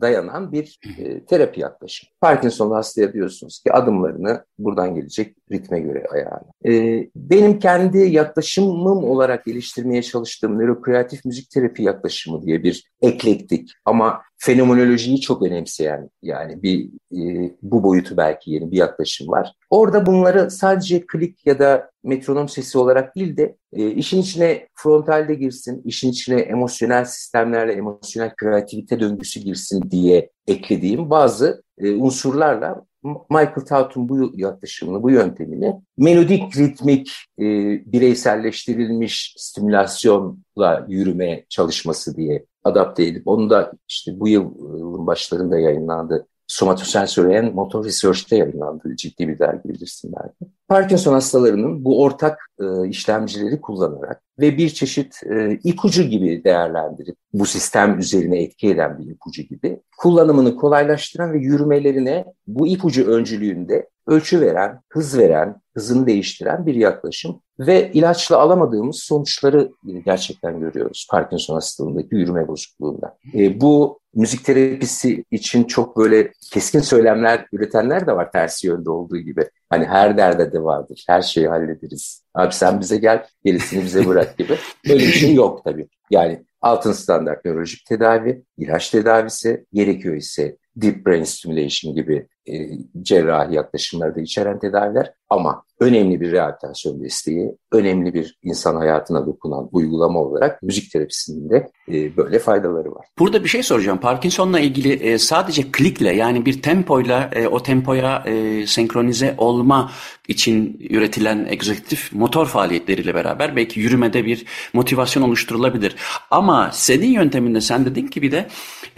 dayanan 0.00 0.52
bir 0.52 0.80
e, 0.98 1.24
terapi 1.24 1.60
yaklaşım. 1.60 2.08
Parkinson 2.20 2.70
hastaya 2.70 3.12
diyorsunuz 3.12 3.62
ki 3.62 3.72
adımlarını 3.72 4.44
buradan 4.58 4.94
gelecek 4.94 5.36
ritme 5.52 5.80
göre 5.80 6.06
ayarla. 6.10 6.50
E, 6.66 7.06
benim 7.16 7.58
kendi 7.58 7.98
yaklaşımım 7.98 8.84
olarak 8.96 9.44
geliştirmeye 9.44 10.02
çalıştığım 10.02 10.58
nörokreatif 10.58 11.24
müzik 11.24 11.50
terapi 11.50 11.82
yaklaşımı 11.82 12.42
diye 12.42 12.62
bir 12.62 12.90
eklektik 13.02 13.70
ama 13.84 14.22
fenomenolojiyi 14.38 15.20
çok 15.20 15.42
önemseyen 15.42 16.10
yani 16.22 16.62
bir 16.62 16.90
e, 17.12 17.50
bu 17.62 17.82
boyutu 17.82 18.16
belki 18.16 18.50
yeni 18.50 18.70
bir 18.70 18.76
yaklaşım 18.76 19.28
var. 19.28 19.52
Orada 19.70 20.06
bunları 20.06 20.50
sadece 20.50 21.06
klik 21.06 21.46
ya 21.46 21.58
da 21.58 21.90
metronom 22.04 22.48
sesi 22.48 22.78
olarak 22.78 23.16
değil 23.16 23.36
de 23.36 23.56
e, 23.72 23.90
işin 23.90 24.20
içine 24.20 24.68
frontalde 24.74 25.34
girsin, 25.34 25.82
işin 25.84 26.10
içine 26.10 26.40
emosyonel 26.40 27.04
sistemlerle 27.04 27.72
emosyonel 27.72 28.34
kreativite 28.36 29.00
döngüsü 29.00 29.40
girsin 29.40 29.90
diye 29.90 30.30
eklediğim 30.46 31.10
bazı 31.10 31.62
e, 31.78 31.90
unsurlarla 31.90 32.84
Michael 33.02 33.66
Taut'un 33.66 34.08
bu 34.08 34.32
yaklaşımını, 34.34 35.02
bu 35.02 35.10
yöntemini 35.10 35.74
melodik, 35.98 36.56
ritmik, 36.56 37.12
e, 37.38 37.44
bireyselleştirilmiş 37.92 39.34
stimülasyonla 39.38 40.86
yürüme 40.88 41.44
çalışması 41.48 42.16
diye 42.16 42.46
adapte 42.64 43.06
edip 43.06 43.28
onu 43.28 43.50
da 43.50 43.72
işte 43.88 44.20
bu 44.20 44.28
yılın 44.28 45.06
başlarında 45.06 45.58
yayınlandı. 45.58 46.26
Somatosensory 46.52 47.38
and 47.38 47.54
Motor 47.54 47.84
Research'te 47.84 48.36
yayınlandı. 48.36 48.96
Ciddi 48.96 49.28
bir 49.28 49.38
dergi 49.38 49.68
bilirsin 49.68 50.12
belki. 50.16 50.52
Parkinson 50.68 51.12
hastalarının 51.12 51.84
bu 51.84 52.02
ortak 52.02 52.38
e, 52.60 52.88
işlemcileri 52.88 53.60
kullanarak 53.60 54.22
ve 54.40 54.58
bir 54.58 54.68
çeşit 54.68 55.20
e, 55.30 55.58
ipucu 55.64 56.02
gibi 56.02 56.44
değerlendirip 56.44 57.16
bu 57.32 57.46
sistem 57.46 57.98
üzerine 57.98 58.42
etki 58.42 58.68
eden 58.68 58.98
bir 58.98 59.10
ipucu 59.10 59.42
gibi 59.42 59.80
kullanımını 59.98 60.56
kolaylaştıran 60.56 61.32
ve 61.32 61.38
yürümelerine 61.38 62.24
bu 62.46 62.66
ipucu 62.66 63.06
öncülüğünde 63.06 63.88
ölçü 64.06 64.40
veren, 64.40 64.80
hız 64.88 65.18
veren, 65.18 65.60
hızını 65.74 66.06
değiştiren 66.06 66.66
bir 66.66 66.74
yaklaşım 66.74 67.40
ve 67.58 67.92
ilaçla 67.92 68.38
alamadığımız 68.38 68.96
sonuçları 68.96 69.72
gerçekten 70.04 70.60
görüyoruz 70.60 71.06
Parkinson 71.10 71.54
hastalığındaki 71.54 72.14
yürüme 72.14 72.48
bozukluğunda. 72.48 73.16
E, 73.34 73.60
bu 73.60 74.01
müzik 74.14 74.44
terapisi 74.44 75.24
için 75.30 75.64
çok 75.64 75.96
böyle 75.96 76.32
keskin 76.52 76.80
söylemler 76.80 77.46
üretenler 77.52 78.06
de 78.06 78.12
var 78.12 78.32
tersi 78.32 78.66
yönde 78.66 78.90
olduğu 78.90 79.18
gibi. 79.18 79.48
Hani 79.70 79.84
her 79.86 80.16
derde 80.16 80.52
de 80.52 80.62
vardır, 80.62 81.04
her 81.08 81.22
şeyi 81.22 81.48
hallederiz. 81.48 82.24
Abi 82.34 82.54
sen 82.54 82.80
bize 82.80 82.96
gel, 82.96 83.26
gerisini 83.44 83.84
bize 83.84 84.06
bırak 84.06 84.38
gibi. 84.38 84.56
Böyle 84.88 85.00
bir 85.00 85.12
şey 85.12 85.34
yok 85.34 85.64
tabii. 85.64 85.88
Yani 86.10 86.44
altın 86.60 86.92
standart 86.92 87.44
nörolojik 87.44 87.86
tedavi, 87.86 88.42
ilaç 88.58 88.90
tedavisi, 88.90 89.66
gerekiyor 89.72 90.16
ise 90.16 90.56
deep 90.76 91.06
brain 91.06 91.24
stimulation 91.24 91.94
gibi 91.94 92.28
e, 92.48 92.68
cerrahi 93.02 93.54
yaklaşımları 93.54 94.14
da 94.14 94.20
içeren 94.20 94.58
tedaviler 94.58 95.12
ama 95.30 95.62
önemli 95.80 96.20
bir 96.20 96.32
rehabilitasyon 96.32 97.02
desteği, 97.02 97.56
önemli 97.72 98.14
bir 98.14 98.38
insan 98.42 98.76
hayatına 98.76 99.26
dokunan 99.26 99.68
uygulama 99.72 100.20
olarak 100.20 100.62
müzik 100.62 100.92
terapisinin 100.92 101.50
de 101.50 101.70
e, 101.88 102.16
böyle 102.16 102.38
faydaları 102.38 102.92
var. 102.92 103.06
Burada 103.18 103.44
bir 103.44 103.48
şey 103.48 103.62
soracağım. 103.62 103.98
Parkinson'la 103.98 104.60
ilgili 104.60 104.92
e, 104.92 105.18
sadece 105.18 105.62
klikle 105.72 106.12
yani 106.12 106.46
bir 106.46 106.62
tempoyla 106.62 107.30
e, 107.32 107.48
o 107.48 107.62
tempoya 107.62 108.22
e, 108.26 108.66
senkronize 108.66 109.34
olma 109.38 109.90
için 110.28 110.86
üretilen 110.90 111.46
egzekutif 111.50 112.12
motor 112.12 112.46
faaliyetleriyle 112.46 113.14
beraber 113.14 113.56
belki 113.56 113.80
yürümede 113.80 114.24
bir 114.24 114.44
motivasyon 114.72 115.22
oluşturulabilir. 115.22 115.96
Ama 116.30 116.70
senin 116.72 117.06
yönteminde 117.06 117.60
sen 117.60 117.84
dedin 117.84 118.06
ki 118.06 118.22
bir 118.22 118.32
de 118.32 118.48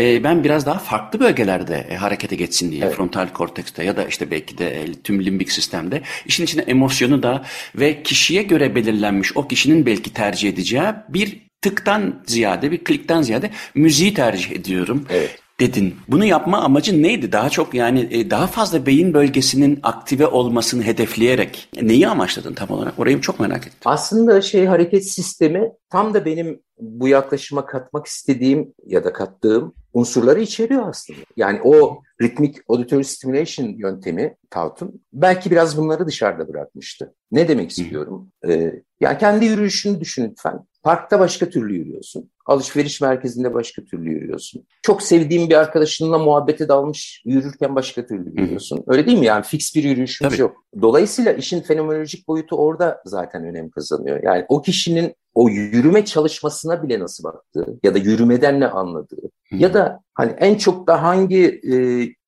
e, 0.01 0.25
ben 0.25 0.45
biraz 0.45 0.67
daha 0.67 0.79
farklı 0.79 1.21
bölgelerde 1.21 1.87
e, 1.91 1.97
harekete 1.97 2.37
geçsin 2.37 2.71
diye 2.71 2.85
evet. 2.85 2.95
frontal 2.95 3.29
kortekste 3.35 3.85
ya 3.85 3.97
da 3.97 4.05
işte 4.05 4.31
belki 4.31 4.59
de 4.59 4.83
e, 4.83 4.93
tüm 4.93 5.25
limbik 5.25 5.53
sistemde 5.53 6.03
işin 6.27 6.45
içine 6.45 6.63
emosyonu 6.63 7.23
da 7.23 7.45
ve 7.75 8.03
kişiye 8.03 8.43
göre 8.43 8.75
belirlenmiş 8.75 9.37
o 9.37 9.49
kişinin 9.49 9.87
belki 9.87 10.13
tercih 10.13 10.49
edeceği 10.49 10.83
bir 11.09 11.39
tıktan 11.63 12.23
ziyade 12.27 12.71
bir 12.71 12.85
klikten 12.85 13.23
ziyade 13.23 13.51
müziği 13.75 14.15
tercih 14.15 14.51
ediyorum. 14.51 15.07
Evet 15.11 15.44
dedin. 15.61 15.95
Bunu 16.09 16.25
yapma 16.25 16.59
amacın 16.59 17.03
neydi? 17.03 17.33
Daha 17.33 17.51
çok 17.51 17.75
yani 17.75 18.09
e, 18.11 18.31
daha 18.31 18.47
fazla 18.47 18.87
beyin 18.87 19.15
bölgesinin 19.15 19.81
aktive 19.83 20.27
olmasını 20.27 20.83
hedefleyerek 20.83 21.69
neyi 21.83 22.09
amaçladın 22.09 22.55
tam 22.55 22.71
olarak? 22.71 22.99
Orayı 22.99 23.21
çok 23.21 23.41
merak 23.41 23.67
ettim. 23.67 23.81
Aslında 23.85 24.41
şey 24.41 24.67
hareket 24.67 25.11
sistemi 25.11 25.73
tam 25.91 26.15
da 26.15 26.25
benim 26.25 26.61
bu 26.81 27.09
yaklaşıma 27.09 27.67
katmak 27.67 28.07
istediğim 28.07 28.75
ya 28.87 29.05
da 29.05 29.13
kattığım 29.13 29.75
unsurları 29.93 30.41
içeriyor 30.41 30.89
aslında. 30.89 31.19
Yani 31.37 31.61
o 31.65 32.03
ritmik 32.23 32.57
auditory 32.69 33.05
stimulation 33.05 33.67
yöntemi 33.79 34.37
Taut'un 34.51 35.03
belki 35.13 35.51
biraz 35.51 35.77
bunları 35.77 36.07
dışarıda 36.07 36.49
bırakmıştı. 36.49 37.15
Ne 37.33 37.49
demek 37.49 37.71
istiyorum? 37.71 38.33
Ee, 38.49 38.73
yani 39.01 39.19
kendi 39.19 39.45
yürüyüşünü 39.45 40.01
düşün 40.01 40.31
lütfen. 40.31 40.61
Parkta 40.85 41.21
başka 41.21 41.49
türlü 41.49 41.75
yürüyorsun. 41.75 42.31
Alışveriş 42.47 43.01
merkezinde 43.01 43.55
başka 43.55 43.85
türlü 43.85 44.11
yürüyorsun. 44.11 44.67
Çok 44.83 45.03
sevdiğin 45.03 45.51
bir 45.51 45.55
arkadaşınla 45.55 46.19
muhabbete 46.19 46.69
dalmış 46.69 47.23
yürürken 47.25 47.75
başka 47.75 48.07
türlü 48.07 48.41
yürüyorsun. 48.41 48.85
Öyle 48.87 49.07
değil 49.07 49.19
mi? 49.19 49.27
Yani 49.27 49.45
fix 49.45 49.77
bir 49.77 49.85
yürüyüşümüz 49.85 50.33
Tabii. 50.33 50.41
yok. 50.41 50.65
Dolayısıyla 50.83 51.33
işin 51.33 51.61
fenomenolojik 51.61 52.29
boyutu 52.29 52.57
orada 52.57 53.03
zaten 53.05 53.45
önem 53.45 53.71
kazanıyor. 53.71 54.23
Yani 54.23 54.45
o 54.49 54.63
kişinin 54.63 55.15
o 55.35 55.49
yürüme 55.49 56.05
çalışmasına 56.05 56.83
bile 56.83 57.01
nasıl 57.01 57.25
baktığı 57.25 57.67
ya 57.83 57.95
da 57.95 57.99
yürümeden 57.99 58.61
ne 58.61 58.67
anladığı 58.67 59.31
ya 59.51 59.75
da 59.75 60.01
hani 60.15 60.33
en 60.39 60.55
çok 60.55 60.87
da 60.87 61.03
hangi 61.03 61.61
e, 61.73 61.75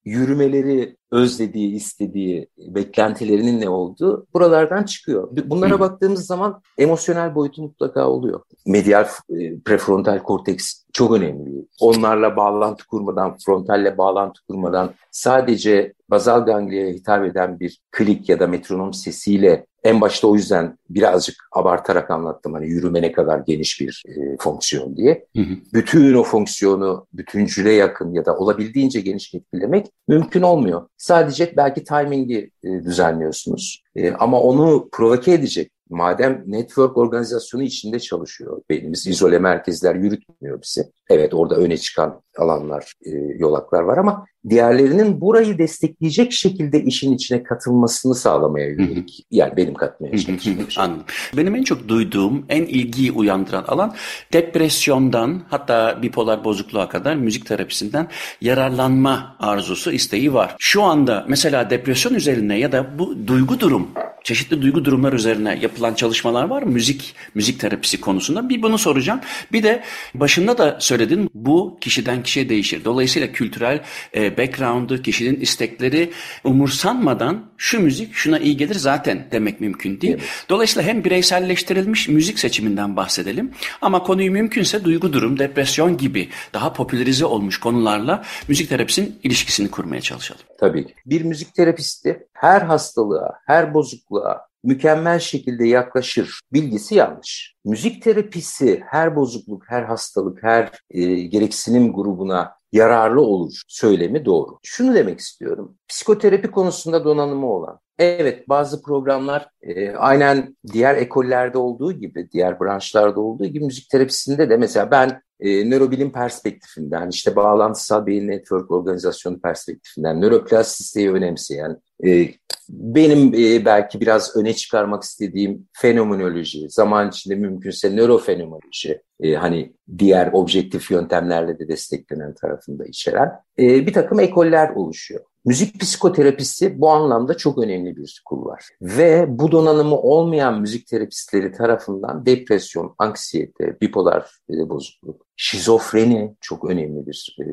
yürümeleri 0.04 0.96
özlediği, 1.10 1.74
istediği, 1.74 2.48
beklentilerinin 2.58 3.60
ne 3.60 3.68
olduğu 3.68 4.26
buralardan 4.34 4.84
çıkıyor. 4.84 5.28
Bunlara 5.44 5.80
baktığımız 5.80 6.26
zaman 6.26 6.62
emosyonel 6.78 7.34
boyutu 7.34 7.62
mutlaka 7.62 8.08
oluyor. 8.08 8.40
Medial 8.66 9.06
e, 9.30 9.60
prefrontal 9.60 10.18
korteks 10.18 10.82
çok 10.92 11.12
önemli. 11.12 11.66
Onlarla 11.80 12.36
bağlantı 12.36 12.86
kurmadan, 12.86 13.36
frontalle 13.46 13.98
bağlantı 13.98 14.40
kurmadan 14.48 14.94
sadece 15.10 15.92
bazal 16.10 16.44
ganglia'ya 16.46 16.92
hitap 16.92 17.24
eden 17.24 17.60
bir 17.60 17.80
klik 17.92 18.28
ya 18.28 18.40
da 18.40 18.46
metronom 18.46 18.94
sesiyle 18.94 19.66
en 19.86 20.00
başta 20.00 20.28
o 20.28 20.34
yüzden 20.34 20.78
birazcık 20.90 21.36
abartarak 21.52 22.10
anlattım 22.10 22.52
hani 22.52 22.66
yürüme 22.66 23.02
ne 23.02 23.12
kadar 23.12 23.38
geniş 23.38 23.80
bir 23.80 24.04
e, 24.08 24.36
fonksiyon 24.40 24.96
diye. 24.96 25.26
Hı 25.36 25.42
hı. 25.42 25.56
Bütün 25.72 26.14
o 26.14 26.22
fonksiyonu 26.22 27.06
bütüncüle 27.12 27.72
yakın 27.72 28.12
ya 28.12 28.24
da 28.24 28.36
olabildiğince 28.36 29.00
geniş 29.00 29.34
etkilemek 29.34 29.86
mümkün 30.08 30.42
olmuyor. 30.42 30.88
Sadece 30.96 31.54
belki 31.56 31.84
timingi 31.84 32.50
e, 32.64 32.68
düzenliyorsunuz. 32.68 33.82
E, 33.96 34.10
ama 34.10 34.40
onu 34.40 34.88
provoke 34.92 35.32
edecek 35.32 35.72
madem 35.90 36.44
network 36.46 36.96
organizasyonu 36.96 37.62
içinde 37.62 38.00
çalışıyor 38.00 38.62
beynimiz, 38.70 39.06
izole 39.06 39.38
merkezler 39.38 39.94
yürütmüyor 39.94 40.62
bizi. 40.62 40.90
Evet 41.10 41.34
orada 41.34 41.56
öne 41.56 41.76
çıkan 41.76 42.22
alanlar, 42.38 42.92
e, 43.06 43.10
yolaklar 43.38 43.82
var 43.82 43.98
ama 43.98 44.26
diğerlerinin 44.50 45.20
burayı 45.20 45.58
destekleyecek 45.58 46.32
şekilde 46.32 46.82
işin 46.82 47.14
içine 47.14 47.42
katılmasını 47.42 48.14
sağlamaya 48.14 48.68
yönelik. 48.68 49.26
Yani 49.30 49.56
benim 49.56 49.74
katmaya 49.74 50.18
çalıştığım 50.18 50.70
şey. 50.70 50.84
Anladım. 50.84 51.04
Benim 51.36 51.54
en 51.54 51.62
çok 51.62 51.88
duyduğum, 51.88 52.46
en 52.48 52.62
ilgiyi 52.62 53.12
uyandıran 53.12 53.64
alan 53.64 53.94
depresyondan 54.32 55.42
hatta 55.48 56.02
bipolar 56.02 56.44
bozukluğa 56.44 56.88
kadar 56.88 57.16
müzik 57.16 57.46
terapisinden 57.46 58.08
yararlanma 58.40 59.36
arzusu, 59.40 59.92
isteği 59.92 60.34
var. 60.34 60.56
Şu 60.58 60.82
anda 60.82 61.24
mesela 61.28 61.70
depresyon 61.70 62.14
üzerine 62.14 62.58
ya 62.58 62.72
da 62.72 62.98
bu 62.98 63.26
duygu 63.26 63.60
durum 63.60 63.88
çeşitli 64.26 64.62
duygu 64.62 64.84
durumlar 64.84 65.12
üzerine 65.12 65.58
yapılan 65.62 65.94
çalışmalar 65.94 66.44
var. 66.44 66.62
Müzik, 66.62 67.14
müzik 67.34 67.60
terapisi 67.60 68.00
konusunda. 68.00 68.48
Bir 68.48 68.62
bunu 68.62 68.78
soracağım. 68.78 69.20
Bir 69.52 69.62
de 69.62 69.82
başında 70.14 70.58
da 70.58 70.76
söyledin 70.80 71.30
bu 71.34 71.78
kişiden 71.80 72.22
kişiye 72.22 72.48
değişir. 72.48 72.84
Dolayısıyla 72.84 73.32
kültürel 73.32 73.80
e, 74.16 74.35
background'u, 74.38 75.02
kişinin 75.02 75.40
istekleri 75.40 76.12
umursanmadan 76.44 77.44
şu 77.56 77.80
müzik 77.80 78.14
şuna 78.14 78.38
iyi 78.38 78.56
gelir 78.56 78.74
zaten 78.74 79.26
demek 79.32 79.60
mümkün 79.60 80.00
değil. 80.00 80.14
Evet. 80.14 80.46
Dolayısıyla 80.48 80.88
hem 80.88 81.04
bireyselleştirilmiş 81.04 82.08
müzik 82.08 82.38
seçiminden 82.38 82.96
bahsedelim 82.96 83.50
ama 83.82 84.02
konuyu 84.02 84.32
mümkünse 84.32 84.84
duygu 84.84 85.12
durum, 85.12 85.38
depresyon 85.38 85.96
gibi 85.96 86.28
daha 86.52 86.72
popülerize 86.72 87.24
olmuş 87.24 87.60
konularla 87.60 88.24
müzik 88.48 88.68
terapisinin 88.68 89.18
ilişkisini 89.22 89.70
kurmaya 89.70 90.00
çalışalım. 90.00 90.42
Tabii. 90.60 90.86
Bir 91.06 91.22
müzik 91.22 91.54
terapisti 91.54 92.26
her 92.32 92.62
hastalığa, 92.62 93.30
her 93.46 93.74
bozukluğa 93.74 94.46
mükemmel 94.66 95.18
şekilde 95.18 95.66
yaklaşır 95.66 96.40
bilgisi 96.52 96.94
yanlış. 96.94 97.54
Müzik 97.64 98.02
terapisi 98.02 98.82
her 98.86 99.16
bozukluk, 99.16 99.62
her 99.68 99.82
hastalık, 99.82 100.42
her 100.42 100.70
e, 100.90 101.14
gereksinim 101.14 101.92
grubuna 101.92 102.52
yararlı 102.72 103.20
olur 103.20 103.52
söylemi 103.68 104.24
doğru. 104.24 104.58
Şunu 104.62 104.94
demek 104.94 105.20
istiyorum. 105.20 105.78
Psikoterapi 105.88 106.50
konusunda 106.50 107.04
donanımı 107.04 107.46
olan, 107.46 107.80
Evet 107.98 108.48
bazı 108.48 108.82
programlar 108.82 109.48
e, 109.62 109.90
aynen 109.90 110.56
diğer 110.72 110.94
ekollerde 110.94 111.58
olduğu 111.58 111.92
gibi, 111.92 112.28
diğer 112.32 112.60
branşlarda 112.60 113.20
olduğu 113.20 113.46
gibi 113.46 113.64
müzik 113.64 113.90
terapisinde 113.90 114.50
de 114.50 114.56
mesela 114.56 114.90
ben 114.90 115.22
e, 115.40 115.70
nörobilim 115.70 116.12
perspektifinden, 116.12 117.08
işte 117.08 117.36
bağlantısal 117.36 118.06
beyin 118.06 118.28
network 118.28 118.70
organizasyonu 118.70 119.40
perspektifinden, 119.40 120.20
nöroplastisteyi 120.20 121.12
önemseyen, 121.12 121.80
e, 122.06 122.28
benim 122.68 123.34
e, 123.34 123.64
belki 123.64 124.00
biraz 124.00 124.36
öne 124.36 124.54
çıkarmak 124.54 125.02
istediğim 125.02 125.68
fenomenoloji, 125.72 126.70
zaman 126.70 127.08
içinde 127.08 127.34
mümkünse 127.34 127.96
nörofenomenoloji, 127.96 129.02
e, 129.20 129.34
hani 129.34 129.72
diğer 129.98 130.30
objektif 130.32 130.90
yöntemlerle 130.90 131.58
de 131.58 131.68
desteklenen 131.68 132.34
tarafında 132.34 132.84
içeren 132.84 133.32
e, 133.58 133.86
bir 133.86 133.92
takım 133.92 134.20
ekoller 134.20 134.70
oluşuyor. 134.70 135.20
Müzik 135.46 135.80
psikoterapisi 135.80 136.80
bu 136.80 136.90
anlamda 136.90 137.36
çok 137.36 137.58
önemli 137.58 137.96
bir 137.96 138.22
kul. 138.24 138.46
Ve 138.80 139.26
bu 139.28 139.52
donanımı 139.52 139.96
olmayan 139.96 140.60
müzik 140.60 140.86
terapistleri 140.86 141.52
tarafından 141.52 142.26
depresyon, 142.26 142.94
anksiyete, 142.98 143.80
bipolar 143.80 144.30
bozukluk, 144.48 145.26
şizofreni 145.36 146.36
çok 146.40 146.70
önemli 146.70 147.06
bir 147.06 147.36
e, 147.40 147.44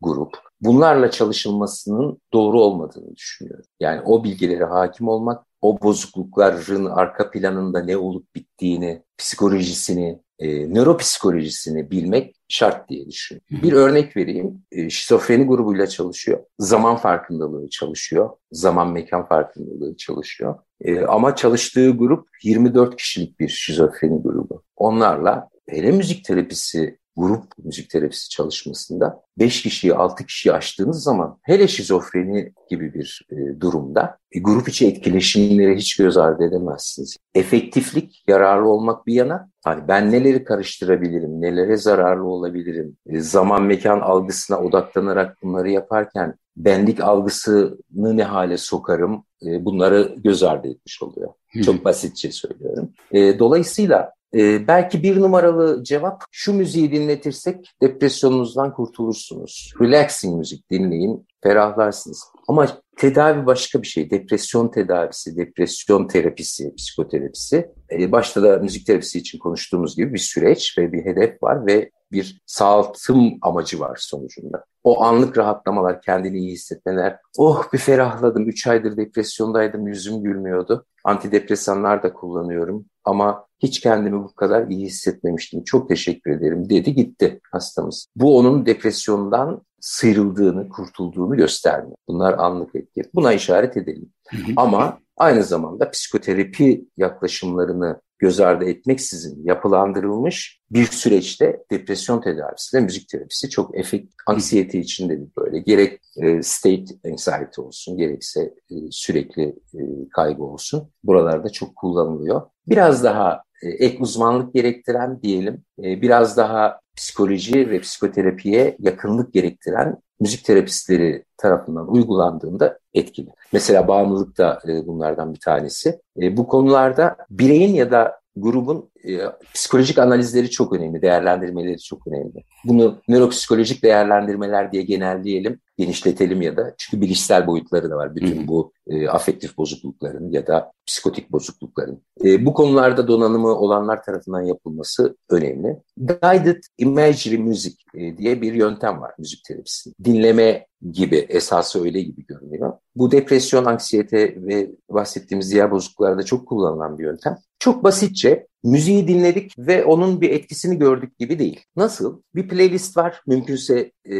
grup. 0.00 0.38
Bunlarla 0.60 1.10
çalışılmasının 1.10 2.18
doğru 2.32 2.60
olmadığını 2.60 3.16
düşünüyorum. 3.16 3.64
Yani 3.80 4.00
o 4.04 4.24
bilgilere 4.24 4.64
hakim 4.64 5.08
olmak, 5.08 5.46
o 5.60 5.82
bozuklukların 5.82 6.84
arka 6.84 7.30
planında 7.30 7.82
ne 7.82 7.96
olup 7.96 8.34
bittiğini, 8.34 9.02
psikolojisini, 9.18 10.20
e, 10.38 10.74
nöropsikolojisini 10.74 11.90
bilmek 11.90 12.36
şart 12.48 12.88
diye 12.88 13.06
düşünüyorum. 13.06 13.46
Bir 13.62 13.72
örnek 13.72 14.16
vereyim. 14.16 14.62
E, 14.72 14.90
şizofreni 14.90 15.46
grubuyla 15.46 15.86
çalışıyor. 15.86 16.40
Zaman 16.58 16.96
farkındalığı 16.96 17.68
çalışıyor. 17.70 18.30
Zaman 18.52 18.92
mekan 18.92 19.26
farkındalığı 19.26 19.96
çalışıyor. 19.96 20.58
E, 20.80 21.00
ama 21.00 21.36
çalıştığı 21.36 21.90
grup 21.90 22.28
24 22.42 22.96
kişilik 22.96 23.40
bir 23.40 23.48
şizofreni 23.48 24.22
grubu. 24.22 24.62
Onlarla 24.76 25.48
hele 25.68 25.92
müzik 25.92 26.24
terapisi 26.24 26.98
grup 27.16 27.44
müzik 27.64 27.90
terapisi 27.90 28.28
çalışmasında 28.28 29.22
5 29.38 29.62
kişiyi 29.62 29.94
6 29.94 30.26
kişiyi 30.26 30.52
aştığınız 30.52 31.02
zaman 31.02 31.38
hele 31.42 31.68
şizofreni 31.68 32.52
gibi 32.70 32.94
bir 32.94 33.26
e, 33.30 33.60
durumda 33.60 34.18
e, 34.32 34.40
grup 34.40 34.68
içi 34.68 34.86
etkileşimleri 34.86 35.76
hiç 35.76 35.96
göz 35.96 36.16
ardı 36.16 36.44
edemezsiniz. 36.44 37.16
Efektiflik, 37.34 38.24
yararlı 38.28 38.68
olmak 38.68 39.06
bir 39.06 39.14
yana 39.14 39.50
hani 39.64 39.88
ben 39.88 40.12
neleri 40.12 40.44
karıştırabilirim, 40.44 41.42
nelere 41.42 41.76
zararlı 41.76 42.24
olabilirim, 42.24 42.96
e, 43.06 43.20
zaman 43.20 43.62
mekan 43.62 44.00
algısına 44.00 44.60
odaklanarak 44.60 45.42
bunları 45.42 45.70
yaparken 45.70 46.34
benlik 46.56 47.00
algısını 47.00 47.76
ne 47.94 48.24
hale 48.24 48.56
sokarım 48.56 49.24
e, 49.46 49.64
bunları 49.64 50.14
göz 50.16 50.42
ardı 50.42 50.68
etmiş 50.68 51.02
oluyor. 51.02 51.32
Çok 51.64 51.84
basitçe 51.84 52.32
söylüyorum. 52.32 52.90
E, 53.12 53.38
dolayısıyla 53.38 54.15
e, 54.34 54.68
belki 54.68 55.02
bir 55.02 55.20
numaralı 55.20 55.84
cevap 55.84 56.24
şu 56.30 56.52
müziği 56.52 56.92
dinletirsek 56.92 57.74
depresyonunuzdan 57.82 58.74
kurtulursunuz. 58.74 59.72
Relaxing 59.80 60.36
müzik 60.36 60.70
dinleyin, 60.70 61.26
ferahlarsınız. 61.42 62.24
Ama 62.48 62.68
tedavi 62.96 63.46
başka 63.46 63.82
bir 63.82 63.86
şey. 63.86 64.10
Depresyon 64.10 64.68
tedavisi, 64.68 65.36
depresyon 65.36 66.08
terapisi, 66.08 66.74
psikoterapisi. 66.74 67.70
E, 67.90 68.12
başta 68.12 68.42
da 68.42 68.58
müzik 68.58 68.86
terapisi 68.86 69.18
için 69.18 69.38
konuştuğumuz 69.38 69.96
gibi 69.96 70.12
bir 70.14 70.18
süreç 70.18 70.78
ve 70.78 70.92
bir 70.92 71.04
hedef 71.04 71.42
var 71.42 71.66
ve 71.66 71.90
bir 72.12 72.42
sağaltım 72.46 73.38
amacı 73.42 73.80
var 73.80 73.96
sonucunda. 74.00 74.64
O 74.84 75.02
anlık 75.02 75.38
rahatlamalar, 75.38 76.02
kendini 76.02 76.38
iyi 76.38 76.52
hissetmeler. 76.52 77.18
Oh 77.38 77.72
bir 77.72 77.78
ferahladım, 77.78 78.48
3 78.48 78.66
aydır 78.66 78.96
depresyondaydım, 78.96 79.86
yüzüm 79.86 80.22
gülmüyordu. 80.22 80.86
Antidepresanlar 81.04 82.02
da 82.02 82.12
kullanıyorum 82.12 82.86
ama 83.06 83.46
hiç 83.58 83.80
kendimi 83.80 84.24
bu 84.24 84.34
kadar 84.34 84.68
iyi 84.68 84.86
hissetmemiştim. 84.86 85.64
Çok 85.64 85.88
teşekkür 85.88 86.30
ederim 86.30 86.70
dedi 86.70 86.94
gitti 86.94 87.40
hastamız. 87.52 88.06
Bu 88.16 88.38
onun 88.38 88.66
depresyondan 88.66 89.62
sıyrıldığını, 89.80 90.68
kurtulduğunu 90.68 91.36
göstermiyor. 91.36 91.96
Bunlar 92.08 92.38
anlık 92.38 92.74
etki. 92.74 93.02
Buna 93.14 93.32
işaret 93.32 93.76
edelim. 93.76 94.12
Ama 94.56 94.98
aynı 95.16 95.44
zamanda 95.44 95.90
psikoterapi 95.90 96.88
yaklaşımlarını 96.96 98.00
göz 98.18 98.40
ardı 98.40 98.64
etmeksizin 98.64 99.44
yapılandırılmış 99.44 100.60
bir 100.70 100.84
süreçte 100.84 101.62
depresyon 101.70 102.20
tedavisi 102.20 102.76
ve 102.76 102.80
müzik 102.80 103.08
terapisi 103.08 103.50
çok 103.50 103.78
efekt, 103.78 104.14
anksiyete 104.26 104.78
için 104.78 105.08
de 105.08 105.20
böyle 105.38 105.58
gerek 105.58 106.00
e, 106.16 106.42
state 106.42 106.84
anxiety 107.10 107.60
olsun 107.60 107.96
gerekse 107.96 108.40
e, 108.70 108.74
sürekli 108.90 109.42
e, 109.74 109.80
kaygı 110.10 110.44
olsun 110.44 110.90
buralarda 111.04 111.48
çok 111.48 111.76
kullanılıyor. 111.76 112.42
Biraz 112.66 113.04
daha 113.04 113.42
e, 113.62 113.68
ek 113.68 113.98
uzmanlık 114.00 114.54
gerektiren 114.54 115.22
diyelim 115.22 115.64
biraz 115.78 116.36
daha 116.36 116.80
psikoloji 116.96 117.70
ve 117.70 117.80
psikoterapiye 117.80 118.76
yakınlık 118.80 119.32
gerektiren 119.32 119.96
müzik 120.20 120.44
terapistleri 120.44 121.24
tarafından 121.36 121.88
uygulandığında 121.92 122.78
etkili. 122.94 123.30
Mesela 123.52 123.88
bağımlılık 123.88 124.38
da 124.38 124.60
e, 124.68 124.86
bunlardan 124.86 125.34
bir 125.34 125.40
tanesi. 125.40 126.00
E, 126.22 126.36
bu 126.36 126.46
konularda 126.46 127.16
bireyin 127.30 127.74
ya 127.74 127.90
da 127.90 128.20
grubun 128.36 128.90
e, 129.08 129.18
psikolojik 129.54 129.98
analizleri 129.98 130.50
çok 130.50 130.72
önemli, 130.72 131.02
değerlendirmeleri 131.02 131.78
çok 131.78 132.06
önemli. 132.06 132.44
Bunu 132.64 132.98
nöropsikolojik 133.08 133.82
değerlendirmeler 133.82 134.72
diye 134.72 134.82
genelleyelim, 134.82 135.60
genişletelim 135.78 136.42
ya 136.42 136.56
da 136.56 136.74
çünkü 136.78 137.00
bilişsel 137.00 137.46
boyutları 137.46 137.90
da 137.90 137.96
var 137.96 138.16
bütün 138.16 138.48
bu 138.48 138.72
e, 138.86 139.08
afektif 139.08 139.58
bozuklukların 139.58 140.30
ya 140.30 140.46
da 140.46 140.72
psikotik 140.86 141.32
bozuklukların. 141.32 142.02
E, 142.24 142.46
bu 142.46 142.54
konularda 142.54 143.08
donanımı 143.08 143.48
olanlar 143.48 144.02
tarafından 144.02 144.42
yapılması 144.42 145.16
önemli. 145.30 145.82
Guided 145.96 146.62
Imagery 146.78 147.38
Music 147.38 147.76
e, 147.94 148.18
diye 148.18 148.42
bir 148.42 148.52
yöntem 148.52 149.00
var 149.00 149.12
müzik 149.18 149.44
terapisinde. 149.44 149.94
Dinleme 150.04 150.66
gibi, 150.92 151.16
esası 151.16 151.84
öyle 151.84 152.02
gibi 152.02 152.26
görünüyor. 152.26 152.72
Bu 152.96 153.10
depresyon, 153.10 153.64
anksiyete 153.64 154.34
ve 154.36 154.70
bahsettiğimiz 154.90 155.52
diğer 155.52 155.70
bozukluklarda 155.70 156.22
çok 156.22 156.48
kullanılan 156.48 156.98
bir 156.98 157.04
yöntem. 157.04 157.36
Çok 157.58 157.84
basitçe 157.84 158.46
müziği 158.66 159.08
dinledik 159.08 159.58
ve 159.58 159.84
onun 159.84 160.20
bir 160.20 160.30
etkisini 160.30 160.78
gördük 160.78 161.18
gibi 161.18 161.38
değil. 161.38 161.60
Nasıl? 161.76 162.22
Bir 162.34 162.48
playlist 162.48 162.96
var. 162.96 163.20
Mümkünse 163.26 163.92
e, 164.10 164.16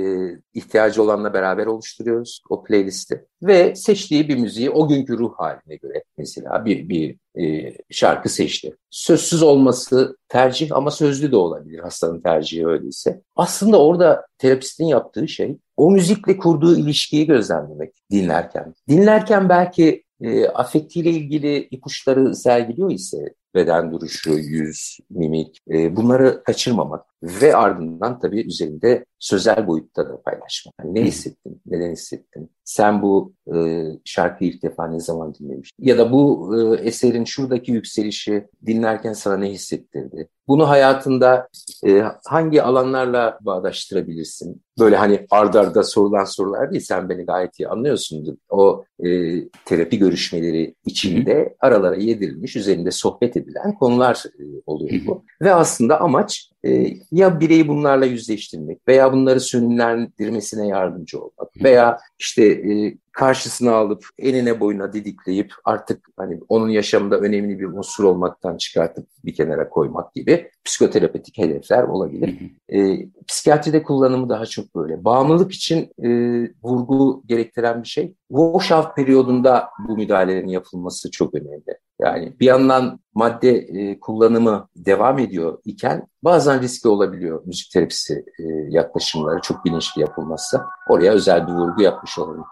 ihtiyacı 0.54 1.02
olanla 1.02 1.34
beraber 1.34 1.66
oluşturuyoruz 1.66 2.42
o 2.50 2.64
playlisti. 2.64 3.26
Ve 3.42 3.74
seçtiği 3.74 4.28
bir 4.28 4.36
müziği 4.36 4.70
o 4.70 4.88
günkü 4.88 5.18
ruh 5.18 5.32
haline 5.36 5.76
göre 5.76 6.02
mesela 6.18 6.64
bir, 6.64 6.88
bir 6.88 7.16
e, 7.42 7.74
şarkı 7.90 8.28
seçti. 8.28 8.76
Sözsüz 8.90 9.42
olması 9.42 10.16
tercih 10.28 10.72
ama 10.72 10.90
sözlü 10.90 11.32
de 11.32 11.36
olabilir 11.36 11.78
hastanın 11.78 12.20
tercihi 12.20 12.66
öyleyse. 12.66 13.20
Aslında 13.36 13.82
orada 13.82 14.26
terapistin 14.38 14.84
yaptığı 14.84 15.28
şey 15.28 15.56
o 15.76 15.90
müzikle 15.90 16.36
kurduğu 16.36 16.76
ilişkiyi 16.76 17.26
gözlemlemek 17.26 17.94
dinlerken. 18.10 18.74
Dinlerken 18.88 19.48
belki 19.48 20.05
e, 20.20 20.46
afektiyle 20.46 21.10
ilgili 21.10 21.68
ipuçları 21.70 22.36
sergiliyor 22.36 22.90
ise 22.90 23.34
beden 23.56 23.92
duruşu, 23.92 24.32
yüz, 24.32 24.98
mimik 25.10 25.58
e, 25.70 25.96
bunları 25.96 26.42
kaçırmamak 26.42 27.04
ve 27.22 27.56
ardından 27.56 28.18
tabii 28.18 28.46
üzerinde 28.46 29.04
sözel 29.18 29.66
boyutta 29.66 30.08
da 30.08 30.22
paylaşmak. 30.22 30.74
Yani 30.80 30.94
ne 30.94 31.04
hissettin, 31.04 31.60
neden 31.66 31.92
hissettin? 31.92 32.50
Sen 32.64 33.02
bu 33.02 33.32
e, 33.54 33.84
şarkıyı 34.04 34.50
ilk 34.50 34.62
defa 34.62 34.88
ne 34.88 35.00
zaman 35.00 35.34
dinlemiştin? 35.34 35.84
Ya 35.86 35.98
da 35.98 36.12
bu 36.12 36.52
e, 36.56 36.80
eserin 36.80 37.24
şuradaki 37.24 37.72
yükselişi 37.72 38.46
dinlerken 38.66 39.12
sana 39.12 39.36
ne 39.36 39.50
hissettirdi? 39.50 40.28
Bunu 40.48 40.68
hayatında 40.68 41.48
e, 41.86 42.02
hangi 42.24 42.62
alanlarla 42.62 43.38
bağdaştırabilirsin? 43.40 44.62
Böyle 44.78 44.96
hani 44.96 45.26
ardarda 45.30 45.68
arda 45.68 45.82
sorulan 45.82 46.24
sorular 46.24 46.70
değil, 46.70 46.82
sen 46.82 47.08
beni 47.08 47.24
gayet 47.24 47.60
iyi 47.60 47.68
anlıyorsundur. 47.68 48.34
O 48.50 48.84
e, 49.04 49.08
terapi 49.64 49.98
görüşmeleri 49.98 50.74
içinde 50.86 51.56
aralara 51.60 51.96
yedirilmiş, 51.96 52.56
üzerinde 52.56 52.90
sohbet 52.90 53.36
edilen 53.46 53.74
konular 53.74 54.24
e, 54.38 54.42
oluyor 54.66 55.06
bu. 55.06 55.24
Ve 55.42 55.54
aslında 55.54 56.00
amaç 56.00 56.50
e, 56.64 56.86
ya 57.12 57.40
bireyi 57.40 57.68
bunlarla 57.68 58.06
yüzleştirmek 58.06 58.88
veya 58.88 59.12
bunları 59.12 59.40
sönümlendirmesine 59.40 60.66
yardımcı 60.66 61.18
olmak 61.18 61.62
veya 61.62 61.98
işte 62.18 62.44
e, 62.44 62.96
karşısına 63.16 63.74
alıp 63.74 64.06
enine 64.18 64.60
boyuna 64.60 64.92
didikleyip 64.92 65.52
artık 65.64 66.08
hani 66.16 66.40
onun 66.48 66.68
yaşamında 66.68 67.18
önemli 67.18 67.58
bir 67.58 67.64
unsur 67.64 68.04
olmaktan 68.04 68.56
çıkartıp 68.56 69.08
bir 69.24 69.34
kenara 69.34 69.68
koymak 69.68 70.14
gibi 70.14 70.50
psikoterapetik 70.64 71.38
hedefler 71.38 71.82
olabilir. 71.82 72.38
E, 72.68 73.08
psikiyatride 73.28 73.82
kullanımı 73.82 74.28
daha 74.28 74.46
çok 74.46 74.74
böyle. 74.74 75.04
Bağımlılık 75.04 75.52
için 75.52 75.92
e, 76.02 76.08
vurgu 76.62 77.22
gerektiren 77.26 77.82
bir 77.82 77.88
şey. 77.88 78.14
Washout 78.28 78.96
periyodunda 78.96 79.68
bu 79.88 79.96
müdahalelerin 79.96 80.48
yapılması 80.48 81.10
çok 81.10 81.34
önemli. 81.34 81.78
Yani 82.00 82.32
bir 82.40 82.46
yandan 82.46 83.00
madde 83.14 83.56
e, 83.56 84.00
kullanımı 84.00 84.68
devam 84.76 85.18
ediyor 85.18 85.58
iken 85.64 86.06
bazen 86.22 86.62
riskli 86.62 86.88
olabiliyor 86.88 87.42
müzik 87.46 87.70
terapisi 87.72 88.24
e, 88.38 88.44
yaklaşımları 88.68 89.40
çok 89.40 89.64
bilinçli 89.64 90.00
yapılmazsa. 90.00 90.66
Oraya 90.88 91.12
özel 91.12 91.46
bir 91.46 91.52
vurgu 91.52 91.82
yapmış 91.82 92.18
olalım. 92.18 92.44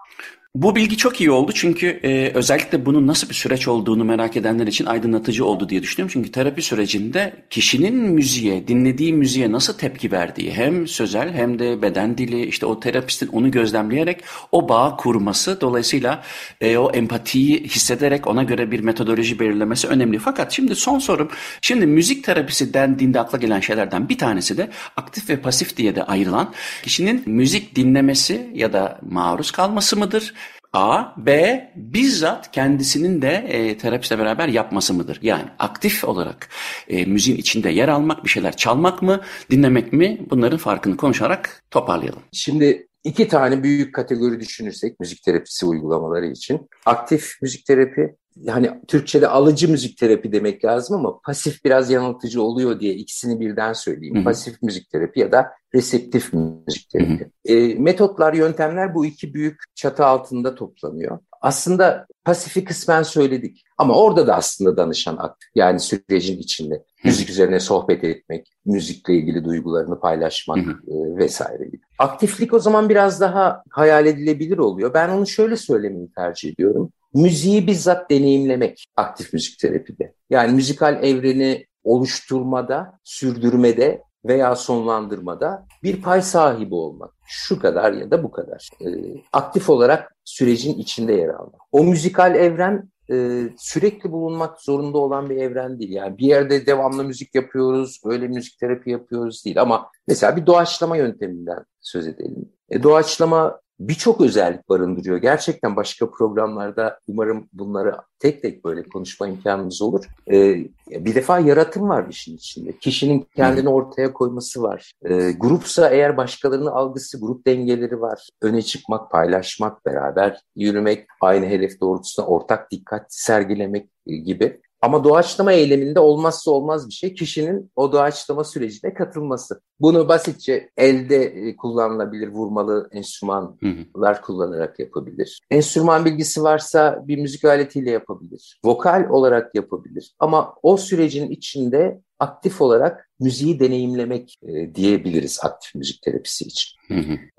Bu 0.54 0.76
bilgi 0.76 0.96
çok 0.96 1.20
iyi 1.20 1.30
oldu 1.30 1.52
çünkü 1.54 1.86
e, 1.86 2.30
özellikle 2.34 2.86
bunun 2.86 3.06
nasıl 3.06 3.28
bir 3.28 3.34
süreç 3.34 3.68
olduğunu 3.68 4.04
merak 4.04 4.36
edenler 4.36 4.66
için 4.66 4.86
aydınlatıcı 4.86 5.44
oldu 5.44 5.68
diye 5.68 5.82
düşünüyorum. 5.82 6.12
Çünkü 6.12 6.32
terapi 6.32 6.62
sürecinde 6.62 7.32
kişinin 7.50 7.94
müziğe, 7.94 8.68
dinlediği 8.68 9.12
müziğe 9.12 9.52
nasıl 9.52 9.78
tepki 9.78 10.12
verdiği 10.12 10.52
hem 10.52 10.86
sözel 10.88 11.32
hem 11.32 11.58
de 11.58 11.82
beden 11.82 12.18
dili 12.18 12.46
işte 12.46 12.66
o 12.66 12.80
terapistin 12.80 13.26
onu 13.26 13.50
gözlemleyerek 13.50 14.24
o 14.52 14.68
bağ 14.68 14.96
kurması 14.96 15.60
dolayısıyla 15.60 16.22
e, 16.60 16.76
o 16.76 16.90
empatiyi 16.92 17.64
hissederek 17.64 18.26
ona 18.26 18.42
göre 18.42 18.70
bir 18.70 18.80
metodoloji 18.80 19.38
belirlemesi 19.38 19.88
önemli. 19.88 20.18
Fakat 20.18 20.52
şimdi 20.52 20.74
son 20.74 20.98
sorum 20.98 21.30
şimdi 21.60 21.86
müzik 21.86 22.24
terapisi 22.24 22.74
dendiğinde 22.74 23.20
akla 23.20 23.38
gelen 23.38 23.60
şeylerden 23.60 24.08
bir 24.08 24.18
tanesi 24.18 24.56
de 24.56 24.70
aktif 24.96 25.30
ve 25.30 25.36
pasif 25.36 25.76
diye 25.76 25.96
de 25.96 26.02
ayrılan 26.02 26.52
kişinin 26.82 27.22
müzik 27.26 27.76
dinlemesi 27.76 28.50
ya 28.54 28.72
da 28.72 28.98
maruz 29.10 29.50
kalması 29.50 29.96
mıdır? 29.96 30.34
A, 30.74 31.14
B 31.16 31.72
bizzat 31.76 32.50
kendisinin 32.52 33.22
de 33.22 33.30
e, 33.48 33.78
terapistle 33.78 34.18
beraber 34.18 34.48
yapması 34.48 34.94
mıdır? 34.94 35.18
Yani 35.22 35.44
aktif 35.58 36.04
olarak 36.04 36.48
e, 36.88 37.04
müziğin 37.04 37.38
içinde 37.38 37.70
yer 37.70 37.88
almak, 37.88 38.24
bir 38.24 38.28
şeyler 38.28 38.56
çalmak 38.56 39.02
mı, 39.02 39.20
dinlemek 39.50 39.92
mi? 39.92 40.26
Bunların 40.30 40.58
farkını 40.58 40.96
konuşarak 40.96 41.64
toparlayalım. 41.70 42.22
Şimdi 42.32 42.88
iki 43.04 43.28
tane 43.28 43.62
büyük 43.62 43.94
kategori 43.94 44.40
düşünürsek 44.40 45.00
müzik 45.00 45.22
terapisi 45.22 45.66
uygulamaları 45.66 46.26
için. 46.26 46.68
Aktif 46.86 47.32
müzik 47.42 47.66
terapi 47.66 48.14
hani 48.48 48.70
Türkçe'de 48.88 49.28
alıcı 49.28 49.70
müzik 49.70 49.98
terapi 49.98 50.32
demek 50.32 50.64
lazım 50.64 50.96
ama 50.96 51.20
pasif 51.20 51.64
biraz 51.64 51.90
yanıltıcı 51.90 52.42
oluyor 52.42 52.80
diye 52.80 52.94
ikisini 52.94 53.40
birden 53.40 53.72
söyleyeyim. 53.72 54.16
Hı-hı. 54.16 54.24
Pasif 54.24 54.62
müzik 54.62 54.90
terapi 54.90 55.20
ya 55.20 55.32
da 55.32 55.52
reseptif 55.74 56.32
müzik 56.32 56.90
terapi. 56.90 57.30
E, 57.44 57.74
metotlar, 57.74 58.32
yöntemler 58.34 58.94
bu 58.94 59.06
iki 59.06 59.34
büyük 59.34 59.60
çatı 59.74 60.04
altında 60.04 60.54
toplanıyor. 60.54 61.18
Aslında 61.40 62.06
pasifi 62.24 62.64
kısmen 62.64 63.02
söyledik 63.02 63.62
ama 63.78 63.94
orada 63.94 64.26
da 64.26 64.34
aslında 64.34 64.76
danışan 64.76 65.16
aktif. 65.16 65.50
Yani 65.54 65.80
sürecin 65.80 66.38
içinde 66.38 66.82
müzik 67.04 67.30
üzerine 67.30 67.60
sohbet 67.60 68.04
etmek, 68.04 68.52
müzikle 68.64 69.14
ilgili 69.14 69.44
duygularını 69.44 70.00
paylaşmak 70.00 70.58
e, 70.58 70.72
vesaire 71.16 71.64
gibi. 71.64 71.82
Aktiflik 71.98 72.54
o 72.54 72.58
zaman 72.58 72.88
biraz 72.88 73.20
daha 73.20 73.62
hayal 73.70 74.06
edilebilir 74.06 74.58
oluyor. 74.58 74.94
Ben 74.94 75.08
onu 75.08 75.26
şöyle 75.26 75.56
söylemeyi 75.56 76.12
tercih 76.12 76.52
ediyorum. 76.52 76.92
Müziği 77.14 77.66
bizzat 77.66 78.10
deneyimlemek 78.10 78.84
aktif 78.96 79.32
müzik 79.32 79.58
terapide. 79.58 80.14
Yani 80.30 80.52
müzikal 80.52 81.04
evreni 81.04 81.66
oluşturmada, 81.84 82.98
sürdürmede 83.04 84.02
veya 84.24 84.56
sonlandırmada 84.56 85.66
bir 85.82 86.02
pay 86.02 86.22
sahibi 86.22 86.74
olmak. 86.74 87.10
Şu 87.26 87.58
kadar 87.58 87.92
ya 87.92 88.10
da 88.10 88.22
bu 88.22 88.30
kadar. 88.30 88.70
E, 88.80 88.88
aktif 89.32 89.70
olarak 89.70 90.16
sürecin 90.24 90.74
içinde 90.74 91.12
yer 91.12 91.28
almak. 91.28 91.60
O 91.72 91.84
müzikal 91.84 92.34
evren 92.34 92.90
e, 93.10 93.42
sürekli 93.58 94.12
bulunmak 94.12 94.60
zorunda 94.60 94.98
olan 94.98 95.30
bir 95.30 95.36
evren 95.36 95.78
değil. 95.78 95.92
Yani 95.92 96.18
bir 96.18 96.26
yerde 96.26 96.66
devamlı 96.66 97.04
müzik 97.04 97.34
yapıyoruz, 97.34 98.00
öyle 98.04 98.28
müzik 98.28 98.58
terapi 98.58 98.90
yapıyoruz 98.90 99.44
değil. 99.44 99.60
Ama 99.60 99.90
mesela 100.08 100.36
bir 100.36 100.46
doğaçlama 100.46 100.96
yönteminden 100.96 101.64
söz 101.80 102.06
edelim. 102.06 102.52
E, 102.70 102.82
doğaçlama 102.82 103.60
birçok 103.80 104.20
özellik 104.20 104.68
barındırıyor. 104.68 105.16
Gerçekten 105.16 105.76
başka 105.76 106.10
programlarda 106.10 106.98
umarım 107.08 107.48
bunları 107.52 107.96
tek 108.18 108.42
tek 108.42 108.64
böyle 108.64 108.82
konuşma 108.82 109.28
imkanımız 109.28 109.82
olur. 109.82 110.04
Ee, 110.30 110.66
bir 110.88 111.14
defa 111.14 111.38
yaratım 111.38 111.88
var 111.88 112.06
işin 112.10 112.36
içinde. 112.36 112.78
Kişinin 112.78 113.26
kendini 113.36 113.68
ortaya 113.68 114.12
koyması 114.12 114.62
var. 114.62 114.92
Ee, 115.04 115.32
grupsa 115.32 115.90
eğer 115.90 116.16
başkalarının 116.16 116.70
algısı, 116.70 117.20
grup 117.20 117.46
dengeleri 117.46 118.00
var. 118.00 118.28
Öne 118.42 118.62
çıkmak, 118.62 119.10
paylaşmak, 119.10 119.86
beraber 119.86 120.40
yürümek, 120.56 121.06
aynı 121.20 121.46
hedef 121.46 121.80
doğrultusunda 121.80 122.26
ortak 122.26 122.70
dikkat 122.70 123.06
sergilemek 123.08 123.88
gibi. 124.06 124.60
Ama 124.84 125.04
doğaçlama 125.04 125.52
eyleminde 125.52 126.00
olmazsa 126.00 126.50
olmaz 126.50 126.88
bir 126.88 126.94
şey 126.94 127.14
kişinin 127.14 127.70
o 127.76 127.92
doğaçlama 127.92 128.44
sürecine 128.44 128.94
katılması. 128.94 129.60
Bunu 129.80 130.08
basitçe 130.08 130.70
elde 130.76 131.24
e, 131.24 131.56
kullanılabilir 131.56 132.28
vurmalı 132.28 132.88
enstrümanlar 132.92 134.22
kullanarak 134.22 134.78
yapabilir. 134.78 135.40
Enstrüman 135.50 136.04
bilgisi 136.04 136.42
varsa 136.42 137.04
bir 137.06 137.18
müzik 137.18 137.44
aletiyle 137.44 137.90
yapabilir. 137.90 138.60
Vokal 138.64 139.06
olarak 139.10 139.54
yapabilir. 139.54 140.14
Ama 140.18 140.54
o 140.62 140.76
sürecin 140.76 141.30
içinde 141.30 142.00
aktif 142.18 142.60
olarak 142.60 143.10
müziği 143.20 143.60
deneyimlemek 143.60 144.38
e, 144.42 144.74
diyebiliriz 144.74 145.40
aktif 145.42 145.74
müzik 145.74 146.02
terapisi 146.02 146.44
için. 146.44 146.78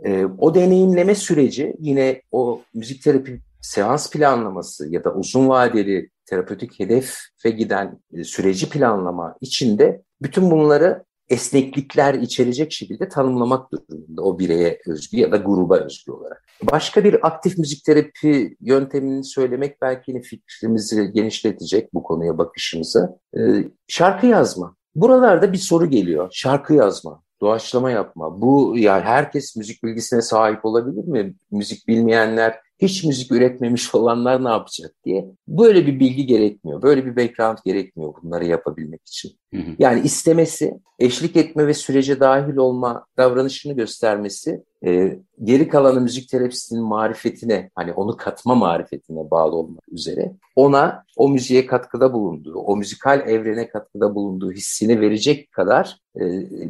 E, 0.06 0.26
o 0.38 0.56
deneyimleme 0.56 1.16
süreci 1.16 1.76
yine 1.80 2.22
o 2.32 2.62
müzik 2.74 3.04
terapi 3.04 3.41
seans 3.62 4.12
planlaması 4.12 4.93
ya 4.93 5.04
da 5.04 5.14
uzun 5.14 5.50
vadeli 5.50 6.10
terapötik 6.26 6.80
hedefe 6.80 7.50
giden 7.58 8.00
e, 8.14 8.24
süreci 8.24 8.70
planlama 8.70 9.36
içinde 9.42 10.02
bütün 10.22 10.52
bunları 10.52 11.04
esneklikler 11.30 12.14
içerecek 12.14 12.72
şekilde 12.72 13.10
tanımlamak 13.10 13.72
durumunda 13.72 14.22
o 14.22 14.40
bireye 14.40 14.80
özgü 14.88 15.18
ya 15.18 15.32
da 15.32 15.38
gruba 15.38 15.78
özgü 15.78 16.12
olarak. 16.12 16.46
Başka 16.64 17.04
bir 17.04 17.28
aktif 17.28 17.58
müzik 17.58 17.86
terapi 17.86 18.58
yöntemini 18.62 19.24
söylemek 19.24 19.82
belki 19.82 20.12
yine 20.12 20.22
fikrimizi 20.22 21.12
genişletecek 21.12 21.94
bu 21.94 22.04
konuya 22.04 22.38
bakışımızı. 22.38 23.20
Ee, 23.38 23.40
şarkı 23.88 24.28
yazma. 24.28 24.76
Buralarda 24.96 25.54
bir 25.54 25.58
soru 25.58 25.90
geliyor. 25.90 26.30
Şarkı 26.32 26.74
yazma, 26.74 27.24
doğaçlama 27.42 27.92
yapma. 27.92 28.42
Bu 28.42 28.74
yani 28.78 29.04
herkes 29.04 29.56
müzik 29.56 29.84
bilgisine 29.84 30.22
sahip 30.22 30.66
olabilir 30.66 31.08
mi? 31.08 31.34
Müzik 31.52 31.88
bilmeyenler 31.88 32.60
hiç 32.80 33.04
müzik 33.04 33.32
üretmemiş 33.32 33.96
olanlar 33.96 34.44
ne 34.44 34.50
yapacak 34.50 34.92
diye. 35.06 35.26
Böyle 35.48 35.88
bir 35.88 36.00
bilgi 36.00 36.26
gerekmiyor. 36.26 36.82
Böyle 36.82 37.06
bir 37.06 37.16
background 37.16 37.58
gerekmiyor 37.66 38.14
bunları 38.24 38.46
yapabilmek 38.46 39.02
için. 39.08 39.32
Hı 39.54 39.62
hı. 39.62 39.76
Yani 39.80 40.02
istemesi, 40.02 40.80
eşlik 41.00 41.36
etme 41.36 41.68
ve 41.68 41.74
sürece 41.74 42.20
dahil 42.20 42.56
olma 42.56 43.06
davranışını 43.18 43.74
göstermesi 43.74 44.64
e, 44.86 45.20
geri 45.44 45.68
kalanı 45.68 46.02
müzik 46.02 46.30
terapisinin 46.30 46.84
marifetine 46.84 47.72
hani 47.76 47.94
onu 47.94 48.18
katma 48.18 48.56
marifetine 48.56 49.32
bağlı 49.32 49.56
olmak 49.56 49.90
üzere 49.92 50.32
ona 50.56 51.04
o 51.18 51.30
müziğe 51.30 51.66
katkıda 51.66 52.14
bulunduğu, 52.14 52.56
o 52.56 52.78
müzikal 52.78 53.30
evrene 53.30 53.70
katkıda 53.70 54.16
bulunduğu 54.16 54.52
hissini 54.52 55.02
verecek 55.02 55.52
kadar 55.52 55.98
e, 56.16 56.22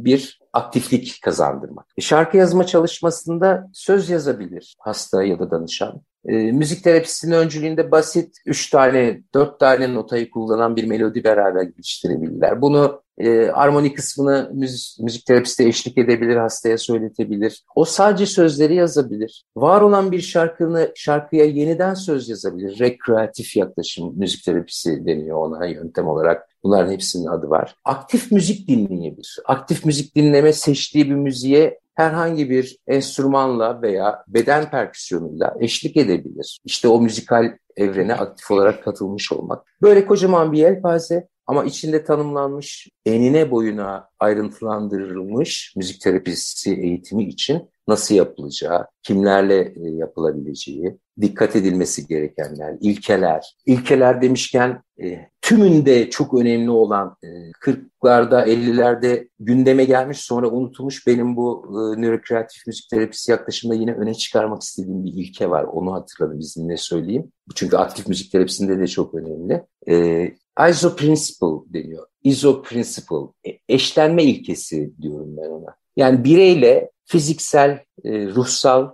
bir 0.06 0.40
aktiflik 0.54 1.20
kazandırmak. 1.24 1.86
E, 1.98 2.02
şarkı 2.02 2.38
yazma 2.38 2.66
çalışmasında 2.66 3.70
söz 3.74 4.10
yazabilir 4.10 4.76
hasta 4.80 5.24
ya 5.24 5.40
da 5.40 5.52
danışan. 5.52 6.02
E, 6.28 6.52
müzik 6.52 6.84
terapisinin 6.84 7.36
öncülüğünde 7.36 7.92
basit 7.92 8.38
üç 8.46 8.70
tane, 8.70 9.22
dört 9.34 9.60
tane 9.60 9.94
notayı 9.94 10.30
kullanan 10.30 10.76
bir 10.76 10.88
melodi 10.88 11.24
beraber 11.24 11.64
geliştirebilirler. 11.64 12.62
Bunu 12.62 13.02
e, 13.18 13.48
armoni 13.48 13.94
kısmını 13.94 14.50
müzik, 14.54 15.00
müzik 15.00 15.26
terapisti 15.26 15.68
eşlik 15.68 15.98
edebilir, 15.98 16.36
hastaya 16.36 16.78
söyletebilir. 16.78 17.64
O 17.76 17.86
sadece 17.86 18.26
sözleri 18.26 18.76
yazabilir. 18.76 19.46
Var 19.56 19.82
olan 19.82 20.12
bir 20.12 20.22
şarkını 20.22 20.92
şarkıya 20.96 21.46
yeniden 21.46 21.94
söz 21.94 22.30
yazabilir. 22.30 22.80
Rekreatif 22.80 23.56
yaklaşım 23.58 24.14
müzik 24.18 24.44
terapisi 24.44 25.06
deniyor 25.06 25.38
ona 25.38 25.66
yöntem 25.66 26.08
olarak. 26.08 26.50
Bunların 26.64 26.92
hepsinin 26.92 27.26
adı 27.26 27.50
var. 27.50 27.76
Aktif 27.86 28.32
müzik 28.32 28.68
dinleyebilir. 28.68 29.40
Aktif 29.46 29.86
müzik 29.86 30.16
dinleme 30.16 30.54
seçtiği 30.54 31.10
bir 31.10 31.16
müziğe 31.16 31.80
herhangi 31.96 32.50
bir 32.50 32.78
enstrümanla 32.88 33.82
veya 33.82 34.24
beden 34.28 34.70
perküsyonuyla 34.70 35.56
eşlik 35.60 35.98
edebilir. 35.98 36.60
İşte 36.66 36.88
o 36.88 37.02
müzikal 37.02 37.58
evrene 37.76 38.16
aktif 38.16 38.52
olarak 38.52 38.84
katılmış 38.84 39.32
olmak. 39.32 39.66
Böyle 39.82 40.06
kocaman 40.06 40.52
bir 40.52 40.58
yelpaze 40.58 41.28
ama 41.48 41.64
içinde 41.64 42.04
tanımlanmış 42.04 42.88
enine 43.06 43.52
boyuna 43.52 44.10
ayrıntılandırılmış 44.20 45.74
müzik 45.76 46.02
terapisi 46.02 46.76
eğitimi 46.76 47.24
için 47.24 47.70
nasıl 47.88 48.16
yapılacağı, 48.16 48.88
kimlerle 49.04 49.60
e, 49.62 49.90
yapılabileceği, 49.90 50.98
dikkat 51.22 51.56
edilmesi 51.56 52.08
gerekenler, 52.08 52.76
ilkeler. 52.82 53.56
İlkeler 53.66 54.22
demişken 54.22 54.84
e, 55.04 55.30
tümünde 55.46 56.10
çok 56.10 56.34
önemli 56.34 56.70
olan 56.70 57.18
e, 57.24 57.28
40'larda 57.52 58.46
50'lerde 58.48 59.30
gündeme 59.40 59.86
gelmiş 59.86 60.20
sonra 60.20 60.50
unutulmuş 60.50 61.08
benim 61.08 61.36
bu 61.36 61.66
e, 61.70 62.02
nörokreatif 62.02 62.68
müzik 62.68 62.90
terapisi 62.90 63.32
yaklaşımda 63.32 63.76
yine 63.76 63.94
öne 63.94 64.14
çıkarmak 64.14 64.62
istediğim 64.62 65.06
bir 65.06 65.14
ilke 65.14 65.50
var. 65.50 65.64
Onu 65.64 65.94
hatırladım 65.94 66.40
izninle 66.40 66.78
söyleyeyim. 66.78 67.32
Çünkü 67.56 67.78
aktif 67.78 68.08
müzik 68.08 68.32
terapisinde 68.32 68.80
de 68.80 68.88
çok 68.88 69.14
önemli. 69.14 69.64
E, 69.90 70.70
ISO 70.70 70.96
principle 70.96 71.74
deniyor. 71.74 72.08
ISO 72.24 72.62
principle, 72.62 73.28
e, 73.48 73.60
eşlenme 73.70 74.24
ilkesi 74.24 74.94
diyorum 75.02 75.38
ben 75.38 75.50
ona. 75.50 75.76
Yani 75.96 76.24
bireyle 76.24 76.92
fiziksel, 77.06 77.84
e, 78.04 78.28
ruhsal, 78.28 78.92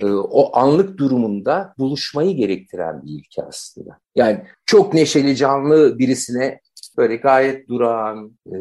e, 0.00 0.06
o 0.06 0.56
anlık 0.56 0.98
durumunda 0.98 1.74
buluşmayı 1.78 2.36
gerektiren 2.36 3.02
bir 3.02 3.10
ilke 3.10 3.42
aslında. 3.42 3.98
Yani 4.14 4.44
çok 4.66 4.94
neşeli, 4.94 5.36
canlı 5.36 5.98
birisine 5.98 6.60
böyle 6.98 7.16
gayet 7.16 7.68
durağan, 7.68 8.38
e, 8.46 8.56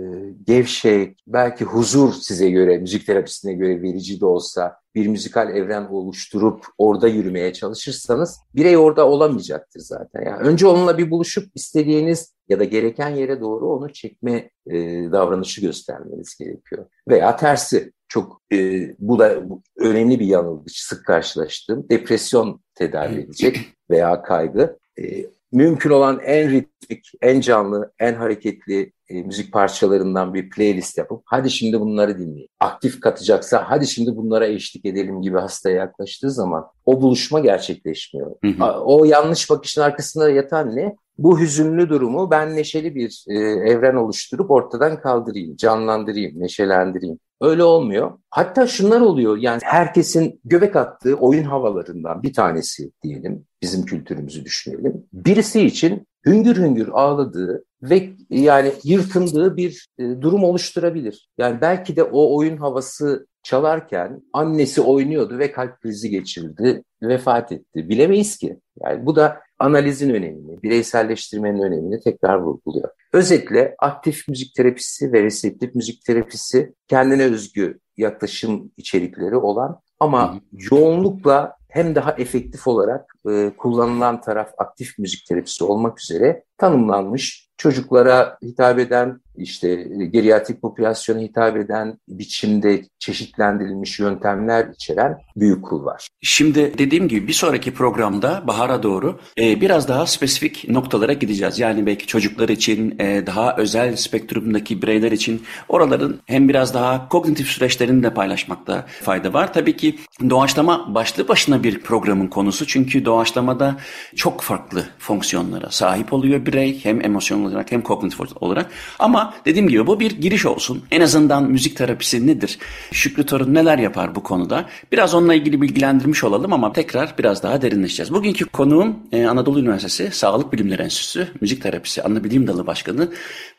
gevşek, 0.47 1.17
belki 1.27 1.65
huzur 1.65 2.13
size 2.13 2.49
göre, 2.49 2.77
müzik 2.77 3.05
terapisine 3.05 3.53
göre 3.53 3.81
verici 3.81 4.21
de 4.21 4.25
olsa 4.25 4.75
bir 4.95 5.07
müzikal 5.07 5.55
evren 5.55 5.85
oluşturup 5.85 6.65
orada 6.77 7.07
yürümeye 7.07 7.53
çalışırsanız 7.53 8.39
birey 8.55 8.77
orada 8.77 9.07
olamayacaktır 9.07 9.79
zaten. 9.79 10.25
Yani 10.25 10.47
önce 10.47 10.67
onunla 10.67 10.97
bir 10.97 11.11
buluşup 11.11 11.45
istediğiniz 11.55 12.33
ya 12.49 12.59
da 12.59 12.63
gereken 12.63 13.09
yere 13.09 13.41
doğru 13.41 13.69
onu 13.69 13.93
çekme 13.93 14.49
e, 14.67 14.75
davranışı 15.11 15.61
göstermeniz 15.61 16.37
gerekiyor. 16.39 16.85
Veya 17.09 17.35
tersi 17.35 17.91
çok 18.07 18.41
e, 18.53 18.89
bu 18.99 19.19
da 19.19 19.49
bu, 19.49 19.61
önemli 19.77 20.19
bir 20.19 20.25
yanılgıç 20.25 20.77
sık 20.77 21.05
karşılaştığım 21.05 21.89
depresyon 21.89 22.61
tedavi 22.75 23.15
edecek 23.15 23.59
veya 23.89 24.21
kaygı. 24.21 24.77
E, 24.99 25.25
mümkün 25.51 25.89
olan 25.89 26.19
en 26.25 26.51
ritmik, 26.51 27.11
en 27.21 27.41
canlı, 27.41 27.91
en 27.99 28.13
hareketli 28.13 28.91
e, 29.09 29.23
müzik 29.23 29.53
parçalarından 29.53 30.33
bir 30.33 30.49
playlist 30.49 30.97
yapıp 30.97 31.21
hadi 31.25 31.51
şimdi 31.51 31.79
bunları 31.79 32.19
dinleyin. 32.19 32.49
Aktif 32.59 32.99
katacaksa 32.99 33.65
hadi 33.67 33.87
şimdi 33.87 34.15
bunlara 34.15 34.47
eşlik 34.47 34.85
edelim 34.85 35.21
gibi 35.21 35.37
hastaya 35.37 35.75
yaklaştığı 35.75 36.31
zaman 36.31 36.65
o 36.85 37.01
buluşma 37.01 37.39
gerçekleşmiyor. 37.39 38.35
Hı 38.45 38.47
hı. 38.47 38.63
O 38.65 39.05
yanlış 39.05 39.49
bakışın 39.49 39.81
arkasında 39.81 40.29
yatan 40.29 40.75
ne? 40.75 40.95
Bu 41.17 41.39
hüzünlü 41.39 41.89
durumu 41.89 42.31
ben 42.31 42.55
neşeli 42.55 42.95
bir 42.95 43.25
e, 43.27 43.33
evren 43.71 43.95
oluşturup 43.95 44.51
ortadan 44.51 45.01
kaldırayım, 45.01 45.55
canlandırayım, 45.55 46.41
neşelendireyim. 46.41 47.19
Öyle 47.41 47.63
olmuyor. 47.63 48.11
Hatta 48.29 48.67
şunlar 48.67 49.01
oluyor 49.01 49.37
yani 49.37 49.61
herkesin 49.63 50.41
göbek 50.45 50.75
attığı 50.75 51.15
oyun 51.15 51.43
havalarından 51.43 52.23
bir 52.23 52.33
tanesi 52.33 52.91
diyelim 53.03 53.45
bizim 53.61 53.85
kültürümüzü 53.85 54.45
düşünelim. 54.45 55.05
Birisi 55.13 55.61
için 55.61 56.07
hüngür 56.25 56.55
hüngür 56.57 56.87
ağladığı 56.87 57.63
ve 57.81 58.09
yani 58.29 58.71
yırtındığı 58.83 59.57
bir 59.57 59.87
e, 59.99 60.03
durum 60.21 60.43
oluşturabilir. 60.43 61.29
Yani 61.37 61.61
belki 61.61 61.95
de 61.95 62.03
o 62.03 62.37
oyun 62.37 62.57
havası 62.57 63.27
çalarken 63.43 64.21
annesi 64.33 64.81
oynuyordu 64.81 65.39
ve 65.39 65.51
kalp 65.51 65.81
krizi 65.81 66.09
geçirdi, 66.09 66.83
vefat 67.01 67.51
etti. 67.51 67.89
Bilemeyiz 67.89 68.37
ki. 68.37 68.59
Yani 68.83 69.05
bu 69.05 69.15
da 69.15 69.39
analizin 69.59 70.09
önemini, 70.09 70.63
bireyselleştirmenin 70.63 71.61
önemini 71.61 71.99
tekrar 71.99 72.39
vurguluyor. 72.39 72.89
Özetle 73.17 73.75
aktif 73.79 74.27
müzik 74.27 74.55
terapisi 74.55 75.13
ve 75.13 75.23
reseptif 75.23 75.75
müzik 75.75 76.05
terapisi 76.05 76.73
kendine 76.87 77.23
özgü 77.23 77.79
yaklaşım 77.97 78.71
içerikleri 78.77 79.35
olan 79.35 79.81
ama 79.99 80.33
hı 80.33 80.35
hı. 80.35 80.39
yoğunlukla 80.71 81.57
hem 81.77 81.95
daha 81.95 82.11
efektif 82.11 82.67
olarak 82.67 83.13
e, 83.29 83.51
kullanılan 83.57 84.21
taraf 84.21 84.49
aktif 84.57 84.99
müzik 84.99 85.25
terapisi 85.25 85.63
olmak 85.63 86.01
üzere 86.01 86.43
tanımlanmış 86.57 87.47
çocuklara 87.57 88.37
hitap 88.43 88.79
eden, 88.79 89.21
işte 89.37 89.75
geriatrik 90.11 90.61
popülasyona 90.61 91.19
hitap 91.19 91.57
eden 91.57 91.99
biçimde 92.07 92.81
çeşitlendirilmiş 92.99 93.99
yöntemler 93.99 94.67
içeren 94.73 95.17
büyük 95.35 95.65
kul. 95.65 95.85
Şimdi 96.21 96.77
dediğim 96.77 97.07
gibi 97.07 97.27
bir 97.27 97.33
sonraki 97.33 97.73
programda 97.73 98.43
bahara 98.47 98.83
doğru 98.83 99.19
e, 99.39 99.61
biraz 99.61 99.87
daha 99.87 100.05
spesifik 100.05 100.69
noktalara 100.69 101.13
gideceğiz. 101.13 101.59
Yani 101.59 101.85
belki 101.85 102.07
çocuklar 102.07 102.49
için, 102.49 102.99
e, 102.99 103.27
daha 103.27 103.55
özel 103.57 103.95
spektrumdaki 103.95 104.81
bireyler 104.81 105.11
için 105.11 105.43
oraların 105.69 106.19
hem 106.25 106.49
biraz 106.49 106.73
daha 106.73 107.09
kognitif 107.09 107.47
süreçlerini 107.47 108.03
de 108.03 108.13
paylaşmakta 108.13 108.85
fayda 109.01 109.33
var. 109.33 109.53
Tabii 109.53 109.77
ki 109.77 109.95
doğaçlama 110.29 110.95
başlı 110.95 111.27
başına 111.27 111.63
bir 111.63 111.66
programın 111.73 112.27
konusu. 112.27 112.67
Çünkü 112.67 113.05
doğaçlamada 113.05 113.77
çok 114.15 114.41
farklı 114.41 114.85
fonksiyonlara 114.99 115.69
sahip 115.71 116.13
oluyor 116.13 116.45
birey. 116.45 116.79
Hem 116.83 117.05
emosyonel 117.05 117.45
olarak 117.45 117.71
hem 117.71 117.81
kognitif 117.81 118.19
olarak. 118.41 118.71
Ama 118.99 119.33
dediğim 119.45 119.67
gibi 119.67 119.87
bu 119.87 119.99
bir 119.99 120.11
giriş 120.11 120.45
olsun. 120.45 120.83
En 120.91 121.01
azından 121.01 121.43
müzik 121.43 121.77
terapisi 121.77 122.27
nedir? 122.27 122.59
Şükrü 122.91 123.25
Torun 123.25 123.53
neler 123.53 123.77
yapar 123.77 124.15
bu 124.15 124.23
konuda? 124.23 124.65
Biraz 124.91 125.15
onunla 125.15 125.33
ilgili 125.33 125.61
bilgilendirmiş 125.61 126.23
olalım 126.23 126.53
ama 126.53 126.73
tekrar 126.73 127.15
biraz 127.19 127.43
daha 127.43 127.61
derinleşeceğiz. 127.61 128.13
Bugünkü 128.13 128.45
konuğum 128.45 128.95
e, 129.11 129.25
Anadolu 129.25 129.59
Üniversitesi 129.59 130.11
Sağlık 130.11 130.53
Bilimleri 130.53 130.81
Enstitüsü 130.81 131.27
Müzik 131.41 131.63
Terapisi 131.63 132.01
Bilim 132.23 132.47
Dalı 132.47 132.67
Başkanı 132.67 133.09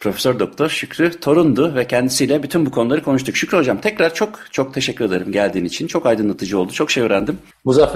Profesör 0.00 0.38
Doktor 0.38 0.68
Şükrü 0.68 1.20
Torun'du 1.20 1.74
ve 1.74 1.86
kendisiyle 1.86 2.42
bütün 2.42 2.66
bu 2.66 2.70
konuları 2.70 3.02
konuştuk. 3.02 3.36
Şükrü 3.36 3.58
Hocam 3.58 3.80
tekrar 3.80 4.14
çok 4.14 4.38
çok 4.50 4.74
teşekkür 4.74 5.04
ederim 5.04 5.32
geldiğin 5.32 5.64
için. 5.64 5.86
Çok 5.86 6.06
aydınlatıcı 6.06 6.58
oldu. 6.58 6.72
Çok 6.72 6.90
şey 6.90 7.02
öğrendim. 7.02 7.38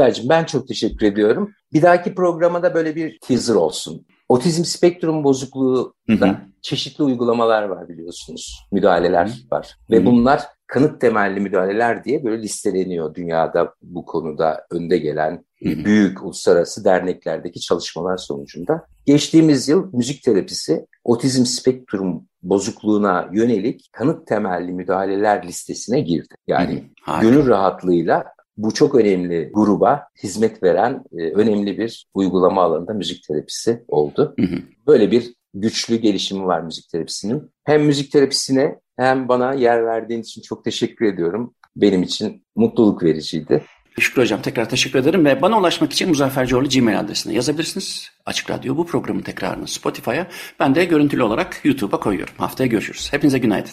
Muzaffer'cim 0.02 0.28
ben 0.28 0.44
çok 0.44 0.68
teşekkür 0.68 1.06
ediyorum. 1.06 1.52
Bir 1.72 1.82
dahaki 1.82 2.14
programda 2.14 2.74
böyle 2.74 2.96
bir 2.96 3.18
teaser 3.18 3.54
olsun. 3.54 4.06
Otizm 4.28 4.64
spektrum 4.64 5.24
bozukluğu 5.24 5.94
da 6.08 6.40
çeşitli 6.62 7.04
uygulamalar 7.04 7.62
var 7.62 7.88
biliyorsunuz. 7.88 8.66
Müdahaleler 8.72 9.26
Hı. 9.26 9.32
var. 9.52 9.76
Ve 9.90 9.96
Hı. 10.00 10.06
bunlar 10.06 10.42
kanıt 10.66 11.00
temelli 11.00 11.40
müdahaleler 11.40 12.04
diye 12.04 12.24
böyle 12.24 12.42
listeleniyor 12.42 13.14
dünyada 13.14 13.74
bu 13.82 14.04
konuda 14.04 14.66
önde 14.70 14.98
gelen 14.98 15.44
Hı. 15.62 15.84
büyük 15.84 16.22
uluslararası 16.22 16.84
derneklerdeki 16.84 17.60
çalışmalar 17.60 18.16
sonucunda. 18.16 18.86
Geçtiğimiz 19.06 19.68
yıl 19.68 19.92
müzik 19.92 20.22
terapisi 20.22 20.86
otizm 21.04 21.44
spektrum 21.44 22.26
bozukluğuna 22.42 23.28
yönelik 23.32 23.88
kanıt 23.92 24.26
temelli 24.26 24.72
müdahaleler 24.72 25.46
listesine 25.46 26.00
girdi. 26.00 26.34
Yani 26.46 26.84
gönül 27.20 27.48
rahatlığıyla 27.48 28.24
bu 28.56 28.74
çok 28.74 28.94
önemli 28.94 29.50
gruba 29.54 30.08
hizmet 30.22 30.62
veren 30.62 31.04
e, 31.18 31.30
önemli 31.30 31.78
bir 31.78 32.06
uygulama 32.14 32.62
alanında 32.62 32.92
müzik 32.92 33.24
terapisi 33.28 33.84
oldu. 33.88 34.34
Hı 34.40 34.46
hı. 34.46 34.56
Böyle 34.86 35.10
bir 35.10 35.34
güçlü 35.54 35.96
gelişimi 35.96 36.46
var 36.46 36.60
müzik 36.60 36.88
terapisinin. 36.88 37.50
Hem 37.64 37.82
müzik 37.82 38.12
terapisine 38.12 38.78
hem 38.96 39.28
bana 39.28 39.54
yer 39.54 39.84
verdiğin 39.84 40.20
için 40.20 40.42
çok 40.42 40.64
teşekkür 40.64 41.06
ediyorum. 41.06 41.54
Benim 41.76 42.02
için 42.02 42.44
mutluluk 42.56 43.02
vericiydi. 43.02 43.64
Şükrü 44.00 44.22
Hocam 44.22 44.42
tekrar 44.42 44.68
teşekkür 44.68 44.98
ederim 44.98 45.24
ve 45.24 45.42
bana 45.42 45.58
ulaşmak 45.58 45.92
için 45.92 46.08
Muzaffer 46.08 46.46
Coğlu 46.46 46.68
Gmail 46.68 47.00
adresine 47.00 47.34
yazabilirsiniz. 47.34 48.10
Açık 48.26 48.50
Radyo 48.50 48.76
bu 48.76 48.86
programın 48.86 49.22
tekrarını 49.22 49.68
Spotify'a 49.68 50.26
ben 50.60 50.74
de 50.74 50.84
görüntülü 50.84 51.22
olarak 51.22 51.60
YouTube'a 51.64 52.00
koyuyorum. 52.00 52.34
Haftaya 52.38 52.66
görüşürüz. 52.66 53.12
Hepinize 53.12 53.38
günaydın. 53.38 53.72